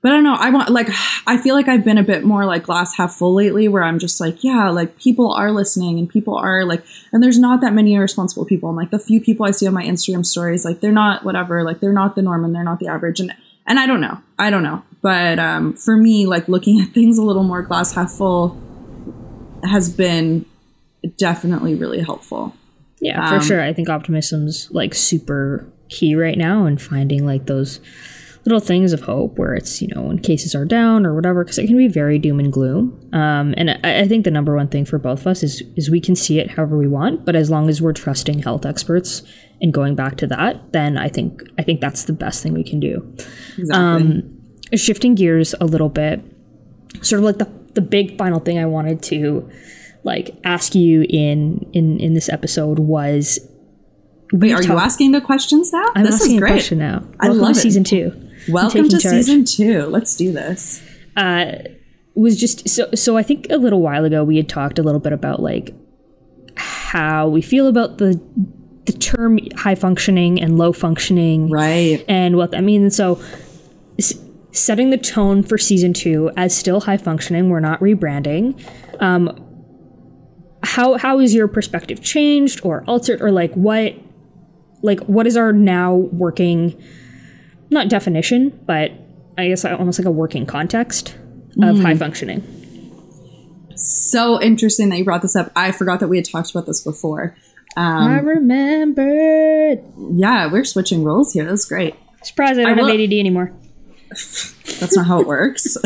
But 0.00 0.12
I 0.12 0.14
don't 0.14 0.24
know. 0.24 0.36
I 0.38 0.48
want 0.48 0.70
like 0.70 0.88
I 1.26 1.36
feel 1.36 1.54
like 1.54 1.68
I've 1.68 1.84
been 1.84 1.98
a 1.98 2.02
bit 2.02 2.24
more 2.24 2.46
like 2.46 2.62
glass 2.62 2.96
half 2.96 3.12
full 3.12 3.34
lately 3.34 3.68
where 3.68 3.82
I'm 3.82 3.98
just 3.98 4.18
like, 4.18 4.42
yeah, 4.42 4.70
like 4.70 4.98
people 4.98 5.30
are 5.34 5.52
listening 5.52 5.98
and 5.98 6.08
people 6.08 6.36
are 6.36 6.64
like 6.64 6.84
and 7.12 7.22
there's 7.22 7.38
not 7.38 7.60
that 7.60 7.74
many 7.74 7.96
irresponsible 7.96 8.46
people. 8.46 8.70
And 8.70 8.78
like 8.78 8.90
the 8.90 8.98
few 8.98 9.20
people 9.20 9.44
I 9.44 9.50
see 9.50 9.66
on 9.66 9.74
my 9.74 9.84
Instagram 9.84 10.24
stories, 10.24 10.64
like 10.64 10.80
they're 10.80 10.90
not 10.90 11.22
whatever, 11.22 11.62
like 11.64 11.80
they're 11.80 11.92
not 11.92 12.16
the 12.16 12.22
norm 12.22 12.46
and 12.46 12.54
they're 12.54 12.64
not 12.64 12.78
the 12.78 12.88
average. 12.88 13.20
And 13.20 13.34
and 13.66 13.78
I 13.78 13.86
don't 13.86 14.00
know. 14.00 14.18
I 14.38 14.50
don't 14.50 14.62
know. 14.62 14.82
But 15.02 15.38
um, 15.38 15.74
for 15.74 15.96
me, 15.96 16.26
like 16.26 16.48
looking 16.48 16.80
at 16.80 16.88
things 16.90 17.18
a 17.18 17.22
little 17.22 17.44
more 17.44 17.62
glass 17.62 17.94
half 17.94 18.10
full 18.10 18.60
has 19.64 19.88
been 19.88 20.44
definitely 21.16 21.74
really 21.74 22.00
helpful. 22.00 22.54
Yeah, 23.00 23.28
for 23.28 23.36
um, 23.36 23.42
sure. 23.42 23.60
I 23.60 23.72
think 23.72 23.88
optimism's 23.88 24.70
like 24.70 24.94
super 24.94 25.70
key 25.88 26.16
right 26.16 26.38
now 26.38 26.66
and 26.66 26.80
finding 26.80 27.24
like 27.24 27.46
those 27.46 27.80
little 28.44 28.60
things 28.60 28.92
of 28.92 29.00
hope 29.00 29.38
where 29.38 29.54
it's 29.54 29.82
you 29.82 29.88
know 29.88 30.02
when 30.02 30.18
cases 30.18 30.54
are 30.54 30.64
down 30.64 31.04
or 31.04 31.14
whatever 31.14 31.44
because 31.44 31.58
it 31.58 31.66
can 31.66 31.76
be 31.76 31.88
very 31.88 32.18
doom 32.18 32.38
and 32.38 32.52
gloom 32.52 32.98
um, 33.12 33.52
and 33.56 33.70
I, 33.70 34.00
I, 34.00 34.08
think 34.08 34.24
the 34.24 34.30
number 34.30 34.54
one 34.54 34.68
thing 34.68 34.84
for 34.84 34.98
both 34.98 35.20
of 35.20 35.26
us 35.26 35.42
is 35.42 35.62
is 35.74 35.90
we 35.90 36.00
can 36.00 36.14
see 36.14 36.38
it 36.38 36.50
however 36.50 36.78
we 36.78 36.86
want 36.86 37.24
but 37.24 37.34
as 37.34 37.50
long 37.50 37.68
as 37.68 37.82
we're 37.82 37.92
trusting 37.92 38.40
health 38.40 38.64
experts 38.64 39.22
and 39.60 39.72
going 39.72 39.94
back 39.94 40.16
to 40.16 40.26
that 40.26 40.72
then 40.72 40.96
i 40.96 41.08
think 41.08 41.42
i 41.58 41.62
think 41.62 41.80
that's 41.80 42.04
the 42.04 42.12
best 42.12 42.42
thing 42.42 42.52
we 42.54 42.64
can 42.64 42.80
do 42.80 43.14
exactly. 43.56 43.74
um, 43.74 44.40
shifting 44.74 45.14
gears 45.14 45.54
a 45.60 45.64
little 45.64 45.88
bit 45.88 46.20
sort 47.02 47.18
of 47.20 47.24
like 47.24 47.38
the, 47.38 47.50
the 47.74 47.80
big 47.80 48.16
final 48.18 48.40
thing 48.40 48.58
i 48.58 48.66
wanted 48.66 49.02
to 49.02 49.48
like 50.04 50.36
ask 50.44 50.74
you 50.74 51.04
in 51.08 51.68
in 51.72 51.98
in 51.98 52.14
this 52.14 52.28
episode 52.28 52.78
was 52.78 53.38
Wait, 54.32 54.52
are 54.52 54.62
you 54.62 54.76
asking 54.76 55.12
the 55.12 55.20
questions 55.20 55.72
now? 55.72 55.84
I'm 55.94 56.04
this 56.04 56.16
asking 56.16 56.34
is 56.34 56.40
great. 56.40 56.50
a 56.50 56.54
question 56.54 56.78
now. 56.78 56.98
Welcome 56.98 57.18
I 57.20 57.28
love 57.28 57.54
to 57.54 57.60
season 57.60 57.84
two. 57.84 58.12
Welcome 58.48 58.88
to 58.88 58.98
charge. 58.98 59.14
season 59.14 59.44
two. 59.44 59.82
Let's 59.82 60.16
do 60.16 60.32
this. 60.32 60.82
Uh, 61.16 61.52
was 62.14 62.38
just 62.38 62.68
so. 62.68 62.88
So 62.94 63.16
I 63.16 63.22
think 63.22 63.46
a 63.50 63.56
little 63.56 63.80
while 63.80 64.04
ago 64.04 64.24
we 64.24 64.36
had 64.36 64.48
talked 64.48 64.78
a 64.78 64.82
little 64.82 65.00
bit 65.00 65.12
about 65.12 65.40
like 65.40 65.74
how 66.56 67.28
we 67.28 67.42
feel 67.42 67.68
about 67.68 67.98
the 67.98 68.20
the 68.86 68.92
term 68.92 69.38
high 69.56 69.74
functioning 69.74 70.40
and 70.40 70.58
low 70.58 70.72
functioning, 70.72 71.50
right? 71.50 72.04
And 72.08 72.36
what 72.36 72.52
that 72.52 72.64
means. 72.64 72.96
So 72.96 73.20
setting 74.52 74.90
the 74.90 74.98
tone 74.98 75.42
for 75.42 75.58
season 75.58 75.92
two 75.92 76.30
as 76.36 76.56
still 76.56 76.80
high 76.80 76.96
functioning. 76.96 77.50
We're 77.50 77.60
not 77.60 77.80
rebranding. 77.80 78.60
Um, 79.00 79.42
how 80.62 80.96
how 80.96 81.20
is 81.20 81.34
your 81.34 81.48
perspective 81.48 82.02
changed 82.02 82.60
or 82.64 82.82
altered 82.86 83.20
or 83.20 83.30
like 83.30 83.52
what 83.54 83.94
like 84.82 85.00
what 85.00 85.26
is 85.26 85.36
our 85.36 85.52
now 85.52 85.94
working 85.94 86.82
not 87.70 87.88
definition, 87.88 88.58
but 88.66 88.92
I 89.36 89.48
guess 89.48 89.64
almost 89.64 89.98
like 89.98 90.06
a 90.06 90.10
working 90.10 90.46
context 90.46 91.16
of 91.62 91.76
mm. 91.76 91.82
high 91.82 91.96
functioning. 91.96 92.42
So 93.76 94.40
interesting 94.40 94.88
that 94.88 94.98
you 94.98 95.04
brought 95.04 95.22
this 95.22 95.36
up. 95.36 95.52
I 95.54 95.72
forgot 95.72 96.00
that 96.00 96.08
we 96.08 96.16
had 96.16 96.24
talked 96.24 96.50
about 96.50 96.66
this 96.66 96.82
before. 96.82 97.36
Um, 97.76 98.10
I 98.10 98.18
remembered. 98.20 99.84
Yeah, 100.14 100.50
we're 100.50 100.64
switching 100.64 101.04
roles 101.04 101.32
here. 101.32 101.44
That's 101.44 101.64
great. 101.66 101.94
Surprised 102.22 102.58
I 102.58 102.64
don't 102.64 102.78
I 102.78 102.82
will- 102.82 102.88
have 102.88 103.00
ADD 103.00 103.12
anymore. 103.12 103.52
That's 104.08 104.96
not 104.96 105.06
how 105.06 105.20
it 105.20 105.26
works. 105.26 105.76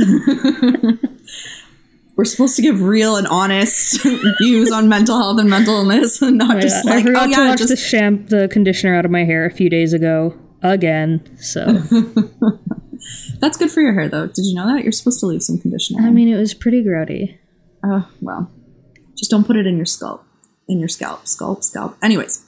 we're 2.17 2.25
supposed 2.25 2.55
to 2.57 2.63
give 2.63 2.83
real 2.83 3.17
and 3.17 3.27
honest 3.27 4.03
views 4.41 4.71
on 4.71 4.89
mental 4.89 5.17
health 5.17 5.41
and 5.41 5.49
mental 5.49 5.75
illness, 5.77 6.21
and 6.21 6.37
not 6.39 6.61
just 6.61 6.85
like, 6.85 6.97
I 6.99 7.03
forgot 7.03 7.23
oh 7.23 7.31
yeah, 7.31 7.37
to 7.37 7.49
watch 7.49 7.59
just 7.59 7.91
the 7.91 8.25
the 8.29 8.49
conditioner 8.53 8.95
out 8.95 9.05
of 9.05 9.11
my 9.11 9.25
hair 9.25 9.47
a 9.47 9.51
few 9.51 9.71
days 9.71 9.93
ago 9.93 10.35
again. 10.63 11.23
So 11.39 11.65
that's 13.41 13.57
good 13.57 13.71
for 13.71 13.81
your 13.81 13.95
hair, 13.95 14.09
though. 14.09 14.27
Did 14.27 14.45
you 14.45 14.55
know 14.55 14.67
that 14.67 14.83
you're 14.83 14.93
supposed 14.93 15.21
to 15.21 15.27
leave 15.27 15.43
some 15.43 15.59
conditioner? 15.59 16.07
I 16.07 16.11
mean, 16.11 16.29
it 16.29 16.37
was 16.37 16.53
pretty 16.55 16.85
grody. 16.85 17.39
Oh 17.85 18.07
well, 18.21 18.53
just 19.17 19.31
don't 19.31 19.45
put 19.47 19.57
it 19.57 19.67
in 19.67 19.77
your 19.77 19.87
scalp. 19.87 20.25
In 20.71 20.79
your 20.79 20.89
scalp, 20.89 21.27
scalp, 21.27 21.65
scalp. 21.65 21.97
Anyways, 22.01 22.45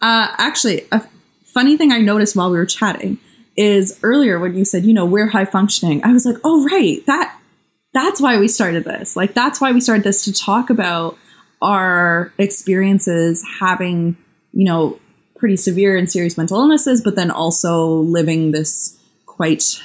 uh, 0.00 0.34
actually, 0.36 0.86
a 0.90 1.06
funny 1.44 1.76
thing 1.76 1.92
I 1.92 1.98
noticed 1.98 2.34
while 2.34 2.50
we 2.50 2.58
were 2.58 2.66
chatting 2.66 3.18
is 3.56 4.00
earlier 4.02 4.38
when 4.38 4.54
you 4.56 4.64
said, 4.64 4.84
you 4.84 4.92
know, 4.92 5.04
we're 5.04 5.28
high 5.28 5.44
functioning. 5.44 6.02
I 6.04 6.12
was 6.12 6.26
like, 6.26 6.36
oh 6.42 6.64
right, 6.64 7.04
that 7.06 7.38
that's 7.94 8.20
why 8.20 8.38
we 8.38 8.48
started 8.48 8.84
this. 8.84 9.16
Like 9.16 9.34
that's 9.34 9.60
why 9.60 9.72
we 9.72 9.80
started 9.80 10.04
this 10.04 10.24
to 10.24 10.32
talk 10.32 10.70
about 10.70 11.16
our 11.60 12.32
experiences 12.38 13.44
having, 13.60 14.16
you 14.52 14.64
know, 14.64 14.98
pretty 15.36 15.56
severe 15.56 15.96
and 15.96 16.10
serious 16.10 16.36
mental 16.36 16.58
illnesses, 16.58 17.00
but 17.00 17.14
then 17.14 17.30
also 17.30 17.86
living 17.88 18.52
this 18.52 18.98
quite 19.26 19.80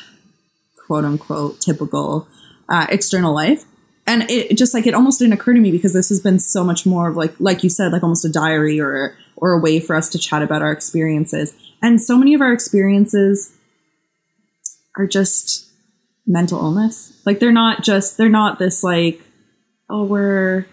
quote 0.88 1.06
unquote 1.06 1.60
typical 1.60 2.28
uh, 2.70 2.88
external 2.90 3.34
life. 3.34 3.66
And 4.08 4.30
it 4.32 4.58
just 4.58 4.74
like 4.74 4.88
it 4.88 4.94
almost 4.94 5.20
didn't 5.20 5.34
occur 5.34 5.54
to 5.54 5.60
me 5.60 5.70
because 5.70 5.94
this 5.94 6.10
has 6.10 6.22
been 6.22 6.40
so 6.40 6.64
much 6.64 6.86
more 6.86 7.10
of 7.10 7.18
like 7.18 7.36
like 7.40 7.64
you 7.64 7.70
said 7.70 7.92
like 7.92 8.04
almost 8.04 8.26
a 8.26 8.30
diary 8.30 8.80
or 8.80 9.18
or 9.36 9.52
a 9.52 9.60
way 9.60 9.80
for 9.80 9.96
us 9.96 10.10
to 10.10 10.18
chat 10.18 10.42
about 10.42 10.62
our 10.62 10.72
experiences. 10.72 11.56
And 11.82 12.02
so 12.02 12.18
many 12.18 12.34
of 12.34 12.42
our 12.42 12.54
experiences 12.54 13.54
are 14.98 15.06
just 15.06 15.70
mental 16.26 16.60
illness. 16.60 17.22
Like 17.26 17.40
they're 17.40 17.52
not 17.52 17.84
just 17.84 18.18
they're 18.18 18.30
not 18.30 18.60
this 18.60 18.84
like 18.84 19.22
oh 19.90 20.06
we're 20.06 20.66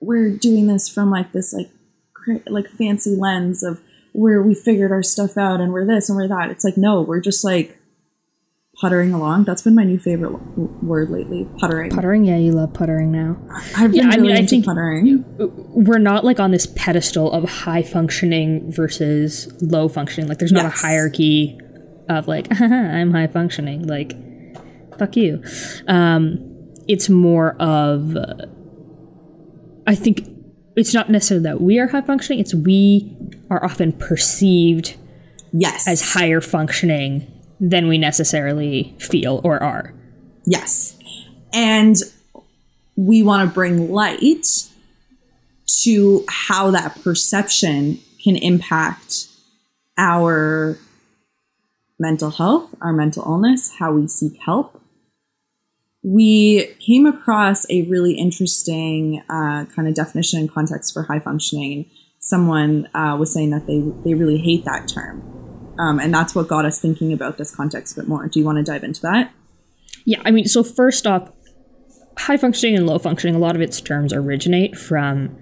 we're 0.00 0.30
doing 0.30 0.66
this 0.66 0.88
from 0.88 1.10
like 1.10 1.32
this 1.32 1.52
like 1.52 1.70
cra- 2.14 2.42
like 2.50 2.68
fancy 2.70 3.14
lens 3.14 3.62
of 3.62 3.80
where 4.12 4.42
we 4.42 4.54
figured 4.54 4.90
our 4.90 5.02
stuff 5.02 5.36
out 5.36 5.60
and 5.60 5.72
we're 5.72 5.86
this 5.86 6.08
and 6.08 6.16
we're 6.16 6.28
that. 6.28 6.50
It's 6.50 6.64
like 6.64 6.78
no 6.78 7.02
we're 7.02 7.20
just 7.20 7.44
like 7.44 7.77
puttering 8.80 9.12
along 9.12 9.42
that's 9.44 9.62
been 9.62 9.74
my 9.74 9.82
new 9.82 9.98
favorite 9.98 10.32
word 10.82 11.10
lately 11.10 11.46
puttering 11.58 11.90
Puttering, 11.90 12.24
yeah, 12.24 12.36
you 12.36 12.52
love 12.52 12.72
puttering 12.72 13.10
now. 13.10 13.36
I've 13.76 13.90
been 13.90 14.00
Yeah, 14.02 14.10
I 14.12 14.16
really 14.16 14.28
mean, 14.34 14.36
I 14.44 14.46
think- 14.46 14.64
puttering. 14.64 15.24
We're 15.74 15.98
not 15.98 16.24
like 16.24 16.38
on 16.38 16.50
this 16.52 16.66
pedestal 16.66 17.32
of 17.32 17.48
high 17.48 17.82
functioning 17.82 18.70
versus 18.70 19.52
low 19.60 19.88
functioning. 19.88 20.28
Like, 20.28 20.38
there's 20.38 20.52
not 20.52 20.64
Yes. 20.64 20.82
a 20.82 20.86
hierarchy 20.86 21.58
of 22.08 22.28
like, 22.28 22.46
I'm 22.60 23.10
high 23.12 23.26
functioning. 23.26 23.86
Like, 23.86 24.14
fuck 24.98 25.16
you. 25.16 25.42
Um, 25.88 26.38
it's 26.86 27.08
more 27.08 27.54
of, 27.60 28.14
uh, 28.16 28.34
I 29.86 29.94
think 29.94 30.22
it's 30.76 30.94
not 30.94 31.10
necessarily 31.10 31.42
that 31.44 31.60
we 31.60 31.78
are 31.80 31.88
high 31.88 32.02
functioning, 32.02 32.38
it's 32.40 32.54
we 32.54 33.16
are 33.50 33.64
often 33.64 33.90
perceived 33.92 34.96
Yes. 35.52 35.88
as 35.88 36.12
higher 36.12 36.40
functioning 36.40 37.26
than 37.60 37.88
we 37.88 37.98
necessarily 37.98 38.94
feel 38.98 39.40
or 39.44 39.62
are. 39.62 39.92
Yes. 40.44 40.96
And 41.52 41.96
we 42.96 43.22
want 43.22 43.48
to 43.48 43.54
bring 43.54 43.92
light 43.92 44.46
to 45.82 46.24
how 46.28 46.70
that 46.70 47.00
perception 47.02 48.00
can 48.22 48.36
impact 48.36 49.28
our 49.96 50.78
mental 51.98 52.30
health, 52.30 52.74
our 52.80 52.92
mental 52.92 53.24
illness, 53.24 53.72
how 53.78 53.92
we 53.92 54.08
seek 54.08 54.38
help. 54.44 54.80
We 56.02 56.74
came 56.86 57.06
across 57.06 57.68
a 57.70 57.82
really 57.82 58.14
interesting 58.14 59.22
uh, 59.28 59.66
kind 59.74 59.88
of 59.88 59.94
definition 59.94 60.40
and 60.40 60.50
context 60.50 60.92
for 60.92 61.02
high 61.02 61.20
functioning. 61.20 61.90
Someone 62.20 62.88
uh, 62.94 63.16
was 63.18 63.32
saying 63.32 63.50
that 63.50 63.66
they, 63.66 63.80
they 64.04 64.14
really 64.14 64.38
hate 64.38 64.64
that 64.64 64.88
term. 64.88 65.37
Um, 65.78 66.00
and 66.00 66.12
that's 66.12 66.34
what 66.34 66.48
got 66.48 66.64
us 66.64 66.80
thinking 66.80 67.12
about 67.12 67.38
this 67.38 67.54
context 67.54 67.96
a 67.96 68.00
bit 68.00 68.08
more. 68.08 68.26
Do 68.26 68.38
you 68.38 68.44
want 68.44 68.58
to 68.58 68.64
dive 68.64 68.84
into 68.84 69.00
that? 69.02 69.32
Yeah, 70.04 70.20
I 70.24 70.30
mean, 70.30 70.46
so 70.46 70.62
first 70.62 71.06
off, 71.06 71.30
high 72.18 72.36
functioning 72.36 72.76
and 72.76 72.86
low 72.86 72.98
functioning, 72.98 73.36
a 73.36 73.38
lot 73.38 73.54
of 73.54 73.62
its 73.62 73.80
terms 73.80 74.12
originate 74.12 74.76
from 74.76 75.38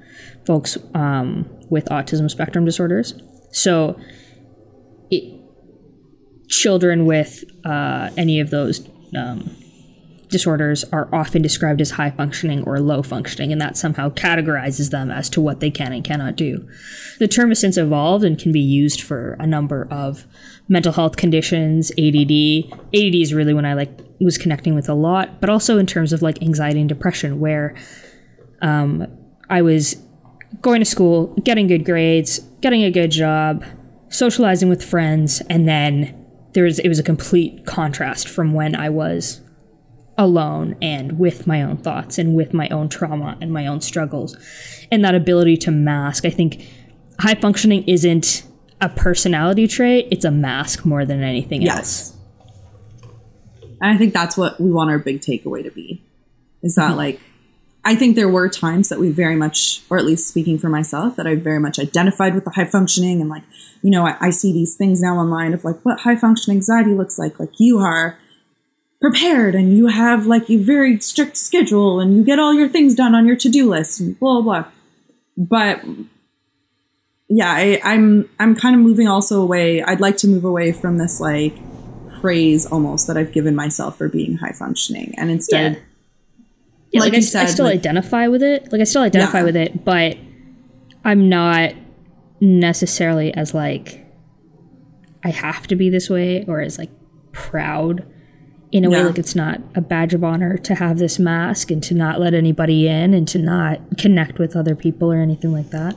folks 0.46 0.76
um, 0.94 1.48
with 1.70 1.86
autism 1.86 2.30
spectrum 2.30 2.64
disorders. 2.64 3.14
So, 3.52 3.98
it, 5.10 5.40
children 6.48 7.06
with 7.06 7.44
uh, 7.64 8.10
any 8.16 8.40
of 8.40 8.50
those 8.50 8.86
um, 9.16 9.50
disorders 10.28 10.84
are 10.92 11.08
often 11.14 11.42
described 11.42 11.80
as 11.80 11.92
high 11.92 12.10
functioning 12.10 12.62
or 12.64 12.80
low 12.80 13.02
functioning, 13.02 13.52
and 13.52 13.60
that 13.60 13.76
somehow 13.76 14.10
categorizes 14.10 14.90
them 14.90 15.10
as 15.10 15.28
to 15.30 15.40
what 15.40 15.60
they 15.60 15.70
can 15.70 15.92
and 15.92 16.04
cannot 16.04 16.36
do. 16.36 16.68
The 17.18 17.28
term 17.28 17.50
has 17.50 17.60
since 17.60 17.76
evolved 17.76 18.24
and 18.24 18.38
can 18.38 18.52
be 18.52 18.60
used 18.60 19.02
for 19.02 19.36
a 19.38 19.46
number 19.46 19.86
of 19.90 20.26
mental 20.68 20.92
health 20.92 21.16
conditions, 21.16 21.90
ADD. 21.92 22.72
ADD 22.94 23.14
is 23.14 23.32
really 23.32 23.54
when 23.54 23.64
I 23.64 23.74
like 23.74 23.90
was 24.20 24.38
connecting 24.38 24.74
with 24.74 24.88
a 24.88 24.94
lot, 24.94 25.40
but 25.40 25.50
also 25.50 25.78
in 25.78 25.86
terms 25.86 26.12
of 26.12 26.22
like 26.22 26.42
anxiety 26.42 26.80
and 26.80 26.88
depression, 26.88 27.38
where 27.38 27.76
um, 28.62 29.06
I 29.48 29.62
was 29.62 29.96
going 30.60 30.80
to 30.80 30.86
school, 30.86 31.34
getting 31.44 31.66
good 31.66 31.84
grades, 31.84 32.40
getting 32.60 32.82
a 32.82 32.90
good 32.90 33.10
job, 33.10 33.64
socializing 34.08 34.68
with 34.68 34.82
friends, 34.82 35.40
and 35.50 35.68
then 35.68 36.24
there 36.54 36.64
was 36.64 36.78
it 36.78 36.88
was 36.88 36.98
a 36.98 37.02
complete 37.02 37.66
contrast 37.66 38.28
from 38.28 38.52
when 38.54 38.74
I 38.74 38.88
was 38.88 39.42
alone 40.18 40.76
and 40.80 41.18
with 41.18 41.46
my 41.46 41.62
own 41.62 41.76
thoughts 41.76 42.18
and 42.18 42.34
with 42.34 42.54
my 42.54 42.68
own 42.68 42.88
trauma 42.88 43.36
and 43.40 43.52
my 43.52 43.66
own 43.66 43.80
struggles. 43.80 44.36
And 44.90 45.04
that 45.04 45.14
ability 45.14 45.56
to 45.58 45.70
mask, 45.70 46.24
I 46.24 46.30
think 46.30 46.66
high 47.18 47.34
functioning 47.34 47.84
isn't 47.86 48.44
a 48.80 48.88
personality 48.88 49.66
trait, 49.66 50.08
it's 50.10 50.24
a 50.24 50.30
mask 50.30 50.84
more 50.84 51.04
than 51.04 51.22
anything 51.22 51.66
else. 51.66 51.76
Yes. 51.76 52.12
And 53.80 53.94
I 53.94 53.98
think 53.98 54.14
that's 54.14 54.36
what 54.36 54.60
we 54.60 54.70
want 54.70 54.90
our 54.90 54.98
big 54.98 55.20
takeaway 55.20 55.62
to 55.62 55.70
be. 55.70 56.02
Is 56.62 56.76
that 56.76 56.92
hmm. 56.92 56.96
like 56.96 57.20
I 57.86 57.94
think 57.94 58.16
there 58.16 58.28
were 58.28 58.48
times 58.48 58.88
that 58.88 58.98
we 58.98 59.10
very 59.10 59.36
much, 59.36 59.80
or 59.88 59.96
at 59.96 60.04
least 60.04 60.26
speaking 60.26 60.58
for 60.58 60.68
myself, 60.68 61.14
that 61.14 61.26
I 61.28 61.36
very 61.36 61.60
much 61.60 61.78
identified 61.78 62.34
with 62.34 62.44
the 62.44 62.50
high 62.50 62.64
functioning 62.64 63.20
and 63.20 63.30
like, 63.30 63.44
you 63.80 63.90
know, 63.90 64.04
I, 64.04 64.16
I 64.20 64.30
see 64.30 64.52
these 64.52 64.74
things 64.74 65.00
now 65.00 65.16
online 65.16 65.54
of 65.54 65.64
like 65.64 65.80
what 65.84 66.00
high 66.00 66.16
functioning 66.16 66.56
anxiety 66.56 66.94
looks 66.94 67.16
like. 67.16 67.38
Like 67.38 67.52
you 67.58 67.78
are 67.78 68.18
prepared 69.00 69.54
and 69.54 69.76
you 69.76 69.88
have 69.88 70.26
like 70.26 70.48
a 70.50 70.56
very 70.56 70.98
strict 71.00 71.36
schedule 71.36 72.00
and 72.00 72.16
you 72.16 72.24
get 72.24 72.38
all 72.38 72.54
your 72.54 72.68
things 72.68 72.94
done 72.94 73.14
on 73.14 73.26
your 73.26 73.36
to-do 73.36 73.68
list 73.68 74.00
and 74.00 74.18
blah 74.18 74.40
blah. 74.40 74.62
blah. 74.62 74.70
But 75.36 75.84
yeah, 77.28 77.50
I, 77.50 77.80
I'm 77.84 78.28
I'm 78.38 78.54
kind 78.54 78.74
of 78.74 78.80
moving 78.80 79.08
also 79.08 79.42
away. 79.42 79.82
I'd 79.82 80.00
like 80.00 80.16
to 80.18 80.28
move 80.28 80.44
away 80.44 80.72
from 80.72 80.98
this 80.98 81.20
like 81.20 81.54
praise 82.20 82.64
almost 82.66 83.06
that 83.08 83.16
I've 83.16 83.32
given 83.32 83.54
myself 83.54 83.98
for 83.98 84.08
being 84.08 84.36
high 84.38 84.52
functioning, 84.52 85.14
and 85.18 85.30
instead, 85.30 85.72
Yeah. 85.74 85.78
Yeah, 86.92 87.00
Like 87.00 87.12
like, 87.12 87.22
I, 87.34 87.42
I 87.42 87.46
still 87.46 87.66
like- 87.66 87.74
identify 87.74 88.28
with 88.28 88.42
it. 88.42 88.70
Like 88.72 88.80
I 88.80 88.84
still 88.84 89.02
identify 89.02 89.38
Yeah. 89.40 89.44
with 89.44 89.56
it, 89.56 89.84
but 89.84 90.16
I'm 91.04 91.28
not 91.28 91.74
necessarily 92.40 93.34
as 93.34 93.52
like 93.52 94.06
I 95.24 95.30
have 95.30 95.66
to 95.66 95.76
be 95.76 95.90
this 95.90 96.08
way 96.08 96.44
or 96.46 96.60
as 96.60 96.78
like 96.78 96.90
proud 97.32 98.06
in 98.76 98.84
a 98.84 98.90
way 98.90 98.98
Yeah. 98.98 99.06
like 99.06 99.18
it's 99.18 99.34
not 99.34 99.60
a 99.74 99.80
badge 99.80 100.14
of 100.14 100.22
honor 100.24 100.56
to 100.58 100.74
have 100.74 100.98
this 100.98 101.18
mask 101.18 101.70
and 101.70 101.82
to 101.84 101.94
not 101.94 102.20
let 102.20 102.34
anybody 102.34 102.86
in 102.88 103.14
and 103.14 103.26
to 103.28 103.38
not 103.38 103.80
connect 103.98 104.38
with 104.38 104.54
other 104.56 104.74
people 104.74 105.10
or 105.12 105.20
anything 105.20 105.52
like 105.52 105.70
that. 105.70 105.96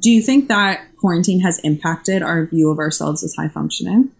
do 0.00 0.10
you 0.10 0.20
think 0.20 0.48
that 0.48 0.80
quarantine 1.00 1.40
has 1.40 1.58
impacted 1.64 2.20
our 2.22 2.44
view 2.46 2.70
of 2.70 2.78
ourselves 2.78 3.24
as 3.24 3.34
high 3.38 3.48
functioning? 3.48 4.10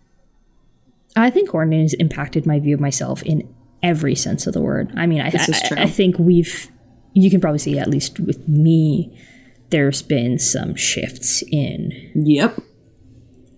I 1.15 1.29
think 1.29 1.51
quarantine 1.51 1.83
has 1.83 1.93
impacted 1.95 2.47
my 2.47 2.59
view 2.59 2.75
of 2.75 2.81
myself 2.81 3.23
in 3.23 3.47
every 3.83 4.15
sense 4.15 4.47
of 4.47 4.55
the 4.55 4.63
word. 4.63 4.91
I 4.97 5.07
mean, 5.07 5.21
I, 5.21 5.29
This 5.29 5.47
is 5.49 5.61
I- 5.71 5.83
I 5.83 5.87
think 5.87 6.19
we've, 6.19 6.69
you 7.13 7.31
can 7.31 7.39
probably 7.41 7.59
see, 7.59 7.79
at 7.79 7.89
least 7.89 8.19
with 8.19 8.49
me, 8.49 9.15
there's 9.69 10.01
been 10.01 10.39
some 10.39 10.75
shifts 10.75 11.43
in 11.53 11.93
Yep. 12.15 12.61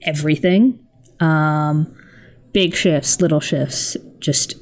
everything. 0.02 0.80
Um, 1.20 1.94
big 2.56 2.74
shifts, 2.74 3.20
little 3.20 3.38
shifts, 3.38 3.98
just, 4.18 4.54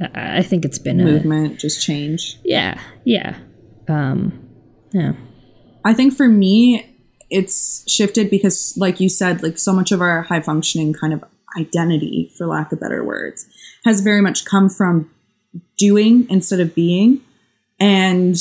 I, 0.00 0.38
I 0.38 0.42
think 0.42 0.64
it's 0.64 0.78
been 0.78 0.98
a, 0.98 1.04
Movement, 1.04 1.60
just 1.60 1.84
change. 1.84 2.38
yeah, 2.42 2.80
yeah. 3.04 3.36
Um, 3.86 4.48
yeah. 4.92 5.12
I 5.84 5.92
think 5.92 6.14
for 6.14 6.26
me, 6.26 6.96
it's 7.28 7.84
shifted 7.86 8.30
because, 8.30 8.74
like 8.78 8.98
you 8.98 9.10
said, 9.10 9.42
like 9.42 9.58
so 9.58 9.74
much 9.74 9.92
of 9.92 10.00
our 10.00 10.22
high 10.22 10.40
functioning 10.40 10.94
kind 10.94 11.12
of 11.12 11.22
identity, 11.60 12.32
for 12.38 12.46
lack 12.46 12.72
of 12.72 12.80
better 12.80 13.04
words, 13.04 13.46
has 13.84 14.00
very 14.00 14.22
much 14.22 14.46
come 14.46 14.70
from 14.70 15.10
doing 15.76 16.26
instead 16.30 16.60
of 16.60 16.74
being. 16.74 17.20
And 17.78 18.36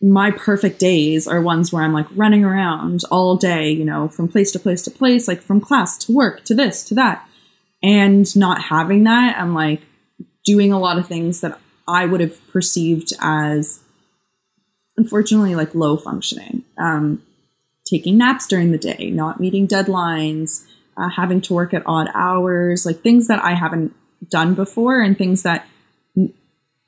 my 0.00 0.32
perfect 0.32 0.80
days 0.80 1.28
are 1.28 1.40
ones 1.40 1.72
where 1.72 1.84
I'm 1.84 1.92
like 1.92 2.08
running 2.16 2.44
around 2.44 3.02
all 3.12 3.36
day, 3.36 3.70
you 3.70 3.84
know, 3.84 4.08
from 4.08 4.26
place 4.26 4.50
to 4.52 4.58
place 4.58 4.82
to 4.82 4.90
place, 4.90 5.28
like 5.28 5.40
from 5.40 5.60
class 5.60 5.96
to 5.98 6.12
work 6.12 6.44
to 6.46 6.54
this 6.56 6.82
to 6.86 6.94
that. 6.94 7.28
And 7.82 8.34
not 8.36 8.62
having 8.62 9.04
that, 9.04 9.36
I'm 9.38 9.54
like 9.54 9.82
doing 10.44 10.72
a 10.72 10.78
lot 10.78 10.98
of 10.98 11.06
things 11.06 11.40
that 11.40 11.58
I 11.88 12.06
would 12.06 12.20
have 12.20 12.38
perceived 12.48 13.12
as 13.20 13.80
unfortunately 14.96 15.54
like 15.54 15.74
low 15.74 15.96
functioning. 15.96 16.64
Um, 16.78 17.22
taking 17.92 18.16
naps 18.16 18.46
during 18.46 18.72
the 18.72 18.78
day 18.78 19.10
not 19.10 19.40
meeting 19.40 19.66
deadlines 19.66 20.64
uh, 20.96 21.08
having 21.08 21.40
to 21.40 21.54
work 21.54 21.74
at 21.74 21.82
odd 21.86 22.08
hours 22.14 22.86
like 22.86 23.00
things 23.00 23.28
that 23.28 23.42
i 23.44 23.54
haven't 23.54 23.94
done 24.28 24.54
before 24.54 25.00
and 25.00 25.18
things 25.18 25.42
that 25.42 25.66
n- 26.16 26.32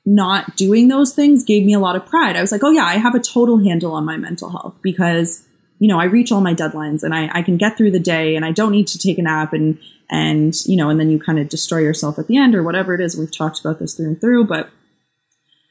not 0.05 0.55
doing 0.55 0.87
those 0.87 1.13
things 1.13 1.43
gave 1.43 1.65
me 1.65 1.73
a 1.73 1.79
lot 1.79 1.95
of 1.95 2.05
pride. 2.05 2.35
I 2.35 2.41
was 2.41 2.51
like 2.51 2.63
oh 2.63 2.71
yeah 2.71 2.85
i 2.85 2.95
have 2.97 3.15
a 3.15 3.19
total 3.19 3.63
handle 3.63 3.93
on 3.93 4.05
my 4.05 4.17
mental 4.17 4.49
health 4.49 4.77
because 4.81 5.45
you 5.79 5.87
know 5.87 5.99
i 5.99 6.05
reach 6.05 6.31
all 6.31 6.41
my 6.41 6.53
deadlines 6.53 7.03
and 7.03 7.13
i, 7.13 7.29
I 7.33 7.41
can 7.41 7.57
get 7.57 7.77
through 7.77 7.91
the 7.91 7.99
day 7.99 8.35
and 8.35 8.45
i 8.45 8.51
don't 8.51 8.71
need 8.71 8.87
to 8.87 8.97
take 8.97 9.17
a 9.17 9.21
nap 9.21 9.53
and 9.53 9.77
and 10.09 10.55
you 10.65 10.77
know 10.77 10.89
and 10.89 10.99
then 10.99 11.09
you 11.09 11.19
kind 11.19 11.39
of 11.39 11.49
destroy 11.49 11.79
yourself 11.79 12.19
at 12.19 12.27
the 12.27 12.37
end 12.37 12.55
or 12.55 12.63
whatever 12.63 12.93
it 12.93 13.01
is 13.01 13.17
we've 13.17 13.35
talked 13.35 13.59
about 13.59 13.79
this 13.79 13.95
through 13.95 14.07
and 14.07 14.21
through 14.21 14.45
but 14.45 14.69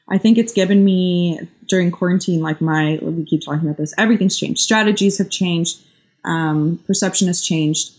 I 0.07 0.17
think 0.17 0.37
it's 0.37 0.53
given 0.53 0.85
me 0.85 1.39
during 1.67 1.91
quarantine, 1.91 2.41
like 2.41 2.61
my, 2.61 2.99
we 3.01 3.25
keep 3.25 3.41
talking 3.43 3.67
about 3.67 3.77
this, 3.77 3.93
everything's 3.97 4.37
changed. 4.37 4.59
Strategies 4.59 5.17
have 5.17 5.29
changed. 5.29 5.79
Um, 6.23 6.79
perception 6.85 7.27
has 7.27 7.41
changed. 7.41 7.91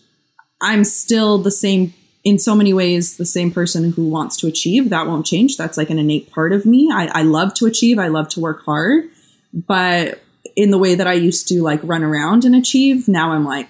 I'm 0.61 0.85
still 0.85 1.39
the 1.39 1.51
same 1.51 1.95
in 2.25 2.39
so 2.41 2.57
many 2.57 2.73
ways 2.73 3.19
the 3.19 3.27
same 3.27 3.53
person 3.53 3.93
who 3.93 4.09
wants 4.09 4.37
to 4.39 4.49
achieve. 4.49 4.91
That 4.91 5.07
won't 5.07 5.27
change. 5.27 5.57
That's 5.57 5.77
like 5.77 5.91
an 5.91 5.99
innate 5.99 6.31
part 6.31 6.53
of 6.53 6.67
me. 6.67 6.91
I, 6.93 7.07
I 7.07 7.23
love 7.23 7.55
to 7.55 7.67
achieve. 7.67 7.99
I 7.99 8.09
love 8.09 8.29
to 8.31 8.41
work 8.41 8.65
hard, 8.65 9.05
but 9.53 10.21
in 10.57 10.71
the 10.71 10.79
way 10.79 10.95
that 10.95 11.07
I 11.07 11.13
used 11.13 11.47
to 11.49 11.63
like 11.63 11.81
run 11.83 12.03
around 12.03 12.45
and 12.45 12.55
achieve, 12.57 13.07
now 13.07 13.33
I'm 13.33 13.45
like 13.45 13.69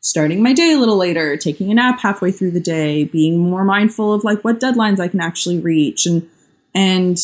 starting 0.00 0.42
my 0.42 0.52
day 0.52 0.72
a 0.72 0.78
little 0.78 0.96
later, 0.96 1.36
taking 1.36 1.70
a 1.70 1.74
nap 1.74 2.00
halfway 2.00 2.30
through 2.30 2.50
the 2.50 2.60
day, 2.60 3.04
being 3.04 3.38
more 3.38 3.64
mindful 3.64 4.12
of 4.12 4.24
like 4.24 4.42
what 4.42 4.60
deadlines 4.60 5.00
I 5.00 5.08
can 5.08 5.20
actually 5.20 5.58
reach 5.58 6.04
and 6.04 6.28
and 6.74 7.18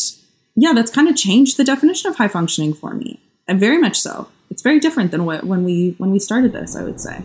yeah, 0.54 0.72
that's 0.72 0.90
kind 0.90 1.08
of 1.08 1.16
changed 1.16 1.56
the 1.56 1.64
definition 1.64 2.10
of 2.10 2.16
high 2.16 2.28
functioning 2.28 2.74
for 2.74 2.94
me. 2.94 3.20
And 3.48 3.58
very 3.58 3.78
much 3.78 3.98
so. 3.98 4.28
It's 4.50 4.62
very 4.62 4.78
different 4.80 5.10
than 5.10 5.24
what 5.24 5.44
when 5.44 5.64
we 5.64 5.94
when 5.98 6.10
we 6.10 6.18
started 6.18 6.52
this, 6.52 6.76
I 6.76 6.82
would 6.82 7.00
say. 7.00 7.22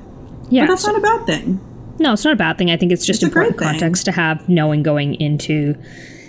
Yeah. 0.50 0.64
But 0.64 0.70
that's 0.70 0.86
not 0.86 0.98
a 0.98 1.02
bad 1.02 1.26
thing. 1.26 1.60
No, 2.00 2.14
it's 2.14 2.26
not 2.26 2.34
a 2.34 2.38
bad 2.38 2.58
thing. 2.58 2.72
I 2.72 2.78
think 2.78 2.92
it's 2.92 3.06
just 3.06 3.24
It's 3.24 3.32
a 3.32 3.34
great 3.34 3.48
important 3.48 3.72
context 3.80 4.06
to 4.06 4.12
have 4.12 4.48
knowing 4.50 4.84
going 4.84 5.16
into 5.16 5.76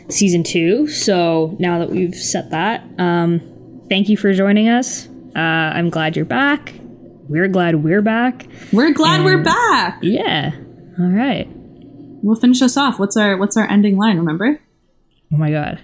season 0.08 0.42
two. 0.42 0.88
So 0.88 1.56
now 1.58 1.78
that 1.78 1.90
we've 1.90 2.14
set 2.14 2.50
that, 2.50 2.84
um, 2.98 3.40
thank 3.88 4.08
you 4.08 4.16
for 4.16 4.32
joining 4.32 4.68
us. 4.68 5.08
Uh, 5.34 5.38
I'm 5.38 5.90
glad 5.90 6.16
you're 6.16 6.24
back. 6.24 6.74
We're 7.28 7.48
glad 7.48 7.82
we're 7.82 8.02
back. 8.02 8.46
We're 8.72 8.92
glad 8.92 9.24
we're 9.24 9.42
back. 9.42 9.98
Yeah. 10.02 10.52
All 10.98 11.06
right. 11.06 11.48
We'll 12.22 12.36
finish 12.36 12.62
us 12.62 12.76
off. 12.76 12.98
What's 12.98 13.16
our 13.16 13.36
what's 13.36 13.56
our 13.56 13.68
ending 13.68 13.96
line, 13.96 14.16
remember? 14.16 14.60
Oh 15.32 15.36
my 15.36 15.50
god. 15.50 15.80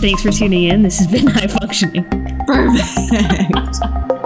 Thanks 0.00 0.22
for 0.22 0.30
tuning 0.30 0.64
in. 0.64 0.82
This 0.82 0.98
has 0.98 1.08
been 1.08 1.26
High 1.28 1.46
Functioning. 1.46 2.04
Perfect. 2.46 4.10